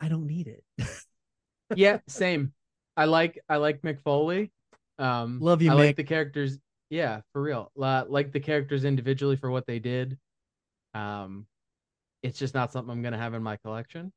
[0.00, 0.64] I don't need it.
[1.76, 2.54] yeah, same.
[2.96, 4.50] I like I like Mick Foley.
[4.98, 6.58] Um, Love you, I like the characters.
[6.90, 7.70] Yeah, for real.
[7.76, 10.18] La- like the characters individually for what they did.
[10.92, 11.46] Um,
[12.24, 14.12] it's just not something I'm gonna have in my collection.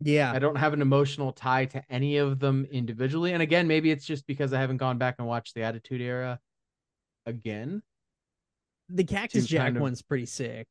[0.00, 0.32] Yeah.
[0.32, 3.32] I don't have an emotional tie to any of them individually.
[3.32, 6.40] And again, maybe it's just because I haven't gone back and watched the Attitude Era
[7.26, 7.82] again.
[8.88, 10.66] the Cactus Jack kind of- one's pretty sick.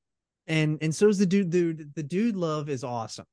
[0.48, 3.28] And and so's the dude dude the dude love is awesome.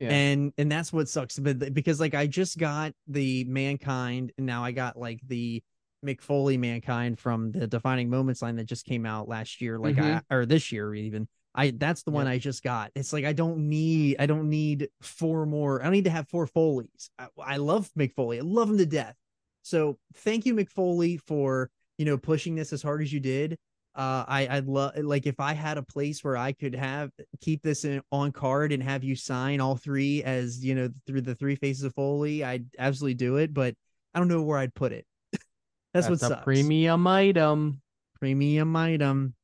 [0.00, 0.10] Yeah.
[0.10, 4.64] And and that's what sucks but because like I just got the mankind and now
[4.64, 5.62] I got like the
[6.04, 9.98] Mick Foley mankind from the defining moments line that just came out last year like
[9.98, 10.34] I mm-hmm.
[10.34, 11.28] or this year even.
[11.54, 12.90] I that's the one I just got.
[12.94, 15.80] It's like I don't need I don't need four more.
[15.80, 17.10] I don't need to have four Foleys.
[17.18, 18.38] I, I love Mick Foley.
[18.38, 19.16] I love him to death.
[19.62, 23.58] So thank you Mick Foley for you know pushing this as hard as you did
[23.94, 27.10] uh i i'd love like if i had a place where i could have
[27.42, 31.20] keep this in on card and have you sign all three as you know through
[31.20, 33.74] the three faces of foley i'd absolutely do it but
[34.14, 35.04] i don't know where i'd put it
[35.92, 37.82] that's, what a sucks premium item.
[38.18, 39.34] premium item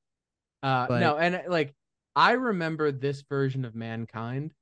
[0.62, 1.74] Uh But- no, and like
[2.18, 4.52] I remember this version of mankind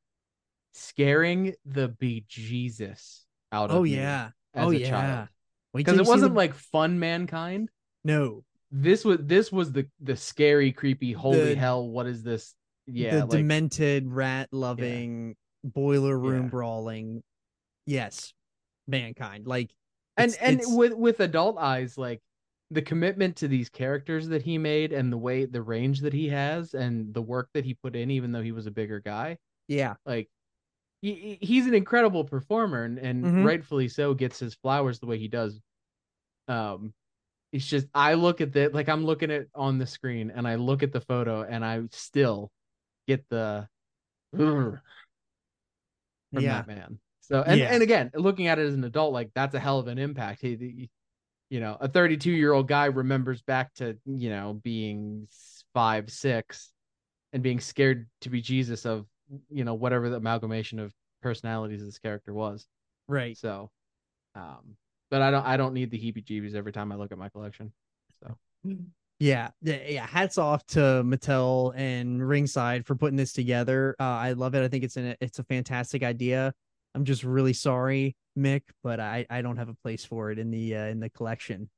[0.74, 3.20] scaring the bejesus
[3.50, 5.26] out of oh yeah oh yeah.
[5.72, 7.70] Because it wasn't the- like fun mankind.
[8.04, 12.54] no This was this was the the scary, creepy, holy The- hell, what is this?
[12.86, 15.34] Yeah, the like demented rat loving
[15.64, 16.48] boiler room Yeah.
[16.50, 17.22] brawling
[17.86, 18.32] yes
[18.86, 19.70] mankind like
[20.16, 22.20] and it's- and it's- with with adult eyes, like
[22.70, 26.28] the commitment to these characters that he made and the way the range that he
[26.28, 29.36] has and the work that he put in, even though he was a bigger guy,
[29.68, 30.28] yeah like
[31.02, 33.44] he, he- he's an incredible performer and, and Mhm.
[33.44, 35.60] rightfully so gets his flowers the way he does.
[36.48, 36.92] Um,
[37.52, 40.56] it's just I look at that like I'm looking at on the screen and I
[40.56, 42.50] look at the photo and I still
[43.06, 43.68] get the
[44.32, 44.80] from
[46.32, 46.98] yeah that man.
[47.20, 47.72] So and Yeah.
[47.72, 50.40] and again, looking at it as an adult, like that's a hell of an impact.
[50.40, 50.90] He, he-
[51.48, 55.28] you know, a 32 year old guy remembers back to you know being
[55.74, 56.72] five, six,
[57.32, 59.06] and being scared to be Jesus of
[59.50, 60.92] you know whatever the amalgamation of
[61.22, 62.66] personalities this character was.
[63.08, 63.70] right So,
[64.34, 64.76] um,
[65.10, 67.72] but I don't I don't need the heebie-jeebies every time I look at my collection.
[68.22, 68.36] So
[69.18, 70.06] Yeah, yeah, yeah.
[70.06, 73.96] Hats off to Mattel and Ringside for putting this together.
[73.98, 74.62] Uh, I love it.
[74.62, 76.52] I think it's an it's a fantastic idea.
[76.96, 80.50] I'm just really sorry, Mick, but I I don't have a place for it in
[80.50, 81.68] the uh, in the collection.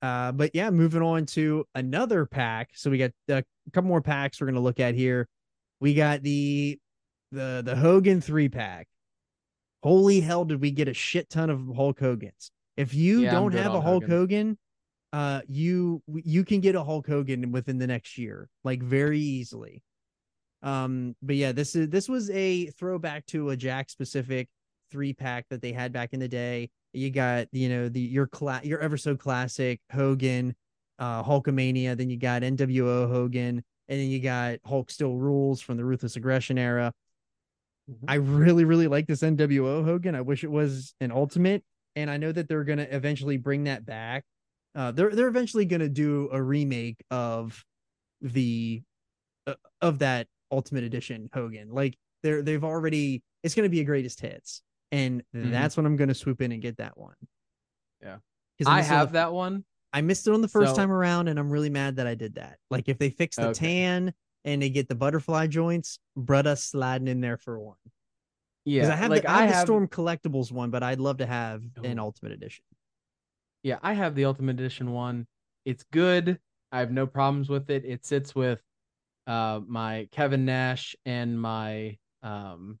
[0.00, 2.70] Uh, but yeah, moving on to another pack.
[2.74, 5.28] So we got a couple more packs we're gonna look at here.
[5.80, 6.78] We got the
[7.32, 8.86] the the Hogan three pack.
[9.82, 12.52] Holy hell, did we get a shit ton of Hulk Hogan's?
[12.76, 14.10] If you Yeah, don't have a Hulk Hogan.
[14.10, 14.58] Hogan,
[15.12, 19.82] uh, you you can get a Hulk Hogan within the next year, like very easily.
[20.62, 24.48] Um, but yeah, this is this was a throwback to a Jakks Pacific
[24.90, 26.70] three pack that they had back in the day.
[26.92, 30.54] You got you know the your cla- your ever so classic Hogan,
[30.98, 31.96] uh, Hulkamania.
[31.96, 36.16] Then you got NWO Hogan, and then you got Hulk Still Rules from the Ruthless
[36.16, 36.92] Aggression era.
[38.06, 40.14] I really, really like this NWO Hogan.
[40.14, 41.64] I wish it was an ultimate.
[41.96, 44.24] And I know that they're gonna eventually bring that back.
[44.74, 47.64] Uh, they're they're eventually gonna do a remake of
[48.20, 48.82] the
[49.46, 51.70] uh, of that Ultimate Edition Hogan.
[51.70, 53.22] Like they're they've already.
[53.42, 54.62] It's gonna be a greatest hits,
[54.92, 55.50] and Mhm.
[55.50, 57.14] that's when I'm gonna swoop in and get that one.
[58.02, 58.18] Yeah.
[58.58, 59.64] 'Cause I have the- that one.
[59.92, 62.14] I missed it on the first So- time around, and I'm really mad that I
[62.14, 62.58] did that.
[62.70, 63.54] Like if they fix the Okay.
[63.58, 64.14] tan
[64.44, 67.76] and they get the butterfly joints, Brutta sliding in there for one.
[68.64, 71.00] Yeah, Because I have like the, I have the have Storm Collectibles one, but I'd
[71.00, 72.04] love to have an Oh.
[72.04, 72.64] Ultimate Edition.
[73.62, 75.26] Yeah, I have the Ultimate Edition one.
[75.64, 76.38] It's good.
[76.72, 77.84] I have no problems with it.
[77.84, 78.62] It sits with
[79.30, 82.78] uh my Kevin Nash and my um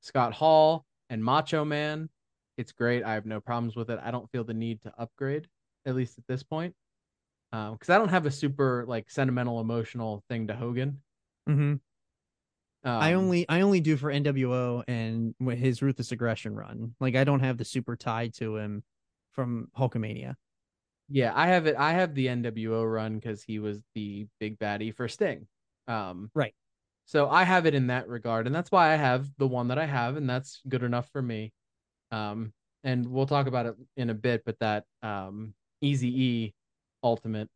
[0.00, 2.08] Scott Hall and Macho Man.
[2.56, 3.02] It's great.
[3.04, 3.98] I have no problems with it.
[4.02, 5.48] I don't feel the need to upgrade,
[5.86, 6.74] at least at this point.
[7.52, 11.02] Um, because I don't have a super like sentimental emotional thing to Hogan.
[11.48, 11.74] Mm-hmm.
[12.98, 16.94] I Um, only I only do for NWO and his ruthless aggression run.
[17.00, 18.84] Like I don't have the super tied to him
[19.32, 20.36] from Hulkamania.
[21.08, 21.76] Yeah, I have it.
[21.76, 25.46] I have the NWO run because he was the big baddie for Sting.
[25.88, 26.54] Um, Right.
[27.06, 29.78] So I have it in that regard, and that's why I have the one that
[29.78, 31.52] I have, and that's good enough for me.
[32.10, 32.52] Um,
[32.82, 36.54] and we'll talk about it in a bit, but that um, Easy E
[37.02, 37.48] Ultimate,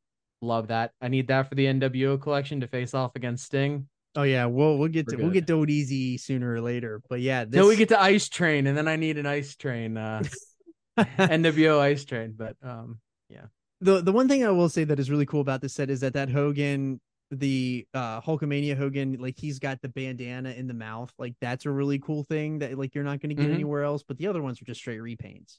[0.42, 0.92] love that.
[1.00, 3.88] I need that for the NWO collection to face off against Sting.
[4.14, 7.00] Oh yeah, we'll we'll get We're to we'll get to it easy sooner or later.
[7.09, 9.55] But yeah, this Till we get to Ice Train, and then I need an Ice
[9.55, 10.22] Train, uh,
[10.98, 12.34] NWO Ice Train.
[12.36, 13.46] But um, yeah,
[13.80, 16.00] the the one thing I will say that is really cool about this set is
[16.00, 17.00] that that Hogan,
[17.30, 21.12] the uh Hulkamania Hogan, like he's got the bandana in the mouth.
[21.18, 23.55] Like that's a really cool thing that like you're not going to get Mhm.
[23.55, 24.02] anywhere else.
[24.02, 25.59] But the other ones are just straight repaints,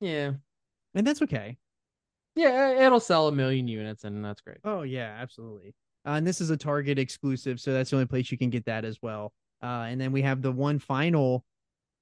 [0.00, 0.32] yeah,
[0.94, 1.58] and that's okay.
[2.36, 4.58] yeah, it'll sell a million units, and that's great.
[4.64, 5.74] Oh yeah, absolutely.
[6.06, 8.64] Uh, and this is a Target exclusive, so that's the only place you can get
[8.66, 9.32] that as well.
[9.62, 11.44] Uh, and then we have the one final,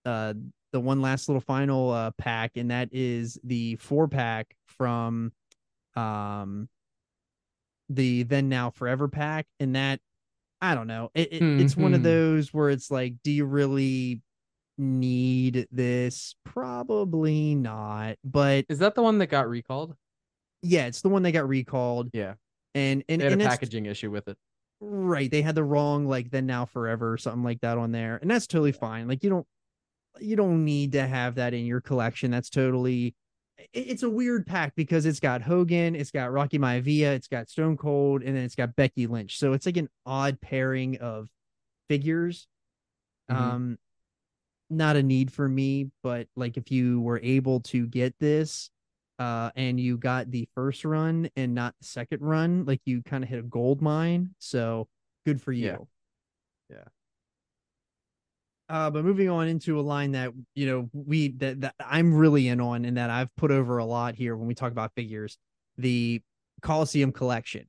[0.04, 0.34] uh,
[0.72, 5.32] the one last little final uh pack, and that is the four pack from,
[5.96, 6.68] um,
[7.88, 10.00] the then now forever pack, and that
[10.60, 12.04] I don't know, it, it it's one of Mhm.
[12.04, 14.22] those where it's like, do you really
[14.78, 16.34] need this?
[16.44, 19.96] Probably not, but Is that the one that got recalled?
[20.62, 22.34] yeah, it's the one that got recalled, Yeah,
[22.74, 24.36] and and they had and a packaging issue with it.
[24.80, 25.30] Right.
[25.30, 28.18] They had the wrong like then now forever or something like that on there.
[28.20, 29.08] And that's totally fine.
[29.08, 29.46] Like you don't
[30.20, 32.30] you don't need to have that in your collection.
[32.30, 33.14] That's totally
[33.72, 37.76] it's a weird pack because it's got Hogan, it's got Rocky Maivia, it's got Stone
[37.76, 39.38] Cold, and then it's got Becky Lynch.
[39.38, 41.28] So it's like an odd pairing of
[41.88, 42.46] figures.
[43.30, 43.36] Mhm.
[43.36, 43.78] Um
[44.68, 48.70] not a need for me, but like if you were able to get this
[49.18, 53.22] uh and you got the first run and not the second run, like you kind
[53.24, 54.34] of hit a gold mine.
[54.38, 54.88] So
[55.24, 55.66] good for you.
[56.70, 56.76] Yeah.
[56.78, 56.84] Yeah.
[58.68, 62.48] Uh, but moving on into a line that you know we that, that I'm really
[62.48, 65.38] in on and that I've put over a lot here when we talk about figures,
[65.78, 66.20] the
[66.62, 67.66] Coliseum collection.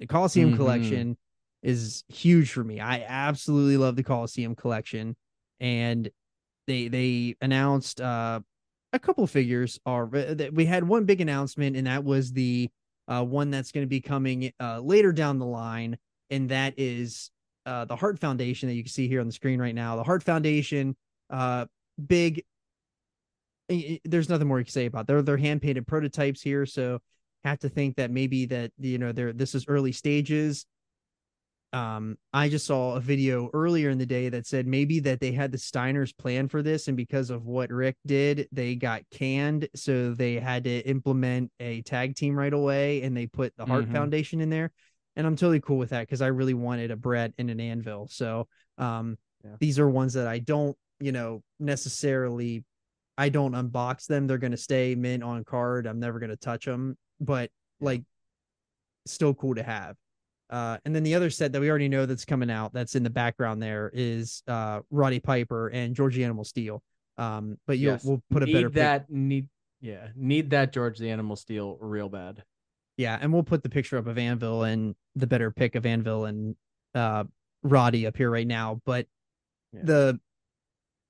[0.00, 0.56] The Coliseum Mhm.
[0.56, 1.16] collection
[1.62, 2.78] is huge for me.
[2.78, 5.16] I absolutely love the Coliseum collection,
[5.60, 6.10] and
[6.66, 8.40] they they announced uh
[8.92, 12.68] a couple figures are that we had one big announcement and that was the
[13.08, 15.98] uh one that's going to be coming uh later down the line
[16.30, 17.30] and that is
[17.68, 19.96] uh the Heart Foundation that you can see here on the screen right now.
[19.96, 20.96] The Heart Foundation
[21.30, 21.66] uh
[22.04, 22.42] big
[24.04, 25.02] there's nothing more you can say about.
[25.02, 25.06] It.
[25.08, 27.00] They're they're hand painted prototypes here, so
[27.44, 30.66] have to think that maybe that you know they're this is early stages
[31.74, 35.32] um i just saw a video earlier in the day that said maybe that they
[35.32, 39.68] had the steiners plan for this and because of what rick did they got canned
[39.74, 43.84] so they had to implement a tag team right away and they put the heart
[43.84, 43.92] Mhm.
[43.92, 44.70] foundation in there
[45.18, 48.08] and i'm totally cool with that because i really wanted a bret and an anvil
[48.10, 48.46] so
[48.78, 49.56] um Yeah.
[49.60, 52.64] these are ones that i don't you know necessarily
[53.18, 56.36] i don't unbox them they're going to stay mint on card i'm never going to
[56.36, 57.50] touch them but
[57.80, 58.02] like
[59.06, 59.96] still cool to have
[60.50, 63.02] uh, and then the other set that we already know that's coming out that's in
[63.02, 66.82] the background there is uh, Roddy Piper and Georgie Animal Steele.
[67.18, 68.02] Um, but you Yes.
[68.02, 69.46] will put a need better that need
[69.82, 72.42] yeah need that George the Animal Steele real bad.
[72.98, 76.26] Yeah, and we'll put the picture up of Anvil and the better pick of Anvil
[76.26, 76.56] and
[76.94, 77.24] uh,
[77.62, 78.82] Roddy up here right now.
[78.84, 79.06] But
[79.72, 79.80] Yeah.
[79.84, 80.20] the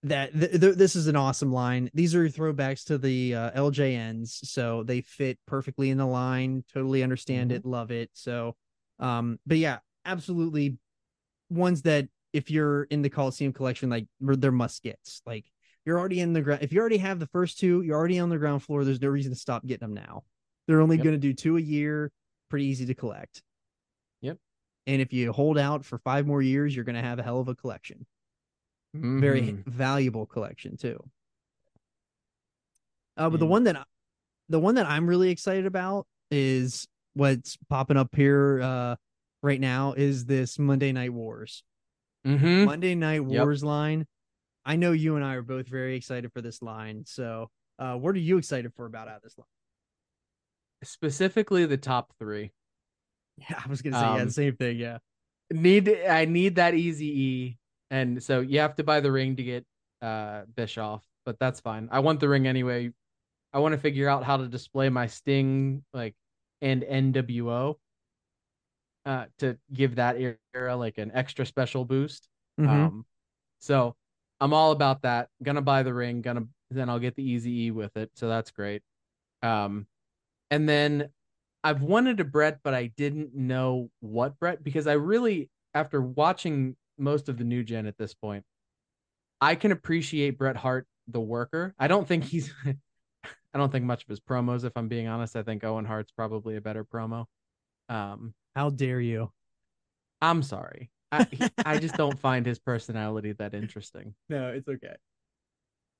[0.04, 1.90] that th- th- this is an awesome line.
[1.92, 6.64] These are throwbacks to the uh, LJNs, so they fit perfectly in the line.
[6.72, 7.54] Totally understand Mhm.
[7.54, 8.10] it, love it.
[8.12, 8.54] So,
[9.00, 10.78] um, but yeah, absolutely
[11.50, 15.22] ones that if you're in the Coliseum collection, like they're must gets.
[15.26, 15.46] Like
[15.84, 16.62] you're already in the ground.
[16.62, 18.84] If you already have the first two, you're already on the ground floor.
[18.84, 20.22] There's no reason to stop getting them now.
[20.68, 21.04] They're only Yep.
[21.04, 22.12] going to do two a year.
[22.50, 23.42] Pretty easy to collect.
[24.20, 24.38] Yep.
[24.86, 27.40] And if you hold out for five more years, you're going to have a hell
[27.40, 28.06] of a collection.
[28.94, 29.64] Very Mhm.
[29.66, 30.98] valuable collection too.
[33.16, 33.86] Uh, but the one that
[34.48, 38.96] the one that I'm really excited about is what's popping up here uh,
[39.42, 41.62] right now is this Monday Night Wars.
[42.24, 42.64] Mhm.
[42.64, 43.42] Monday Night Yep.
[43.42, 44.06] Wars line.
[44.64, 47.04] I know you and I are both very excited for this line.
[47.06, 49.46] So, uh, what are you excited for about out of this line?
[50.84, 52.52] Specifically the top three.
[53.38, 54.78] Yeah, I was gonna say yeah, Um, the same thing.
[54.78, 54.98] Yeah,
[55.50, 57.58] Need I need that easy E,
[57.90, 59.64] and so you have to buy the ring to get
[60.02, 61.88] uh Bischoff, but that's fine.
[61.92, 62.92] I want the ring anyway.
[63.52, 66.14] I want to figure out how to display my Sting like
[66.60, 67.78] and NWO
[69.06, 70.16] uh to give that
[70.54, 72.28] era like an extra special boost.
[72.60, 72.68] Mhm.
[72.68, 73.06] Um,
[73.60, 73.96] so
[74.40, 75.30] I'm all about that.
[75.42, 76.22] Gonna buy the ring.
[76.22, 78.10] Gonna then I'll get the Easy E with it.
[78.16, 78.82] So that's great.
[79.42, 79.86] Um,
[80.50, 81.10] and then
[81.64, 86.76] I've wanted a Bret, but I didn't know what Bret because I really after watching
[86.98, 88.44] most of the new gen at this point.
[89.40, 91.74] I can appreciate Bret Hart, the worker.
[91.78, 92.52] I don't think he's.
[93.54, 94.64] I don't think much of his promos.
[94.64, 97.24] If I'm being honest, I think Owen Hart's probably a better promo.
[97.88, 99.32] Um, How dare you?
[100.20, 100.90] I'm sorry.
[101.10, 101.26] I
[101.64, 104.14] I just don't find his personality that interesting.
[104.28, 104.96] No, it's okay.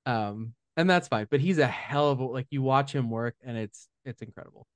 [0.05, 1.27] Um, and that's fine.
[1.29, 4.67] But he's a hell of a like you watch him work, and it's it's incredible.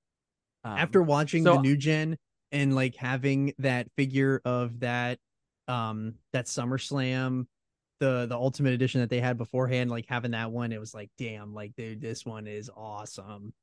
[0.63, 2.17] Um, After watching so- the new gen
[2.51, 5.19] and like having that figure of that
[5.67, 7.47] um that SummerSlam
[7.99, 11.09] the the ultimate edition that they had beforehand like having that one it was like
[11.17, 13.53] damn like dude this one is awesome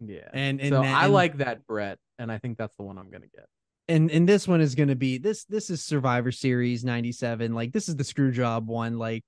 [0.00, 2.82] yeah, and and so that- I and- like that Bret, and I think that's the
[2.84, 3.46] one I'm gonna get.
[3.88, 7.88] and and this one is to be this this is survivor series 97 like this
[7.88, 9.24] is the screw job one like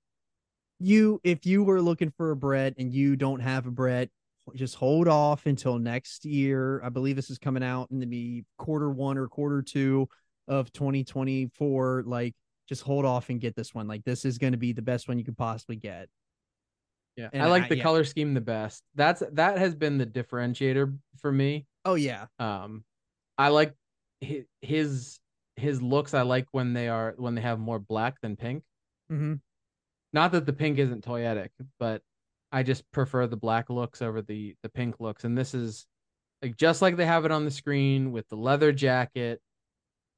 [0.81, 4.09] you if you were looking for a Bret and you don't have a Bret
[4.55, 8.89] just hold off until next year i believe this is coming out in the quarter
[8.89, 10.09] one or quarter two
[10.47, 12.33] of 2024 like
[12.67, 15.07] just hold off and get this one like this is going to be the best
[15.07, 16.09] one you could possibly get
[17.15, 17.83] Yeah, And I like I- the yeah.
[17.83, 18.83] color scheme the best.
[18.95, 21.65] That's that has been the differentiator for me.
[21.85, 22.83] oh yeah Um,
[23.37, 23.73] I like
[24.21, 25.19] his his
[25.55, 26.13] his looks.
[26.13, 28.63] I like when they are when they have more black than pink.
[29.11, 29.35] mm-hmm.
[30.13, 32.01] Not that the pink isn't toyetic, but
[32.51, 35.23] I just prefer the black looks over the the pink looks.
[35.23, 35.85] And this is
[36.41, 39.41] like just like they have it on the screen with the leather jacket.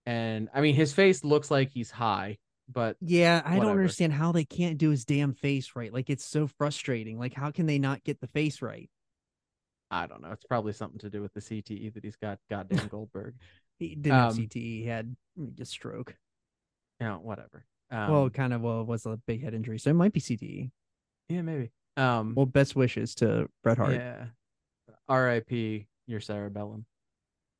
[0.06, 2.38] And I mean, his face looks like he's high,
[2.68, 5.94] but Yeah, I don't understand how they can't do his damn face right.
[5.94, 7.20] Like it's so frustrating.
[7.20, 8.90] Like how can they not get the face right?
[9.92, 10.32] I don't know.
[10.32, 12.40] It's probably something to do with the CTE that he's got.
[12.50, 13.36] Goddamn Goldberg.
[13.78, 14.56] He didn't have Um, CTE.
[14.56, 15.16] He had
[15.60, 16.16] a stroke.
[17.00, 17.64] you know, whatever.
[17.92, 20.72] Um, well, kind of well was a big head injury, so it might be CTE.
[21.30, 21.72] yeah, maybe.
[21.96, 23.94] Um, Well, best wishes to Bret Hart.
[23.94, 24.26] Yeah.
[25.08, 25.88] R.I.P.
[26.08, 26.86] Your cerebellum.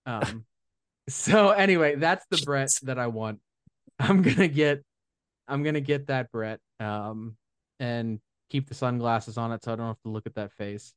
[0.06, 0.46] Um.
[1.10, 3.40] so anyway, that's the Bret that I want.
[4.00, 4.84] I'm gonna get.
[5.48, 6.60] I'm gonna get that Bret.
[6.80, 7.36] Um,
[7.80, 8.20] and
[8.50, 10.94] keep the sunglasses on it so I don't have to look at that face.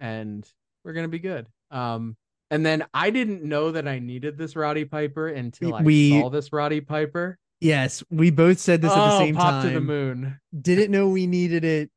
[0.00, 0.46] And
[0.84, 1.46] we're gonna be good.
[1.70, 2.16] Um.
[2.50, 6.30] And then I didn't know that I needed this Roddy Piper until I We- saw
[6.30, 7.38] this Roddy Piper.
[7.60, 9.68] Yes, we both said this at the oh, same pop time.
[9.68, 10.38] to the moon.
[10.60, 11.90] Didn't know we needed it.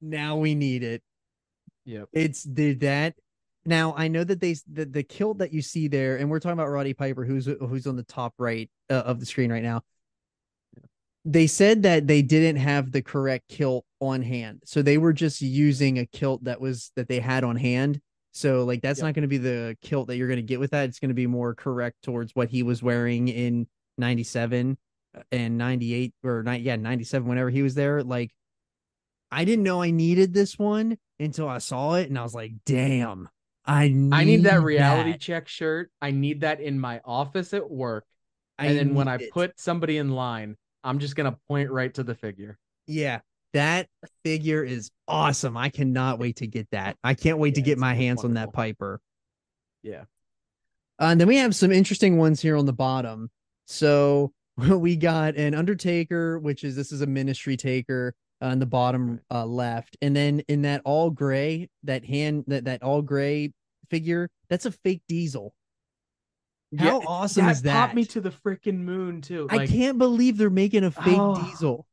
[0.00, 1.02] Now we need it.
[1.84, 2.08] Yep.
[2.12, 3.14] It's the that.
[3.64, 6.54] Now I know that they the, the kilt that you see there, and we're talking
[6.54, 9.82] about Roddy Piper, who's who's on the top right uh, of the screen right now.
[11.24, 15.40] They said that they didn't have the correct kilt on hand, so they were just
[15.40, 18.00] using a kilt that was that they had on hand.
[18.32, 19.04] So like that's Yep.
[19.06, 20.88] not going to be the kilt that you're going to get with that.
[20.88, 23.66] It's going to be more correct towards what he was wearing in
[23.98, 24.76] '97
[25.32, 28.02] and '98 or ni- yeah '97 whenever he was there.
[28.02, 28.32] Like
[29.30, 32.52] I didn't know I needed this one until I saw it, and I was like,
[32.64, 33.28] "Damn,
[33.64, 35.20] I need I need that reality that.
[35.20, 35.90] check shirt.
[36.00, 38.04] I need that in my office at work.
[38.58, 39.30] I and then when I it.
[39.32, 42.58] put somebody in line, I'm just gonna point right to the figure.
[42.86, 43.20] yeah,
[43.52, 43.88] that
[44.24, 45.56] figure is awesome.
[45.56, 46.96] I cannot wait to get that.
[47.02, 48.52] I can't wait to get my hands on that.
[48.52, 49.00] Piper.
[49.82, 50.04] Yeah.
[51.00, 53.30] Uh, and then we have some interesting ones here on the bottom.
[53.66, 54.32] So
[54.78, 59.20] we got an Undertaker, which is this is a Ministry Taker uh, on the bottom
[59.30, 63.52] uh, left, and then in that all gray, that hand that that all gray
[63.90, 65.52] figure, that's a fake Diesel.
[66.78, 67.72] How awesome is that?
[67.72, 69.46] popped me to the freaking moon too.
[69.50, 71.40] I can't believe they're making a fake Oh.
[71.42, 71.86] Diesel.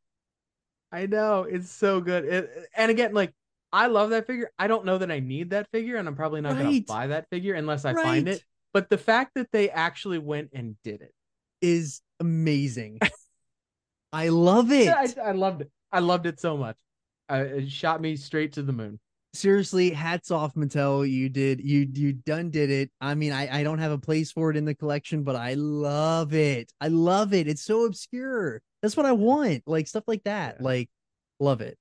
[0.91, 2.25] I know it's so good.
[2.25, 3.33] It, and again, like
[3.71, 4.51] I love that figure.
[4.59, 7.29] I don't know that I need that figure, and I'm probably not gonna buy that
[7.29, 8.43] figure unless I find it.
[8.73, 11.13] But the fact that they actually went and did it,
[11.63, 12.99] Is amazing.
[14.13, 14.89] I love it.
[14.89, 15.71] I, I loved it.
[15.91, 16.75] I loved it so much.
[17.31, 18.99] Uh, it shot me straight to the moon.
[19.33, 23.63] seriously hats off mattel you did you you done did it i mean i i
[23.63, 27.33] don't have a place for it in the collection but i love it i love
[27.33, 30.87] it it's so obscure that's what i want like stuff like that like
[31.39, 31.75] love it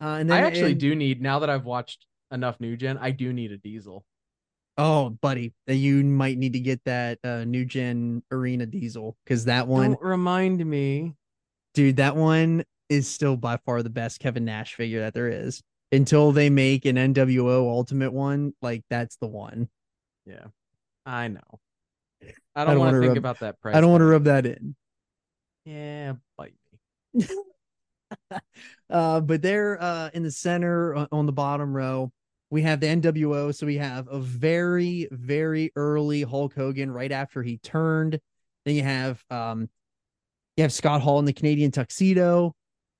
[0.00, 2.98] uh and then I actually and- do need now that I've watched enough new gen.
[2.98, 4.04] I do need a diesel.
[4.82, 9.68] Oh buddy you might need to get that uh new gen arena diesel because that
[9.68, 11.14] one Don't remind me.
[11.74, 15.62] dude that one is still by far the best kevin nash figure that there is
[15.92, 19.68] until they make an nwo ultimate one like that's the one
[20.26, 20.46] Yeah,
[21.06, 21.40] I know.
[22.56, 23.76] I don't don't want wanna think rub- about that price.
[23.76, 24.74] i don't want to rub that in
[25.64, 26.54] Yeah, bite
[27.14, 27.26] me.
[28.90, 32.10] uh, but there uh, in the center on the bottom row,
[32.52, 33.54] we have the NWO.
[33.54, 38.20] So we have a very, very early Hulk Hogan right after he turned.
[38.66, 39.70] Then you have um,
[40.58, 42.54] you have Scott Hall in the Canadian tuxedo.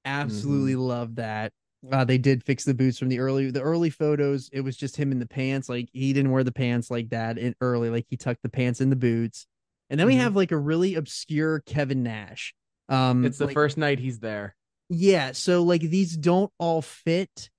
[0.07, 1.53] Absolutely love that.
[1.91, 4.49] Uh, they did fix the boots from the early the early photos.
[4.55, 5.69] It was just him in the pants.
[5.69, 7.91] Like he didn't wear the pants like that in early.
[7.91, 9.47] Like he tucked the pants in the boots.
[9.91, 10.21] And then we Mhm.
[10.21, 12.55] have like a really obscure Kevin Nash.
[12.89, 14.57] Um, It's the like- first night he's there.
[14.89, 17.51] Yeah, so like these don't all fit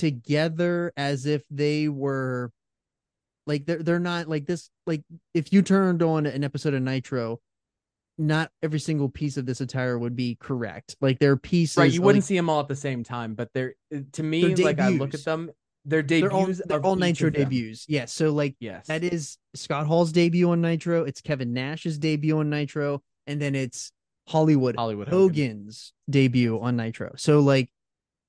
[0.00, 2.50] together as if they were
[3.46, 5.02] like they're they're not like this like
[5.34, 7.38] if you turned on an episode of Nitro,
[8.16, 10.96] not every single piece of this attire would be correct.
[11.02, 13.34] Like there are pieces Right, you wouldn't like, see them all at the same time,
[13.34, 13.74] but they're
[14.12, 15.50] to me They're like I look at them,
[15.84, 16.62] they're they're all debuts.
[16.64, 17.84] they're all Nitro debuts.
[17.86, 22.38] Yeah, so like Yes, that is Scott Hall's debut on Nitro, it's Kevin Nash's debut
[22.38, 23.92] on Nitro, and then it's
[24.28, 25.28] Hollywood Hollywood Hogan.
[25.28, 27.12] Hogan's debut on Nitro.
[27.16, 27.68] So like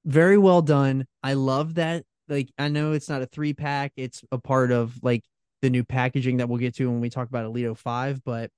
[0.06, 1.06] very well done.
[1.24, 2.04] I love that.
[2.28, 5.24] Like I know it's not a three pack, it's a part of like
[5.62, 8.50] the new packaging that we'll get to when we talk about Elite 5, but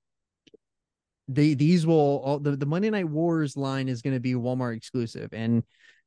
[1.28, 4.76] they these will all the, the Monday Night Wars line is going to be Walmart
[4.76, 5.30] exclusive.
[5.32, 5.62] And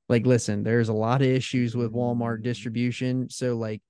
[0.09, 3.29] like listen, there's a lot of issues with Walmart distribution.
[3.29, 3.81] So like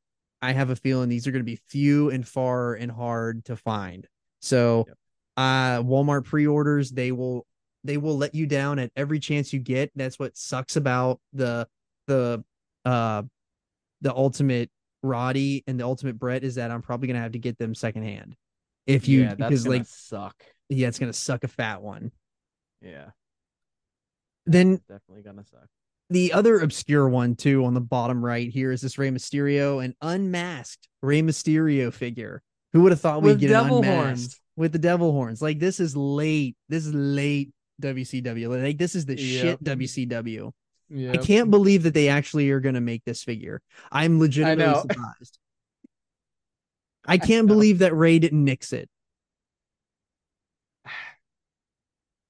[0.42, 3.56] I have a feeling these are going to be few and far and hard to
[3.56, 4.08] find.
[4.42, 4.98] So Yep.
[5.38, 7.46] uh Walmart pre-orders, they will
[7.88, 9.92] they will let you down at every chance you get.
[9.96, 11.68] That's what sucks about the
[12.08, 12.44] the
[12.86, 13.24] uh
[14.02, 14.70] the ultimate
[15.04, 18.36] Roddy and the ultimate Bret is that I'm probably gonna have to get them secondhand.
[18.86, 20.36] If you yeah, that's because like suck.
[20.70, 22.12] yeah, it's gonna suck a fat one.
[22.82, 23.08] Yeah,
[24.46, 25.68] Then definitely gonna suck.
[26.10, 29.96] the other obscure one too on the bottom right here is this Rey Mysterio, an
[30.02, 32.42] unmasked Rey Mysterio figure.
[32.74, 34.42] Who would have thought we'd With get an devil unmasked horns.
[34.56, 35.42] with the devil horns?
[35.42, 36.56] Like this is late.
[36.70, 37.52] This is late
[37.82, 38.64] WCW.
[38.64, 39.78] Like this is the shit Yep.
[39.78, 40.52] WCW.
[40.90, 43.62] Yeah, I can't believe that they actually are going to make this figure.
[43.92, 44.82] I'm legitimately know.
[44.82, 45.38] surprised.
[47.06, 48.90] I can't believe that Rey didn't nix it.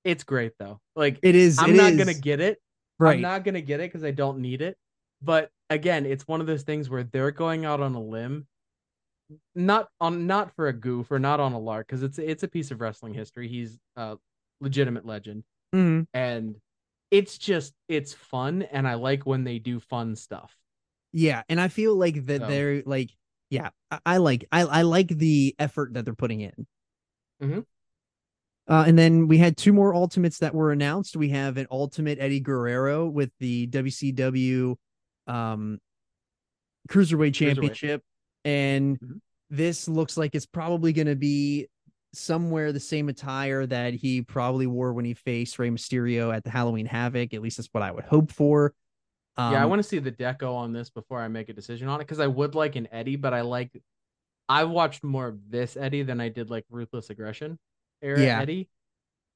[0.04, 0.80] It's great though.
[0.96, 1.60] Like It is.
[1.60, 1.98] I'm it not is.
[1.98, 2.60] gonna get it.
[3.00, 3.16] right.
[3.16, 4.78] I'm not gonna get it because I don't need it.
[5.22, 8.48] But again, it's one of those things where they're going out on a limb,
[9.56, 12.48] not on not for a goof or not on a lark, because it's it's a
[12.48, 13.48] piece of wrestling history.
[13.48, 14.18] He's a
[14.60, 15.44] legitimate legend,
[15.74, 16.08] Mhm.
[16.14, 16.56] and
[17.12, 20.56] it's just it's fun, and I like when they do fun stuff.
[21.14, 23.12] Yeah, and I feel like that So- they're like,
[23.50, 26.68] yeah, I, I like I I like the effort that they're putting in.
[27.42, 27.66] Mhm.
[28.68, 31.16] Uh, and then we had two more ultimates that were announced.
[31.16, 34.76] We have an ultimate Eddie Guerrero with the WCW
[35.28, 35.80] um
[36.90, 38.02] Cruiserweight Championship,
[38.44, 39.20] and Mhm.
[39.50, 41.68] this looks like it's probably going to be
[42.18, 46.50] somewhere the same attire that he probably wore when he faced Rey Mysterio at the
[46.50, 47.34] Halloween Havoc.
[47.34, 48.74] At least that's what I would hope for.
[49.38, 51.88] Um, yeah, I want to see the deco on this before I make a decision
[51.88, 53.72] on it because I would like an Eddie, but I like
[54.50, 57.60] I've watched more of this Eddie than I did like Ruthless Aggression
[58.02, 58.42] era Yeah.
[58.42, 58.70] Eddie.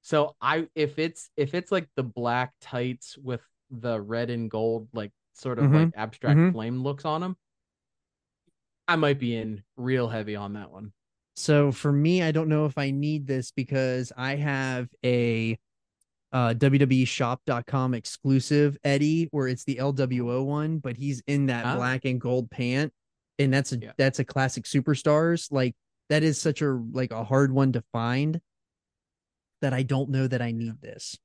[0.01, 3.41] So I if it's if it's like the black tights with
[3.71, 6.51] the red and gold like sort of Mhm, like abstract mhm.
[6.51, 7.37] flame looks on them,
[8.87, 10.93] I might be in real heavy on that one.
[11.35, 15.57] So for me, I don't know if I need this because I have a
[16.33, 22.21] uh WWEshop.com exclusive Eddie where it's the LWO one, but he's in that black and
[22.21, 22.93] gold pant.
[23.39, 23.91] And that's a Yeah.
[23.97, 25.51] that's a classic superstars.
[25.51, 25.75] Like
[26.09, 28.41] that is such a like a hard one to find
[29.61, 31.17] that I don't know that I need this,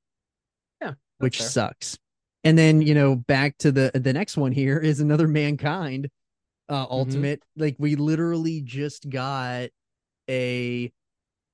[0.80, 1.48] Yeah, which fair.
[1.48, 1.98] sucks.
[2.44, 6.08] And then, you know, back to the the next one here is another mankind
[6.68, 6.90] uh Mm-hmm.
[6.90, 7.42] ultimate.
[7.56, 9.70] Like we literally just got
[10.28, 10.92] a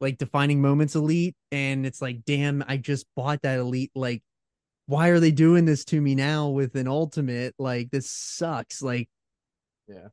[0.00, 4.22] like defining moments elite and it's like damn i just bought that elite like
[4.86, 7.54] why are they doing this to me now with an ultimate?
[7.58, 8.82] Like this sucks.
[8.82, 9.08] Like
[9.88, 10.08] Yeah.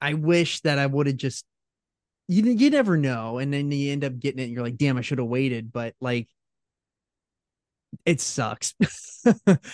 [0.00, 1.44] i wish that i would have just
[2.28, 4.96] you you never know and then you end up getting it and you're like damn
[4.96, 6.28] i should have waited but like
[8.04, 8.74] it sucks.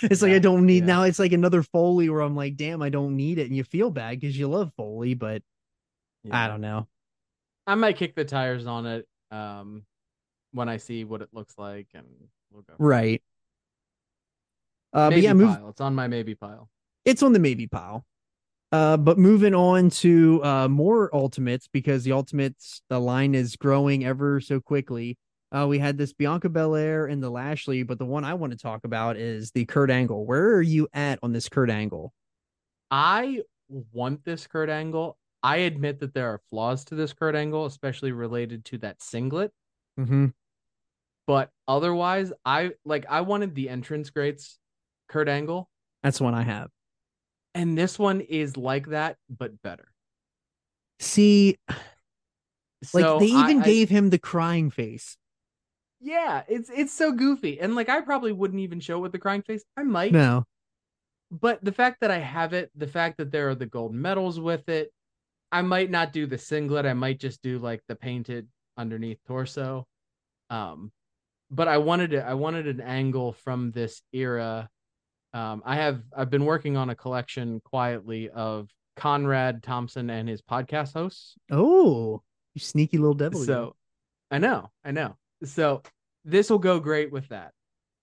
[0.02, 0.86] It's like i don't need yeah.
[0.86, 3.62] now it's like another foley where i'm like damn i don't need it and you
[3.62, 5.42] feel bad because you love foley but
[6.30, 6.88] i don't know
[7.66, 9.84] I might kick the tires on it um
[10.52, 12.06] when I see what it looks like and
[12.52, 12.74] we'll go.
[12.78, 13.22] right
[14.92, 15.68] uh but yeah move pile.
[15.70, 16.68] It's on my maybe pile.
[17.04, 18.04] it's on the maybe pile.
[18.72, 24.04] Uh, but moving on to uh more ultimates because the ultimates the line is growing
[24.04, 25.16] ever so quickly.
[25.52, 28.58] Uh, we had this Bianca Belair and the Lashley, but the one I want to
[28.58, 30.26] talk about is the Kurt Angle.
[30.26, 32.12] Where are you at on this Kurt Angle?
[32.90, 33.42] I
[33.92, 35.16] want this Kurt Angle.
[35.44, 39.52] I admit that there are flaws to this Kurt Angle, especially related to that singlet.
[40.00, 40.26] Mm-hmm.
[41.26, 44.58] But otherwise, I like I wanted the entrance greats
[45.08, 45.68] Kurt Angle,
[46.02, 46.70] That's the one I have.
[47.54, 49.88] and this one is like that but better.
[51.00, 55.16] See, like So they I- even I- gave him the crying face.
[56.00, 59.18] yeah, it's it's so goofy, and like I probably wouldn't even show it with the
[59.18, 59.64] crying face.
[59.76, 60.44] I might, No,
[61.30, 64.38] but the fact that I have it, the fact that there are the gold medals
[64.40, 64.92] with it,
[65.54, 66.84] I might not do the singlet.
[66.84, 69.86] I might just do like the painted underneath torso.
[70.50, 70.90] Um,
[71.48, 72.24] but I wanted it.
[72.26, 74.68] I wanted an angle from this era.
[75.32, 80.42] Um, I have I've been working on a collection quietly of Conrad Thompson and his
[80.42, 81.36] podcast hosts.
[81.52, 82.20] Oh,
[82.54, 83.40] you sneaky little devil.
[83.44, 83.76] So
[84.32, 85.14] I know, I know.
[85.44, 85.82] So
[86.24, 87.52] this will go great with that.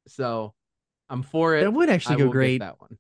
[0.08, 0.54] So
[1.10, 1.64] I'm for it.
[1.64, 2.60] that would actually I go great.
[2.60, 2.98] That one.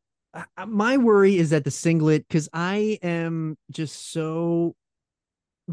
[0.65, 4.75] My worry is that the singlet because I am just so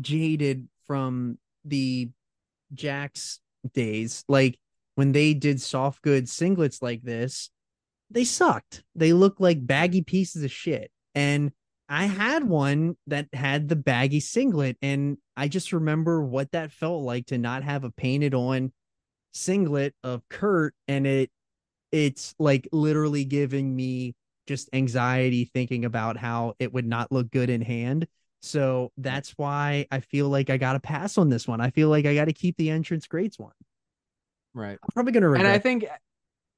[0.01, 2.11] jaded from the
[2.75, 3.39] Jakks
[3.73, 4.25] days.
[4.29, 4.59] Like
[4.95, 7.51] when they did soft goods singlets like this,
[8.11, 8.83] they sucked.
[8.95, 10.91] They looked like baggy pieces of shit.
[11.15, 11.53] And
[11.89, 17.03] I had one that had the baggy singlet, and I just remember what that felt
[17.03, 18.73] like to not have a painted on
[19.33, 21.31] singlet of Kurt, and it
[21.91, 24.15] it's like literally giving me
[24.49, 28.09] just anxiety thinking about how it would not look good in hand.
[28.41, 31.61] So that's why I feel like I got to pass on this one.
[31.61, 33.53] I feel like I got to keep the entrance greats one.
[34.55, 34.79] Right.
[34.83, 35.47] I'm probably gonna regret.
[35.47, 35.85] And I think,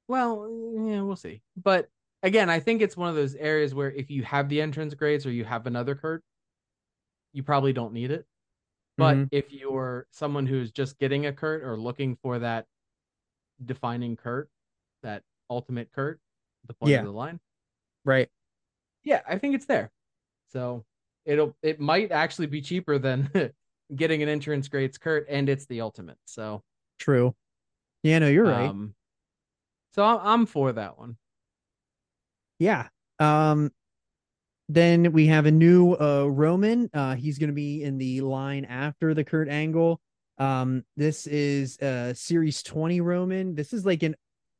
[0.08, 1.42] well, yeah, we'll see.
[1.62, 1.88] But
[2.22, 5.26] again, I think it's one of those areas where if you have the entrance greats
[5.26, 6.22] or you have another Kurt,
[7.32, 8.26] you probably don't need it.
[8.96, 9.28] But Mhm.
[9.32, 12.66] if you're someone who's just getting a Kurt or looking for that
[13.64, 14.50] defining Kurt,
[15.02, 16.20] that ultimate Kurt,
[16.66, 17.00] the point Yeah.
[17.00, 17.40] of the line,
[18.04, 18.28] right.
[19.04, 19.90] yeah, I think it's there.
[20.52, 20.84] So
[21.24, 23.30] it'll it might actually be cheaper than
[23.94, 26.18] getting an entrance greats Kurt, and it's the ultimate.
[26.24, 26.62] So
[26.98, 27.34] True.
[28.02, 28.68] Yeah, no, you're right.
[28.68, 28.94] um,
[29.94, 31.16] so I'm I'm for that one.
[32.58, 32.88] Yeah.
[33.18, 33.70] Um
[34.68, 36.90] then we have a new uh Roman.
[36.94, 40.00] Uh he's gonna be in the line after the Kurt Angle.
[40.38, 43.54] Um this is uh series 20 Roman.
[43.54, 44.14] This is like an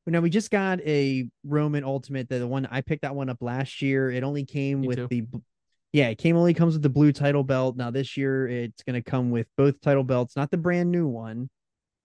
[0.07, 3.39] now we just got a Roman Ultimate, the, the one I picked that one up
[3.41, 4.11] last year.
[4.11, 5.07] It only came Me with too.
[5.09, 5.27] the
[5.93, 7.77] yeah, it came only comes with the blue title belt.
[7.77, 11.51] Now this year it's gonna come with both title belts, not the brand new one.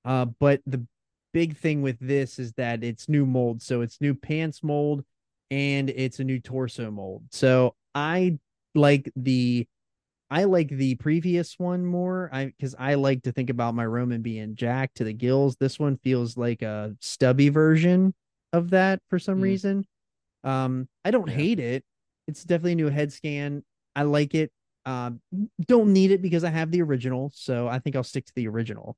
[0.04, 0.86] Uh, but the
[1.34, 5.04] big thing with this is that it's new mold, so it's new pants mold
[5.52, 7.24] and it's a new torso mold.
[7.32, 8.40] So I
[8.74, 9.68] like the
[10.36, 12.30] I like the previous one more.
[12.34, 15.56] I because I like to think about my Roman being jacked to the gills.
[15.58, 18.14] This one feels like a stubby version
[18.54, 19.42] of that for some Mm.
[19.42, 19.86] reason.
[20.44, 21.34] Um, I don't Yeah.
[21.36, 21.86] hate it.
[22.28, 23.64] It's definitely a new head scan.
[23.96, 24.52] I like it.
[24.86, 25.22] Um,
[25.68, 28.48] don't need it because I have the original, so I think I'll stick to the
[28.50, 28.98] original.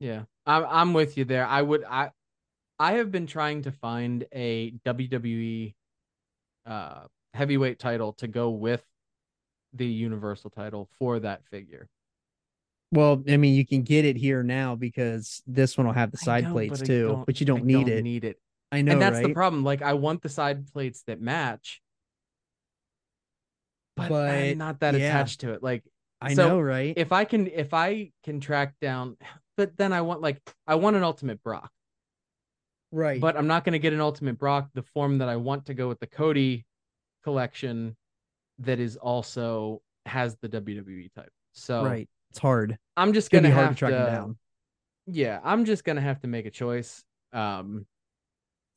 [0.00, 1.46] Yeah, I'm I'm with you there.
[1.46, 2.10] I would I
[2.78, 5.76] I have been trying to find a WWE
[6.66, 8.84] uh heavyweight title to go with
[9.74, 11.88] the universal title for that figure.
[12.92, 16.16] Well, I mean, you can get it here now because this one will have the
[16.16, 18.02] side know, plates but too, but you don't I need it.
[18.04, 18.38] Need it.
[18.70, 19.26] I know, and that's right?
[19.26, 19.64] the problem.
[19.64, 21.80] Like I want the side plates that match,
[23.96, 25.08] but, But, I'm not that yeah.
[25.08, 25.62] attached to it.
[25.62, 25.82] Like
[26.20, 26.94] I so know, right?
[26.96, 29.16] if I can if I can track down,
[29.56, 31.70] but then I want like I want an ultimate Brock.
[32.92, 33.20] right.
[33.20, 35.74] but I'm not going to get an Ultimate Brock the form that I want to
[35.74, 36.64] go with the Cody
[37.24, 37.96] collection
[38.58, 41.30] that is also has the WWE type.
[41.52, 42.08] So right.
[42.30, 42.76] It's hard.
[42.96, 44.36] I'm just gonna be hard have to track to, down.
[45.06, 47.86] yeah, I'm just to have to make a choice um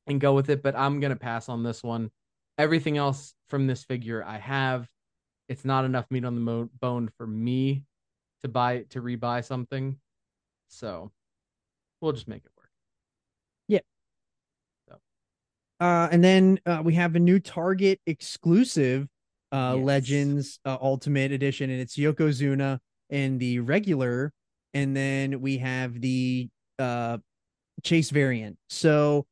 [0.06, 2.12] and go with it, but I'm to pass on this one.
[2.58, 4.88] Everything else from this figure I have.
[5.50, 7.84] It's not enough meat on the mo- bone for me
[8.42, 9.98] to buy to rebuy something.
[10.68, 11.12] So
[12.02, 12.68] we'll just make it work.
[15.80, 19.08] Uh, and then uh, we have a new Target exclusive
[19.52, 19.86] uh Yes.
[19.86, 22.80] Legends uh, Ultimate Edition, and it's Yokozuna
[23.10, 24.34] in the regular,
[24.74, 26.50] and then we have the
[26.80, 27.18] uh
[27.84, 28.58] Chase variant.
[28.70, 29.26] So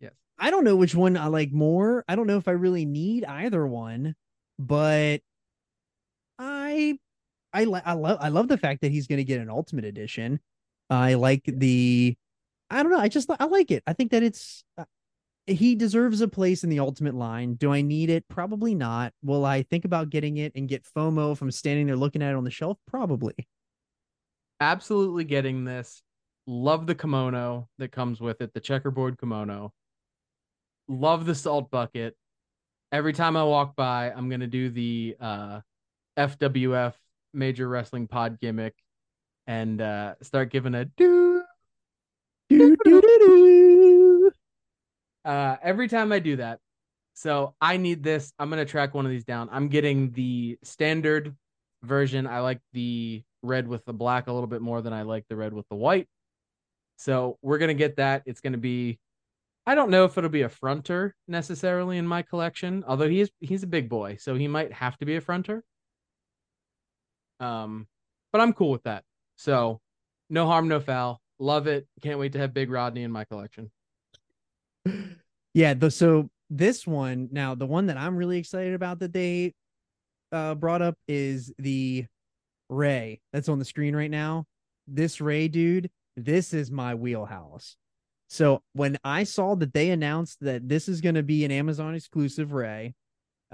[0.00, 0.12] Yes.
[0.38, 2.04] I don't know which one I like more.
[2.08, 4.14] I don't know if I really need either one,
[4.58, 5.20] but
[6.38, 6.98] I
[7.52, 9.84] I like I love I love the fact that he's going to get an Ultimate
[9.84, 10.40] Edition.
[10.90, 12.16] I like the
[12.70, 12.98] I don't know.
[12.98, 13.82] I just I like it.
[13.86, 14.84] I think that it's uh,
[15.48, 17.54] he deserves a place in the ultimate line.
[17.54, 18.28] Do I need it?
[18.28, 19.12] Probably not.
[19.22, 22.36] Will I think about getting it and get FOMO from standing there looking at it
[22.36, 22.78] on the shelf?
[22.86, 23.34] Probably.
[24.60, 26.02] absolutely getting this.
[26.46, 29.72] Love the kimono that comes with it, the checkerboard kimono.
[30.88, 32.16] Love the salt bucket.
[32.90, 35.60] Every time I walk by, I'm gonna do the uh,
[36.18, 36.94] FWF
[37.34, 38.74] Major Wrestling Pod gimmick
[39.46, 41.42] and uh, start giving a do.
[42.48, 44.17] Do, do, do, do.
[45.28, 46.58] Uh, every time I do that,
[47.12, 48.32] so I need this.
[48.38, 49.50] I'm gonna track one of these down.
[49.52, 51.36] I'm getting the standard
[51.82, 52.26] version.
[52.26, 55.36] I like the red with the black a little bit more than I like the
[55.36, 56.08] red with the white.
[56.96, 58.22] So we're gonna get that.
[58.24, 58.98] It's gonna be.
[59.66, 63.30] I don't know if it'll be a fronter necessarily in my collection, although he is
[63.40, 65.60] he's a big boy, so he might have to be a fronter.
[67.38, 67.86] Um,
[68.32, 69.04] but I'm cool with that.
[69.36, 69.82] So
[70.30, 71.20] no harm, no foul.
[71.38, 71.86] Love it.
[72.00, 73.70] Can't wait to have Big Rodney in my collection.
[75.54, 79.52] Yeah the, so this one now the one that i'm really excited about that they
[80.32, 82.06] uh brought up is the
[82.68, 84.44] rey that's on the screen right now.
[84.86, 87.76] This rey dude this is my wheelhouse.
[88.28, 91.94] So when i saw that they announced that this is going to be an amazon
[91.94, 92.94] exclusive rey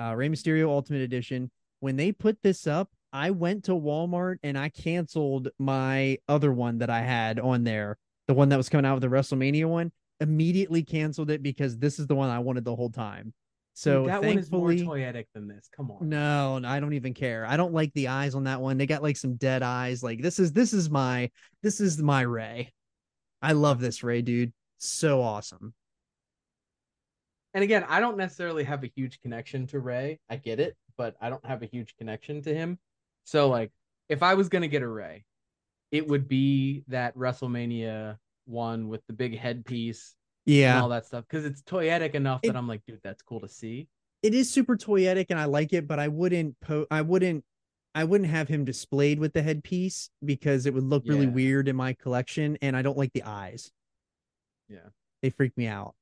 [0.01, 1.51] uh rey mysterio ultimate edition
[1.81, 6.78] when they put this up i went to walmart and i canceled my other one
[6.78, 7.97] that i had on there
[8.27, 9.93] the one that was coming out with the wrestlemania one
[10.24, 13.32] immediately canceled it because this is the one I wanted the whole time.
[13.74, 15.68] So Dude, that one is more toyetic than this.
[15.76, 16.09] Come on.
[16.09, 17.44] no, I don't even care.
[17.44, 18.78] I don't like the eyes on that one.
[18.78, 20.02] They got like some dead eyes.
[20.02, 21.30] Like this is this is my
[21.62, 22.72] this is my Rey.
[23.42, 24.52] I love this Rey, dude.
[24.78, 25.74] So awesome.
[27.52, 30.20] And again, I don't necessarily have a huge connection to Rey.
[30.30, 32.78] I get it, but I don't have a huge connection to him.
[33.24, 33.72] So like
[34.09, 35.24] if I was gonna get a Rey,
[35.90, 40.14] it would be that WrestleMania one with the big headpiece
[40.46, 41.24] and Yeah, all that stuff.
[41.28, 43.88] Because it's toyetic enough It- that I'm like, dude, that's cool to see.
[44.22, 47.44] it is super toyetic and I like it, but I wouldn't po I wouldn't
[47.94, 51.32] I wouldn't have him displayed with the headpiece because it would look really Yeah.
[51.32, 53.70] weird in my collection and I don't like the eyes.
[54.68, 54.88] Yeah.
[55.22, 55.94] They freak me out.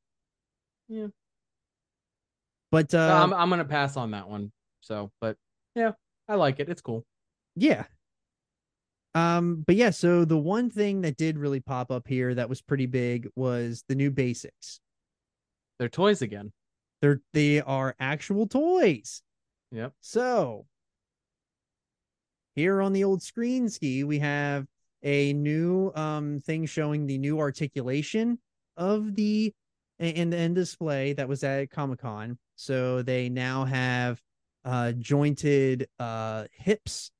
[0.88, 1.08] Yeah.
[2.70, 4.52] But uh I'm I'm gonna pass on that one.
[4.80, 5.36] So, but
[5.74, 5.92] yeah,
[6.28, 6.68] I like it.
[6.68, 7.04] It's cool.
[7.56, 7.84] Yeah.
[9.14, 12.62] Um, but yeah, so the one thing that did really pop up here that was
[12.62, 14.80] pretty big was the new basics.
[15.78, 16.52] They're toys again.
[17.00, 19.22] They're they are actual toys.
[19.72, 19.92] Yep.
[20.00, 20.66] So
[22.54, 24.66] here on the old screen ski, we have
[25.02, 28.38] a new um thing showing the new articulation
[28.76, 29.52] of the
[29.98, 32.38] and and display that was at Comic Con.
[32.56, 34.20] So they now have
[34.64, 37.10] uh jointed uh hips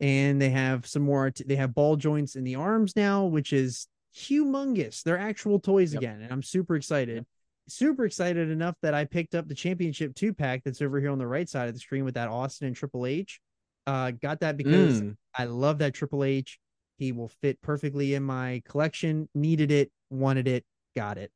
[0.00, 3.86] and they have some more they have ball joints in the arms now which is
[4.16, 5.02] humongous.
[5.02, 6.02] They're actual toys Yep.
[6.02, 7.24] again and i'm super excited.
[7.68, 11.18] Super excited enough that i picked up the championship two pack that's over here on
[11.18, 13.40] the right side of the screen with that austin and triple h.
[13.86, 15.16] Uh got that because Mm.
[15.36, 16.58] i love that triple h.
[16.96, 19.28] He will fit perfectly in my collection.
[19.34, 20.64] Needed it wanted it
[20.96, 21.30] got it.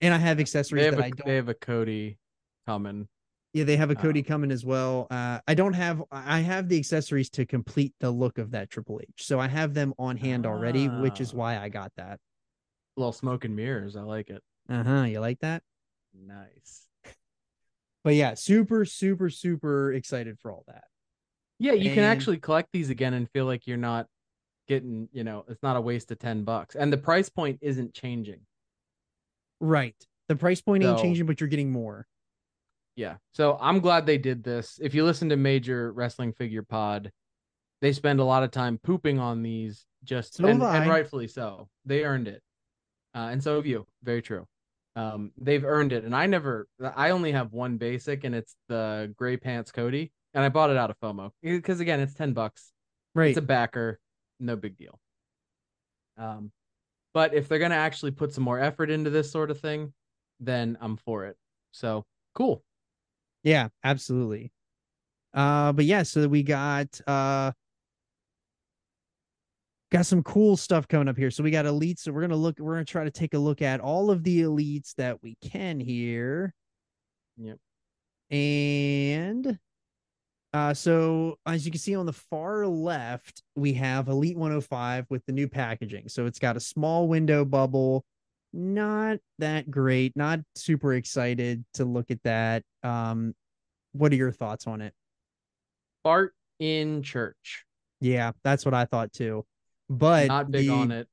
[0.00, 2.18] And i have accessories They have that a i don't they have a Cody
[2.66, 3.08] coming.
[3.52, 5.06] Yeah, they have a Cody Um, coming as well.
[5.10, 9.00] Uh, I don't have I have the accessories to complete the look of that Triple
[9.02, 9.24] H.
[9.24, 11.36] So I have them on hand already, which is Ah.
[11.36, 12.20] why I got that.
[12.96, 13.96] Little smoke and mirrors.
[13.96, 14.42] I like it.
[14.68, 15.02] Uh-huh.
[15.02, 15.62] You like that?
[16.14, 16.86] Nice.
[18.02, 20.84] But yeah, super, super, super excited for all that.
[21.58, 24.06] Yeah, you can actually collect these again and feel like you're not
[24.68, 26.74] getting, you know, it's not a waste of 10 bucks.
[26.76, 28.40] And the price point isn't changing.
[29.60, 29.94] Right.
[30.28, 32.06] The price point ain't changing, but you're getting more.
[33.00, 33.14] Yeah.
[33.32, 34.78] So I'm glad they did this.
[34.82, 37.10] If you listen to Major Wrestling Figure Pod,
[37.80, 41.70] they spend a lot of time pooping on these just So and, and rightfully so.
[41.86, 42.42] They earned it.
[43.14, 43.86] Uh, and so have you.
[44.02, 44.46] Very true.
[44.96, 46.04] Um, they've earned it.
[46.04, 50.12] And I never I only have one basic and it's the gray pants Cody.
[50.34, 51.30] And I bought it out of FOMO.
[51.42, 52.70] Because again, it's 10 bucks.
[53.14, 53.30] Right.
[53.30, 53.98] It's a backer,
[54.40, 55.00] no big deal.
[56.18, 56.52] Um,
[57.14, 59.94] but if they're gonna actually put some more effort into this sort of thing,
[60.38, 61.38] then I'm for it.
[61.72, 62.04] So
[62.34, 62.62] cool.
[63.42, 64.52] Yeah, absolutely.
[65.32, 67.52] Uh, but yeah, so we got uh
[69.92, 71.30] got some cool stuff coming up here.
[71.30, 72.00] So we got elites.
[72.00, 74.42] So we're gonna look, we're gonna try to take a look at all of the
[74.42, 76.54] elites that we can here.
[77.38, 77.58] Yep.
[78.30, 79.58] And
[80.52, 85.24] uh so as you can see on the far left, we have Elite 105 with
[85.26, 86.08] the new packaging.
[86.08, 88.04] So it's got a small window bubble.
[88.52, 92.62] Not that great, not super excited to look at that.
[92.82, 93.34] Um
[93.92, 94.94] what are your thoughts on it?
[96.02, 97.64] Fart in church.
[98.00, 99.44] Yeah, that's what I thought too.
[99.88, 101.08] But Not big the, on it.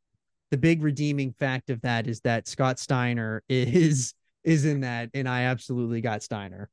[0.52, 5.28] the big redeeming fact of that is that Scott Steiner is is in that, and
[5.28, 6.70] I absolutely got Steiner.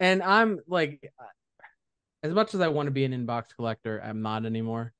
[0.00, 1.12] And I'm like,
[2.22, 4.92] as much as I want to be an inbox collector, I'm not anymore.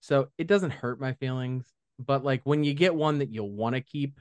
[0.00, 1.64] So it doesn't hurt my feelings.
[1.98, 4.20] But like when you get one that you'll want to keep,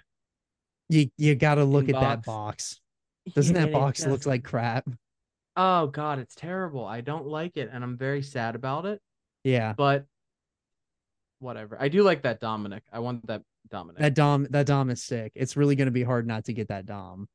[0.89, 2.79] You you got to look at that box.
[3.35, 4.87] Doesn't yeah, that box look like crap?
[5.55, 6.85] Oh God, it's terrible.
[6.85, 9.01] I don't like it, and I'm very sad about it.
[9.43, 10.05] Yeah, But
[11.39, 11.77] whatever.
[11.79, 12.83] I do like that Dominic.
[12.91, 13.99] I want that Dominic.
[14.01, 15.31] that dom that dom is sick.
[15.35, 17.27] It's really going to be hard not to get that dom.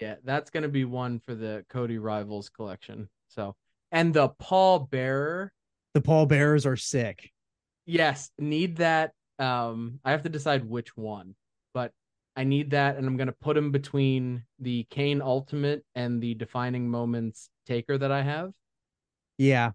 [0.00, 3.08] Yeah, that's gonna be one for the Cody Rivals collection.
[3.28, 3.54] So,
[3.92, 5.52] and the Paul Bearer,
[5.94, 7.30] The Paul Bearers are sick.
[7.86, 9.12] yes, need that.
[9.38, 11.34] Um, I have to decide which one,
[11.74, 11.92] but
[12.36, 16.88] I need that, and I'm gonna put him between the Kane Ultimate and the Defining
[16.88, 18.52] Moments Taker that I have.
[19.38, 19.72] Yeah,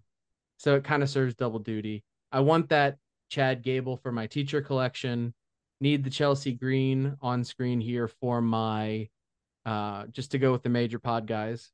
[0.58, 2.04] So it kind of serves double duty.
[2.32, 2.98] I want that
[3.30, 5.34] Chad Gable for my teacher collection.
[5.80, 9.08] Need the Chelsea Green on screen here for my
[9.66, 11.70] uh just to go with the major pod guys.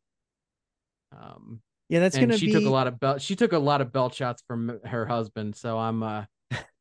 [1.13, 2.53] Um Yeah, that's and gonna she be.
[2.53, 5.57] took a lot of belt she took a lot of belt shots from her husband,
[5.57, 6.25] so I'm uh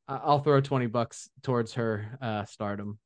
[0.08, 3.00] I'll throw 20 bucks towards her uh stardom.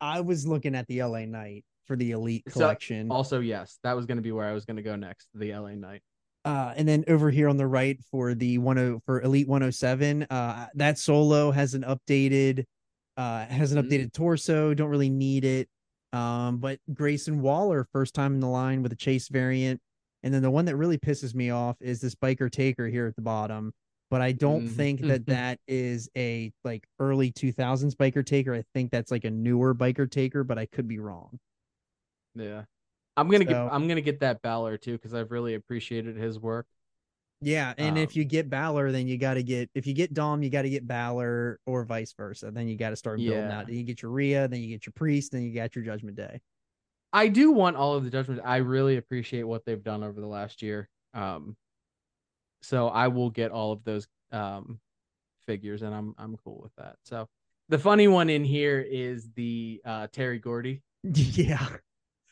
[0.00, 3.10] I was looking at the LA Knight for the Elite So, collection.
[3.10, 5.52] Also, yes, that was going to be where I was going to go next, the
[5.54, 6.02] LA Knight.
[6.44, 10.24] Uh, and then over here on the right for the one oh for Elite 107,
[10.24, 12.64] uh, that solo has an updated,
[13.16, 13.88] uh, has an Mhm.
[13.88, 14.74] updated torso.
[14.74, 15.68] Don't really need it.
[16.12, 19.80] Um, but Grayson Waller, first time in the line with a chase variant.
[20.22, 23.16] And then the one that really pisses me off is this biker taker here at
[23.16, 23.72] the bottom.
[24.12, 24.76] But I don't Mhm.
[24.76, 28.52] think that that is a like early 2000s biker taker.
[28.52, 31.40] I think that's like a newer biker taker, but I could be wrong.
[32.34, 32.66] Yeah.
[33.16, 35.54] I'm going to So- get I'm going to get that Balor too cuz I've really
[35.54, 36.66] appreciated his work.
[37.40, 40.12] Yeah, and if Um, you get Balor, then you got to get if you get
[40.12, 42.50] Dom, you got to get Balor, or vice versa.
[42.50, 43.60] Then you got to start building Yeah.
[43.60, 43.66] out.
[43.66, 46.18] Then you get your Rhea, then you get your Priest, then you got your Judgment
[46.18, 46.42] Day.
[47.14, 48.42] I do want all of the judgments.
[48.44, 50.90] I really appreciate what they've done over the last year.
[51.14, 51.56] Um
[52.62, 54.78] so I will get all of those um
[55.46, 56.96] figures and I'm I'm cool with that.
[57.04, 57.28] So
[57.68, 61.66] the funny one in here is the uh Terry Gordy yeah,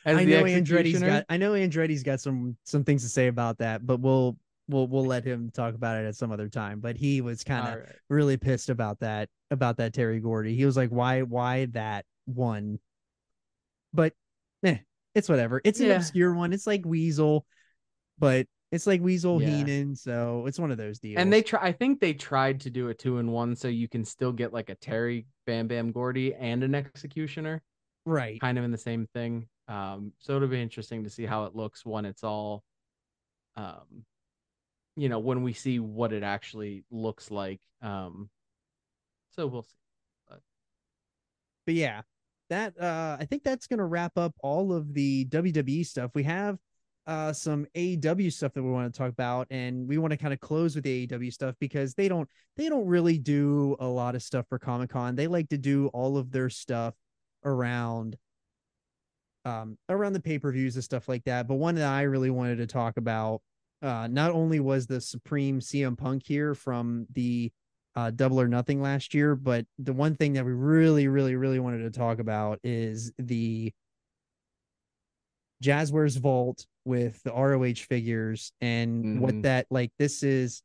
[0.04, 3.58] as I know Andretti's got I know Andretti's got some some things to say about
[3.58, 4.36] that, but we'll
[4.68, 6.80] we'll we'll let him talk about it at some other time.
[6.80, 7.96] But he was kind of right.
[8.08, 10.54] really pissed about that about that Terry Gordy.
[10.54, 12.78] He was like, "Why why that one?"
[13.92, 14.14] But
[14.62, 14.78] eh,
[15.14, 15.60] it's whatever.
[15.64, 15.96] It's an Yeah.
[15.96, 16.52] obscure one.
[16.52, 17.44] It's like Weasel,
[18.18, 19.48] but it's like Weasel Yeah.
[19.48, 21.18] Heenan, so it's one of those deals.
[21.20, 23.88] And they try I think they tried to do a two in one so you
[23.88, 27.62] can still get like a Terry Bam Bam Gordy and an executioner.
[28.04, 28.40] right.
[28.40, 29.48] kind of in the same thing.
[29.68, 32.64] Um, so it'll be interesting to see how it looks when it's all,
[33.56, 34.04] um,
[34.96, 37.60] you know, when we see what it actually looks like.
[37.82, 38.30] Um,
[39.30, 39.68] so we'll see.
[41.66, 42.02] But yeah,
[42.48, 46.10] that uh I think that's gonna wrap up all of the WWE stuff.
[46.14, 46.58] We have
[47.06, 50.32] uh some AEW stuff that we want to talk about, and we want to kind
[50.32, 54.14] of close with the AEW stuff because they don't they don't really do a lot
[54.14, 55.16] of stuff for Comic Con.
[55.16, 56.94] They like to do all of their stuff
[57.44, 58.16] around
[59.44, 61.48] um around the pay-per-views and stuff like that.
[61.48, 63.42] But one that I really wanted to talk about
[63.82, 67.52] uh not only was the Supreme CM Punk here from the
[67.96, 69.34] uh, Double or Nothing last year.
[69.34, 73.72] But the one thing that we really, really, really wanted to talk about is the
[75.62, 79.42] Jazwares Vault with the ROH figures and what Mhm.
[79.42, 79.92] that like.
[79.98, 80.62] This is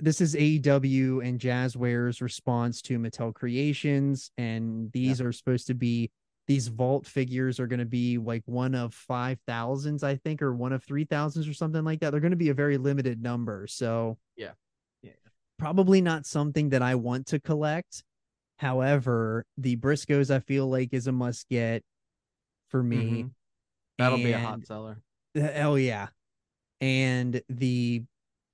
[0.00, 6.10] this is AEW and Jazwares response to Mattel Creations, and these are supposed to be
[6.46, 10.54] these vault figures are going to be like one of five thousands, I think, or
[10.54, 12.10] one of three thousands or something like that.
[12.10, 13.66] They're going to be a very limited number.
[13.66, 14.54] So Yeah.
[15.02, 15.12] Yeah.
[15.58, 18.02] probably not something that I want to collect.
[18.56, 21.84] However, the Briscoes I feel like is a must get
[22.68, 23.24] for me.
[23.24, 23.30] Mhm.
[23.98, 25.00] That'll be a hot And- seller.
[25.36, 26.08] Oh yeah.
[26.80, 28.02] And the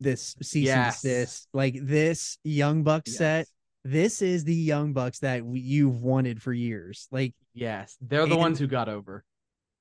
[0.00, 1.02] this cease Yes.
[1.04, 3.48] and desist, like this Young Bucks set,
[3.84, 7.08] this is the Young Bucks that you've wanted for years.
[7.10, 9.24] Like Yes, they're the And- ones who got over.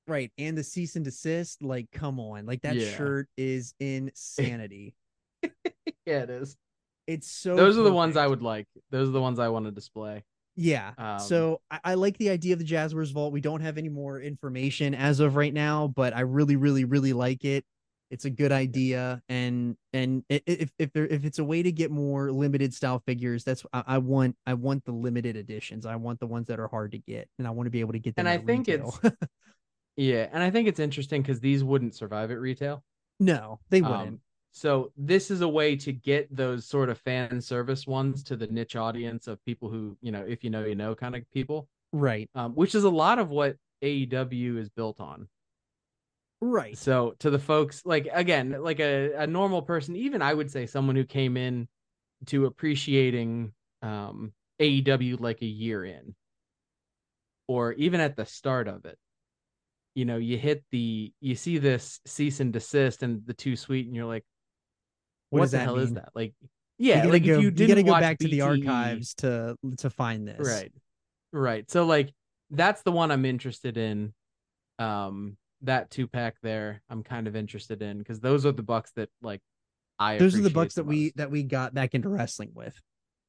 [0.08, 2.96] right, and the cease and desist, like come on, like that Yeah.
[2.96, 4.94] shirt is insanity.
[6.06, 6.56] Yeah, it is.
[7.06, 8.66] it's so Those are the ones I would like.
[8.90, 10.24] Those are the ones I want to display.
[10.58, 10.92] Yeah.
[10.98, 13.32] Um, so I, I like the idea of the Jazwares Vault.
[13.32, 17.12] We don't have any more information as of right now, but I really, really, really
[17.12, 17.64] like it.
[18.10, 21.90] It's a good idea, and and if if there if it's a way to get
[21.90, 24.34] more limited style figures, that's I, I want.
[24.46, 25.84] I want the limited editions.
[25.84, 27.92] I want the ones that are hard to get, and I want to be able
[27.92, 28.26] to get them.
[28.26, 28.98] And I think retail.
[29.02, 29.16] it's
[29.96, 32.82] yeah, and I think it's interesting because these wouldn't survive at retail.
[33.20, 34.08] no, they wouldn't.
[34.08, 34.20] Um,
[34.58, 38.48] so this is a way to get those sort of fan service ones to the
[38.48, 41.68] niche audience of people who, you know, if you know, you know, kind of people,
[41.92, 45.28] right, um, which is a lot of what AEW is built on.
[46.40, 46.76] right.
[46.76, 50.66] So to the folks, like again, like a, a normal person, even I would say
[50.66, 51.68] someone who came in
[52.26, 53.52] to appreciating
[53.82, 56.16] um, AEW like a year in,
[57.46, 58.98] or even at the start of it,
[59.94, 63.86] you know, you hit the, you see this cease and desist and the too sweet,
[63.86, 64.24] and you're like,
[65.30, 66.10] What what, does the that hell is that?
[66.14, 66.34] Like,
[66.78, 69.90] yeah, like go, if you you didn't gotta go back to the archives to to
[69.90, 70.46] find this.
[70.46, 70.72] Right.
[71.32, 71.70] Right.
[71.70, 72.12] So like
[72.50, 74.14] that's the one I'm interested in.
[74.78, 78.92] Um that two pack there I'm kind of interested in because those are the bucks
[78.96, 79.40] that like
[79.98, 82.80] I Those are the bucks that we that we got back into wrestling with.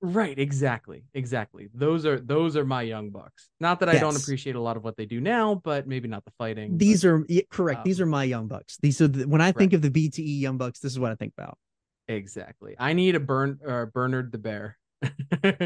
[0.02, 1.04] Right, exactly.
[1.14, 1.68] Exactly.
[1.74, 3.50] Those are those are my young bucks.
[3.60, 6.24] Not that I don't appreciate a lot of what they do now, but maybe not
[6.24, 6.72] the fighting.
[6.72, 7.84] but- These are yeah, correct.
[7.84, 8.78] These um, are my young bucks.
[8.82, 9.74] These are the, when I think Right.
[9.74, 10.80] of the BTE young bucks.
[10.80, 11.58] This is what I think about.
[12.10, 12.76] Exactly.
[12.78, 14.78] I need a burn or Bernard the Bear.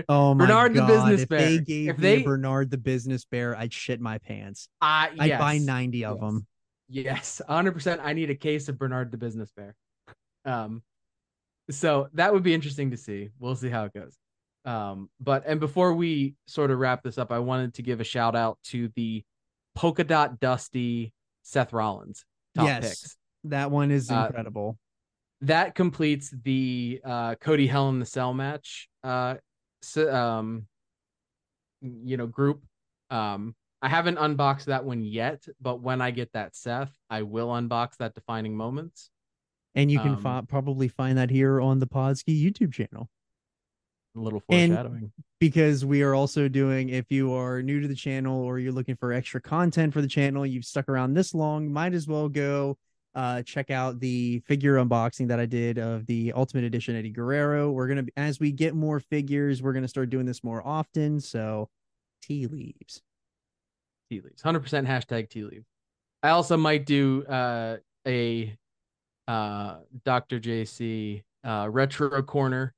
[0.10, 0.88] Oh my Bernard the god!
[0.88, 1.62] Business if they Bear.
[1.66, 4.68] gave If me they- a Bernard the business bear, I'd shit my pants.
[4.82, 5.64] uh, I'd buy yes.
[5.64, 6.22] ninety of Yes.
[6.22, 6.48] them.
[6.90, 8.00] Yes, 100%.
[8.04, 9.74] I need a case of Bernard the Business Bear.
[10.46, 10.84] Um,
[11.72, 13.30] so that would be interesting to see.
[13.40, 14.16] We'll see how it goes.
[14.66, 18.04] Um, but and before we sort of wrap this up, I wanted to give a
[18.04, 19.24] shout out to the
[19.76, 22.24] polka dot dusty Seth Rollins
[22.56, 22.82] top Yes.
[22.90, 23.18] picks.
[23.46, 24.78] That one is Uh, incredible.
[25.44, 28.88] That completes the uh, Cody Hell in the Cell match.
[29.04, 29.36] Uh,
[29.82, 30.68] so, um,
[31.82, 32.64] you know, group.
[33.10, 37.50] Um, I haven't unboxed that one yet, but when I get that Seth, I will
[37.50, 39.10] unbox that defining moments.
[39.76, 43.10] and you can um, fi- probably find that here on the Podski YouTube channel.
[44.16, 45.12] A little And- foreshadowing.
[45.40, 48.96] because we are also doing if you are new to the channel or you're looking
[48.96, 52.78] for extra content for the channel you've stuck around this long might as well go
[53.16, 57.72] uh check out the figure unboxing that i did of the ultimate edition eddie guerrero
[57.72, 61.70] we're gonna as we get more figures we're gonna start doing this more often so
[62.22, 63.02] tea leaves
[64.14, 64.42] tea leaves.
[64.42, 65.66] Hundred percent hashtag tea leaves.
[66.22, 67.78] I also might do uh,
[68.08, 68.56] a
[69.28, 70.40] uh, Dr.
[70.40, 72.74] JC uh, retro corner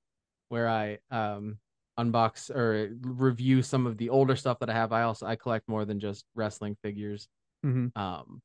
[0.50, 1.58] where I um,
[2.00, 4.92] unbox or review some of the older stuff that I have.
[4.92, 7.28] I also I collect more than just wrestling figures.
[7.66, 7.96] Mhm.
[7.98, 8.42] Um,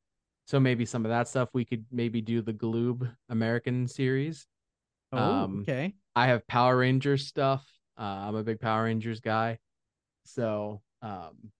[0.50, 4.48] so maybe some of that stuff we could maybe do the Gloob American series.
[5.12, 7.64] oh Um, okay I have Power Rangers stuff.
[7.96, 9.58] Uh, I'm a big Power Rangers guy,
[10.24, 11.52] so um,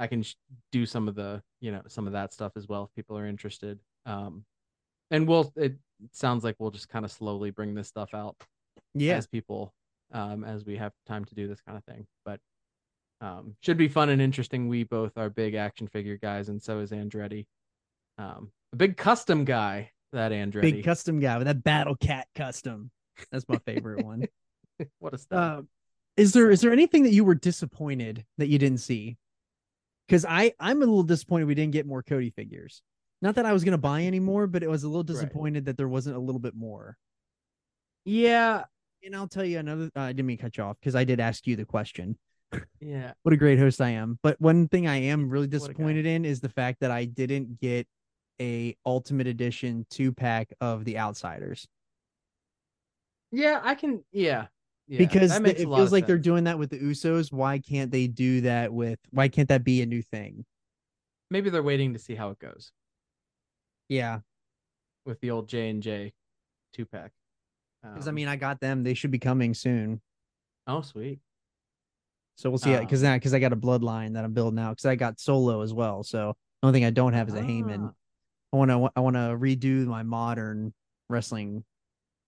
[0.00, 0.34] I can sh-
[0.72, 3.26] do some of the you know some of that stuff as well if people are
[3.26, 3.78] interested.
[4.04, 4.44] Um,
[5.12, 5.76] and we'll it
[6.10, 8.34] sounds like we'll just kind of slowly bring this stuff out
[8.94, 9.72] yeah as people
[10.12, 12.04] um, as we have time to do this kind of thing.
[12.24, 12.40] But
[13.20, 14.66] um, should be fun and interesting.
[14.66, 17.46] We both are big action figure guys, and so is Andretti.
[18.18, 19.90] Um, a big custom guy.
[20.12, 20.60] That Andretti.
[20.60, 22.92] big custom guy with that battle cat custom
[23.32, 24.24] that's my favorite one
[25.00, 25.38] what a stud.
[25.38, 25.62] uh,
[26.16, 29.16] is there is there anything that you were disappointed that you didn't see?
[30.06, 32.80] Because I I'm a little disappointed we didn't get more Cody figures.
[33.22, 35.76] Not that I was gonna buy any more, but it was a little disappointed that
[35.76, 36.96] there wasn't a little bit more.
[38.04, 38.64] yeah,
[39.04, 39.90] And I'll tell you another.
[39.96, 42.16] Uh, I didn't mean to cut you off because I did ask you the question.
[42.80, 43.12] yeah.
[43.22, 44.18] What a great host I am.
[44.22, 45.66] But one thing I am really What a guy.
[45.66, 47.86] disappointed in is the fact that I didn't get
[48.40, 51.66] a Ultimate Edition two pack of the Outsiders
[53.32, 54.04] Yeah, I can.
[54.12, 54.46] Yeah,
[54.86, 57.32] yeah because the- it feels like they're doing that with the Usos.
[57.32, 58.98] Why can't they do that with?
[59.10, 60.44] Why can't that be a new thing?
[61.30, 62.70] Maybe they're waiting to see how it goes
[63.88, 64.20] Yeah,
[65.04, 66.12] with the old J and J
[66.72, 67.12] two pack.
[67.82, 68.82] because I Um, mean, I got them.
[68.82, 70.00] They should be coming soon.
[70.66, 71.20] oh sweet.
[72.36, 72.76] So we'll see.
[72.76, 74.72] Because Um, now, because I got a bloodline that I'm building out.
[74.72, 76.02] Because I got Solo as well.
[76.02, 77.94] So the only thing I don't have is a Heyman.
[78.54, 78.88] I want to.
[78.94, 80.72] I want to redo my modern
[81.08, 81.64] wrestling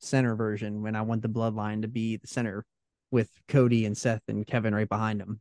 [0.00, 2.64] center version when I want the bloodline to be the center
[3.12, 5.40] with Cody and Seth and Kevin right behind them.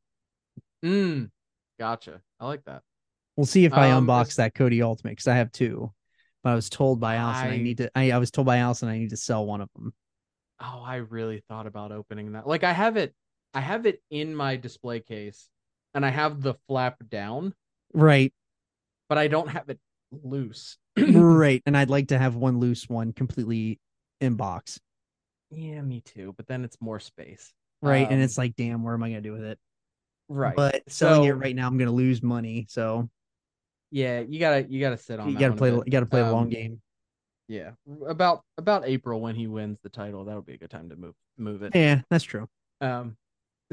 [0.83, 1.31] Mm,
[1.79, 2.21] gotcha.
[2.39, 2.83] I like that.
[3.35, 5.91] We'll see if I Um, unbox it's- that Cody Ultimate because I have two.
[6.43, 7.89] But I was told by Allison I, I- need to.
[7.95, 9.91] I, I was told by Allison I need to sell one of them.
[10.59, 12.45] Oh, I really thought about opening that.
[12.47, 13.15] Like I have it,
[13.55, 15.49] I have it in my display case,
[15.95, 17.55] and I have the flap down,
[17.91, 18.31] Right,
[19.09, 19.79] but I don't have it
[20.23, 20.77] loose.
[20.97, 21.61] right.
[21.65, 23.79] And I'd like to have one loose one completely
[24.21, 24.79] in box.
[25.51, 26.33] yeah, me too.
[26.37, 27.53] But then it's more space.
[27.81, 29.59] Right, and Um, it's like, damn, where am I gonna do with it?
[30.27, 30.55] right.
[30.55, 32.65] But selling it So- right now, I'm gonna lose money.
[32.69, 33.09] So
[33.91, 35.29] yeah, you gotta you gotta sit on.
[35.29, 35.71] you gotta play.
[35.71, 36.81] You gotta play a long Um, game.
[37.47, 37.71] Yeah,
[38.07, 41.13] about about April when he wins the title, that'll be a good time to move
[41.37, 41.75] move it.
[41.75, 42.47] Yeah, that's true.
[42.81, 43.15] Um,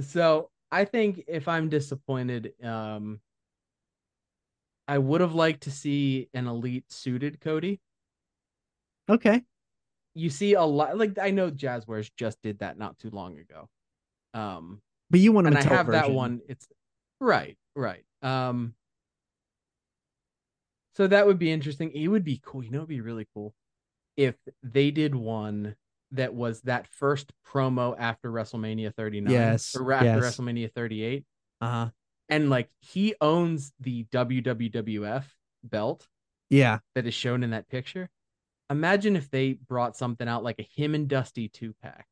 [0.01, 3.21] so I think if I'm disappointed, um,
[4.89, 7.81] I would have liked to see an elite suited Cody.
[9.09, 9.43] Okay.
[10.15, 13.69] You see a lot, like I know Jazwares just did that not too long ago.
[14.35, 14.81] Um,
[15.11, 16.41] But you want and I have that one.
[16.49, 16.67] It's
[17.21, 18.05] right, right.
[18.23, 18.75] Um,
[20.95, 21.91] so that would be interesting.
[21.93, 22.63] It would be cool.
[22.63, 23.55] You know, it'd be really cool
[24.17, 25.77] if they did one
[26.11, 29.33] that was that first promo after WrestleMania 39.
[29.33, 30.23] Yes, or after yes.
[30.23, 31.25] WrestleMania 38,
[31.63, 31.89] Uh-huh.
[32.33, 35.25] And like he owns the WWF
[35.63, 36.09] belt
[36.49, 36.79] Yeah.
[36.95, 38.09] that is shown in that picture.
[38.71, 42.07] Imagine if they brought something out like a him and Dusty two pack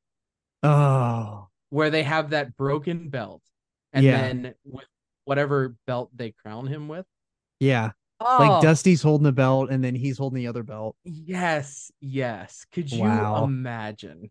[0.63, 1.49] Oh.
[1.71, 3.43] where they have that broken belt
[3.95, 4.21] and Yeah.
[4.21, 4.85] then with
[5.25, 7.07] whatever belt they crown him with.
[7.59, 7.93] Yeah.
[8.21, 10.97] Oh, Like Dusty's holding the belt and then he's holding the other belt.
[11.05, 12.67] Yes, yes.
[12.73, 13.45] Could you Wow.
[13.45, 14.31] imagine?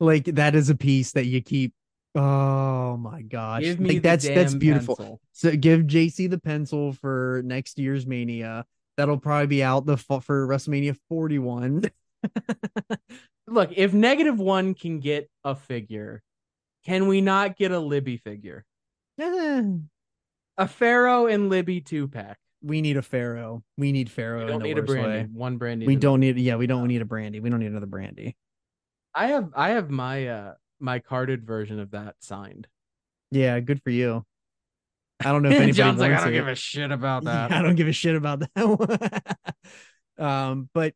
[0.00, 1.72] Like that is a piece that you keep.
[2.14, 3.62] Oh my gosh.
[3.62, 4.96] Give me like that's that's beautiful.
[4.96, 5.20] pencil.
[5.32, 8.64] So give JC the pencil for next year's Mania.
[8.96, 11.84] That'll probably be out the for WrestleMania 41.
[13.46, 16.22] Look, if negative one can get a figure,
[16.84, 18.64] Can we not get a Libby figure?
[20.58, 22.36] A Pharaoh and Libby two pack.
[22.62, 23.62] we need a pharaoh.
[23.78, 24.44] We need pharaoh.
[24.44, 25.04] We don't need a Brandi.
[25.04, 25.28] way.
[25.32, 25.86] One Brandi.
[25.86, 26.36] We don't need.
[26.36, 27.40] Yeah, we don't need a Brandi.
[27.40, 28.34] We don't need another Brandi.
[29.14, 32.66] I have I have my uh my carded version of that signed.
[33.30, 34.24] Yeah, good for you.
[35.20, 36.32] I don't know if anybody John's like, I don't it.
[36.32, 37.52] give a shit about Yeah, that.
[37.52, 38.68] I don't give a shit about that.
[40.16, 40.28] one.
[40.28, 40.94] um, but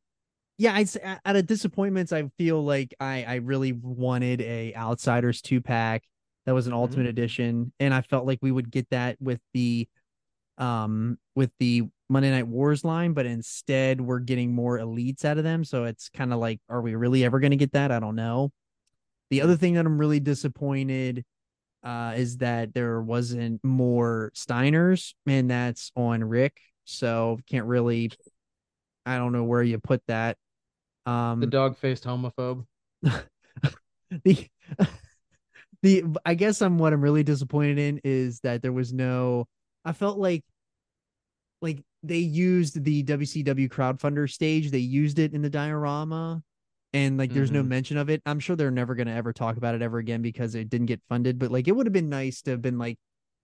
[0.58, 5.60] yeah, say out of disappointments, I feel like I I really wanted a Outsiders two
[5.60, 6.04] pack
[6.46, 9.88] that was an Ultimate Edition, and I felt like we would get that with the
[10.58, 15.44] um with the Monday Night Wars line, but instead we're getting more elites out of
[15.44, 15.64] them.
[15.64, 17.90] So it's kind of like, are we really ever going to get that?
[17.90, 18.50] I don't know.
[19.34, 21.24] The other thing that I'm really disappointed
[21.82, 26.60] uh, is that there wasn't more Steiners, and that's on Rick.
[26.84, 28.12] So can't really,
[29.04, 30.36] I don't know where you put that.
[31.04, 32.64] Um, The dog faced homophobe.
[33.02, 34.46] the
[35.82, 39.48] the I guess I'm what I'm really disappointed in is that there was no
[39.84, 40.44] I felt like
[41.60, 46.40] like they used the WCW crowdfunder stage, they used it in the diorama
[46.94, 47.68] and like there's no Mhm.
[47.68, 48.22] mention of it.
[48.24, 50.86] I'm sure they're never going to ever talk about it ever again because it didn't
[50.86, 52.96] get funded, but like it would have been nice to have been like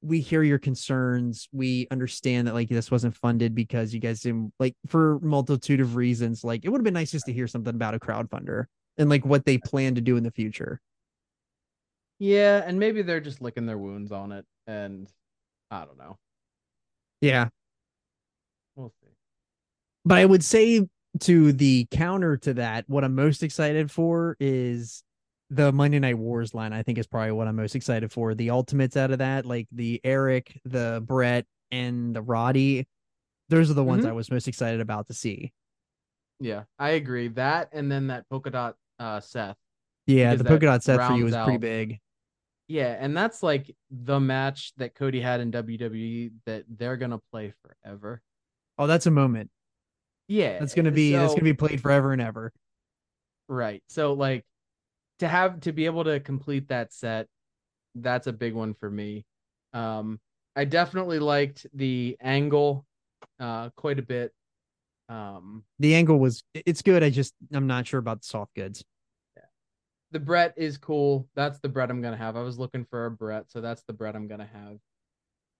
[0.02, 1.46] we hear your concerns.
[1.52, 5.96] We understand that like this wasn't funded because you guys didn't like for multitude of
[5.96, 6.42] reasons.
[6.42, 8.64] Like it would have been nice just to hear something about a crowdfunder
[8.96, 10.80] and like what they plan to do in the future.
[12.18, 15.10] Yeah, and maybe they're just licking their wounds on it, and
[15.70, 16.18] I don't know.
[17.20, 17.48] Yeah.
[18.76, 19.10] We'll see.
[20.04, 20.86] But I would say
[21.20, 25.02] to the counter to that, what I'm most excited for is
[25.50, 26.72] the Monday Night Wars line.
[26.72, 28.34] I think is probably what I'm most excited for.
[28.34, 32.86] The ultimates out of that, like the Eric, the Bret, and the Roddy.
[33.48, 34.10] Those are the ones Mhm.
[34.10, 35.52] I was most excited about to see.
[36.38, 37.28] Yeah, I agree.
[37.28, 39.56] That and then that polka dot uh Seth.
[40.06, 41.98] Yeah, the polka dot set for you was pretty big.
[42.68, 47.52] Yeah, and that's like the match that Cody had in WWE that they're gonna play
[47.62, 48.22] forever.
[48.78, 49.50] Oh, that's a moment.
[50.30, 52.52] Yeah, That's gonna be that's gonna be played forever and ever.
[53.48, 53.82] Right.
[53.88, 54.44] So like
[55.18, 57.26] to have to be able to complete that set,
[57.96, 59.24] that's a big one for me.
[59.72, 60.20] Um
[60.54, 62.86] I definitely liked the angle
[63.40, 64.32] uh quite a bit.
[65.08, 67.02] Um The angle was it's good.
[67.02, 68.84] I just I'm not sure about the soft goods.
[69.36, 69.42] Yeah.
[70.12, 71.28] the Bret is cool.
[71.34, 72.36] That's the Bret I'm gonna have.
[72.36, 74.78] I was looking for a Bret, so that's the Bret I'm gonna have.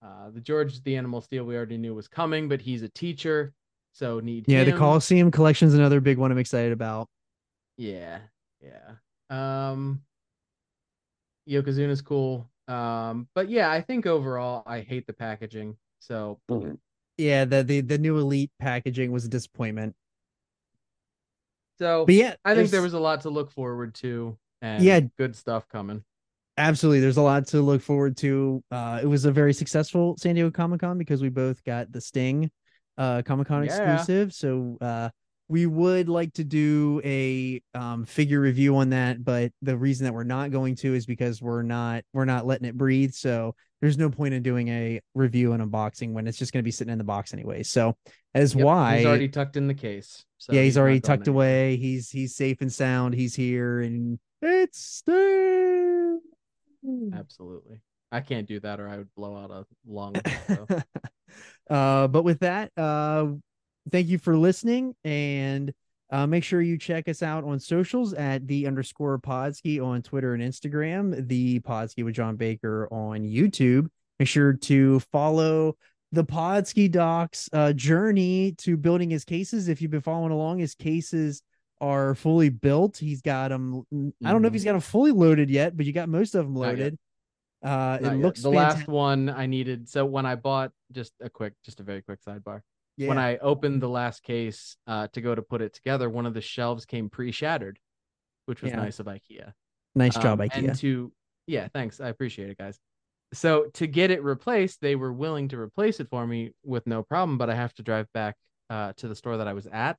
[0.01, 3.53] Uh the George the Animal Steele we already knew was coming, but he's a teacher,
[3.93, 4.79] so need Yeah, the him.
[4.79, 7.09] Coliseum collection's another big one I'm excited about.
[7.77, 8.21] Yeah,
[8.61, 8.95] yeah.
[9.31, 10.03] Um
[11.49, 12.49] Yokozuna's cool.
[12.69, 15.77] Um, but yeah, I think overall I hate the packaging.
[15.99, 16.41] So
[17.19, 19.95] Yeah, the the the new elite packaging was a disappointment.
[21.79, 25.01] so But yeah, I think there was a lot to look forward to and Yeah.
[25.19, 26.05] good stuff coming.
[26.59, 28.63] absolutely there's a lot to look forward to.
[28.71, 32.01] Uh, it was a very successful San Diego Comic Con because we both got the
[32.01, 32.51] Sting
[32.99, 33.95] uh Comic Con Yeah.
[33.95, 34.33] exclusive.
[34.33, 35.11] So uh
[35.49, 40.13] we would like to do a um figure review on that, but the reason that
[40.13, 43.13] we're not going to is because we're not we're not letting it breathe.
[43.13, 46.65] So there's no point in doing a review and unboxing when it's just going to
[46.65, 47.63] be sitting in the box anyway.
[47.63, 47.97] So
[48.35, 50.25] as Yep, why he's already tucked in the case.
[50.39, 51.77] So yeah, he's, not already tucked away.
[51.77, 53.15] He's he's safe and sound.
[53.15, 56.21] He's here, and it's Sting.
[57.13, 57.81] Absolutely.
[58.13, 60.15] I can't do that or I would blow out a lung.
[60.47, 60.67] So.
[61.71, 63.27] uh, but with that, uh,
[63.91, 65.73] thank you for listening, and
[66.11, 70.35] uh, make sure you check us out on socials at the underscore Podski on Twitter
[70.35, 73.87] and Instagram, the Podski with John Baker on YouTube.
[74.19, 75.77] Make sure to follow
[76.13, 79.69] the Podski Doc's uh, journey to building his cases.
[79.69, 81.43] If you've been following along, his cases
[81.81, 82.99] are fully built.
[82.99, 83.85] He's got them.
[84.25, 86.45] I don't know if he's got them fully loaded yet, but you got most of
[86.45, 86.99] them loaded.
[87.63, 88.17] Uh, it yet.
[88.17, 88.79] looks the fantastic.
[88.81, 89.89] last one I needed.
[89.89, 92.61] So when I bought just a quick, just a very quick sidebar.
[92.97, 93.09] Yeah.
[93.09, 96.35] When I opened the last case uh, to go to put it together, one of
[96.35, 97.79] the shelves came pre-shattered,
[98.47, 98.77] which was Yeah.
[98.77, 99.53] nice of IKEA.
[99.95, 100.69] nice job, Um, IKEA.
[100.69, 101.13] And to
[101.47, 102.79] yeah, thanks, I appreciate it, guys.
[103.33, 107.03] So to get it replaced, they were willing to replace it for me with no
[107.03, 108.37] problem, but I have to drive back
[108.69, 109.99] uh, to the store that I was at,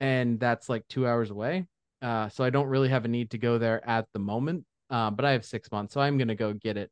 [0.00, 1.66] and that's like two hours away.
[2.02, 4.64] Uh, so I don't really have a need to go there at the moment.
[4.90, 6.90] Uh, but I have six months, so I'm gonna go get it.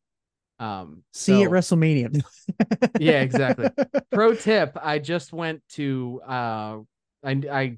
[0.60, 2.22] Um, See you at WrestleMania.
[2.98, 3.68] Yeah, exactly.
[4.10, 6.78] pro tip i just went to uh
[7.24, 7.76] i i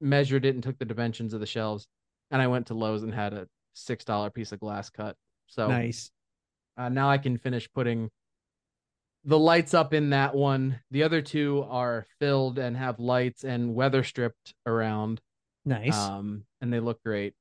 [0.00, 1.86] measured it and took the dimensions of the shelves
[2.30, 5.16] and i went to lowes and had a six dollar piece of glass cut
[5.46, 6.10] so nice.
[6.76, 8.10] uh, now i can finish putting
[9.24, 13.74] the lights up in that one the other two are filled and have lights and
[13.74, 15.20] weather stripped around
[15.64, 15.96] Nice.
[15.96, 17.32] um and they look great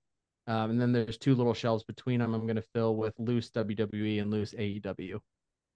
[0.47, 2.33] Um, and then there's two little shelves between them.
[2.33, 5.19] I'm gonna fill with loose WWE and loose AEW.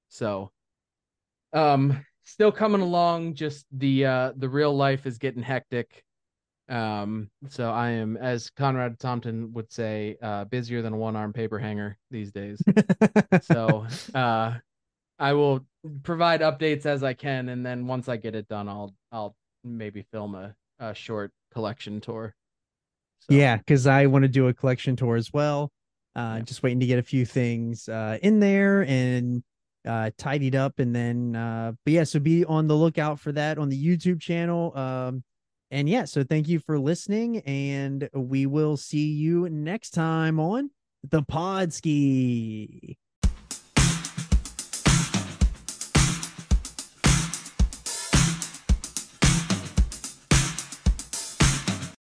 [0.10, 0.52] So,
[1.54, 3.36] um, still coming along.
[3.36, 6.04] Just the uh the real life is getting hectic.
[6.70, 11.32] Um, so I am, as Conrad Thompson would say, uh, busier than a one arm
[11.32, 12.62] paper hanger these days.
[13.44, 14.56] so, uh,
[15.20, 15.66] I will
[16.04, 20.04] provide updates as I can, and then once I get it done, I'll I'll maybe
[20.12, 22.36] film a, a short collection tour.
[23.20, 25.72] So, Yeah, because I want to do a collection tour as well.
[26.16, 26.42] Uh, Yeah.
[26.42, 29.44] just waiting to get a few things uh in there and
[29.88, 33.58] uh tidied up, and then uh, but yeah, so be on the lookout for that
[33.58, 34.76] on the YouTube channel.
[34.78, 35.24] Um,
[35.70, 40.72] and yeah, so thank you for listening, and we will see you next time on
[41.04, 42.98] the Podski.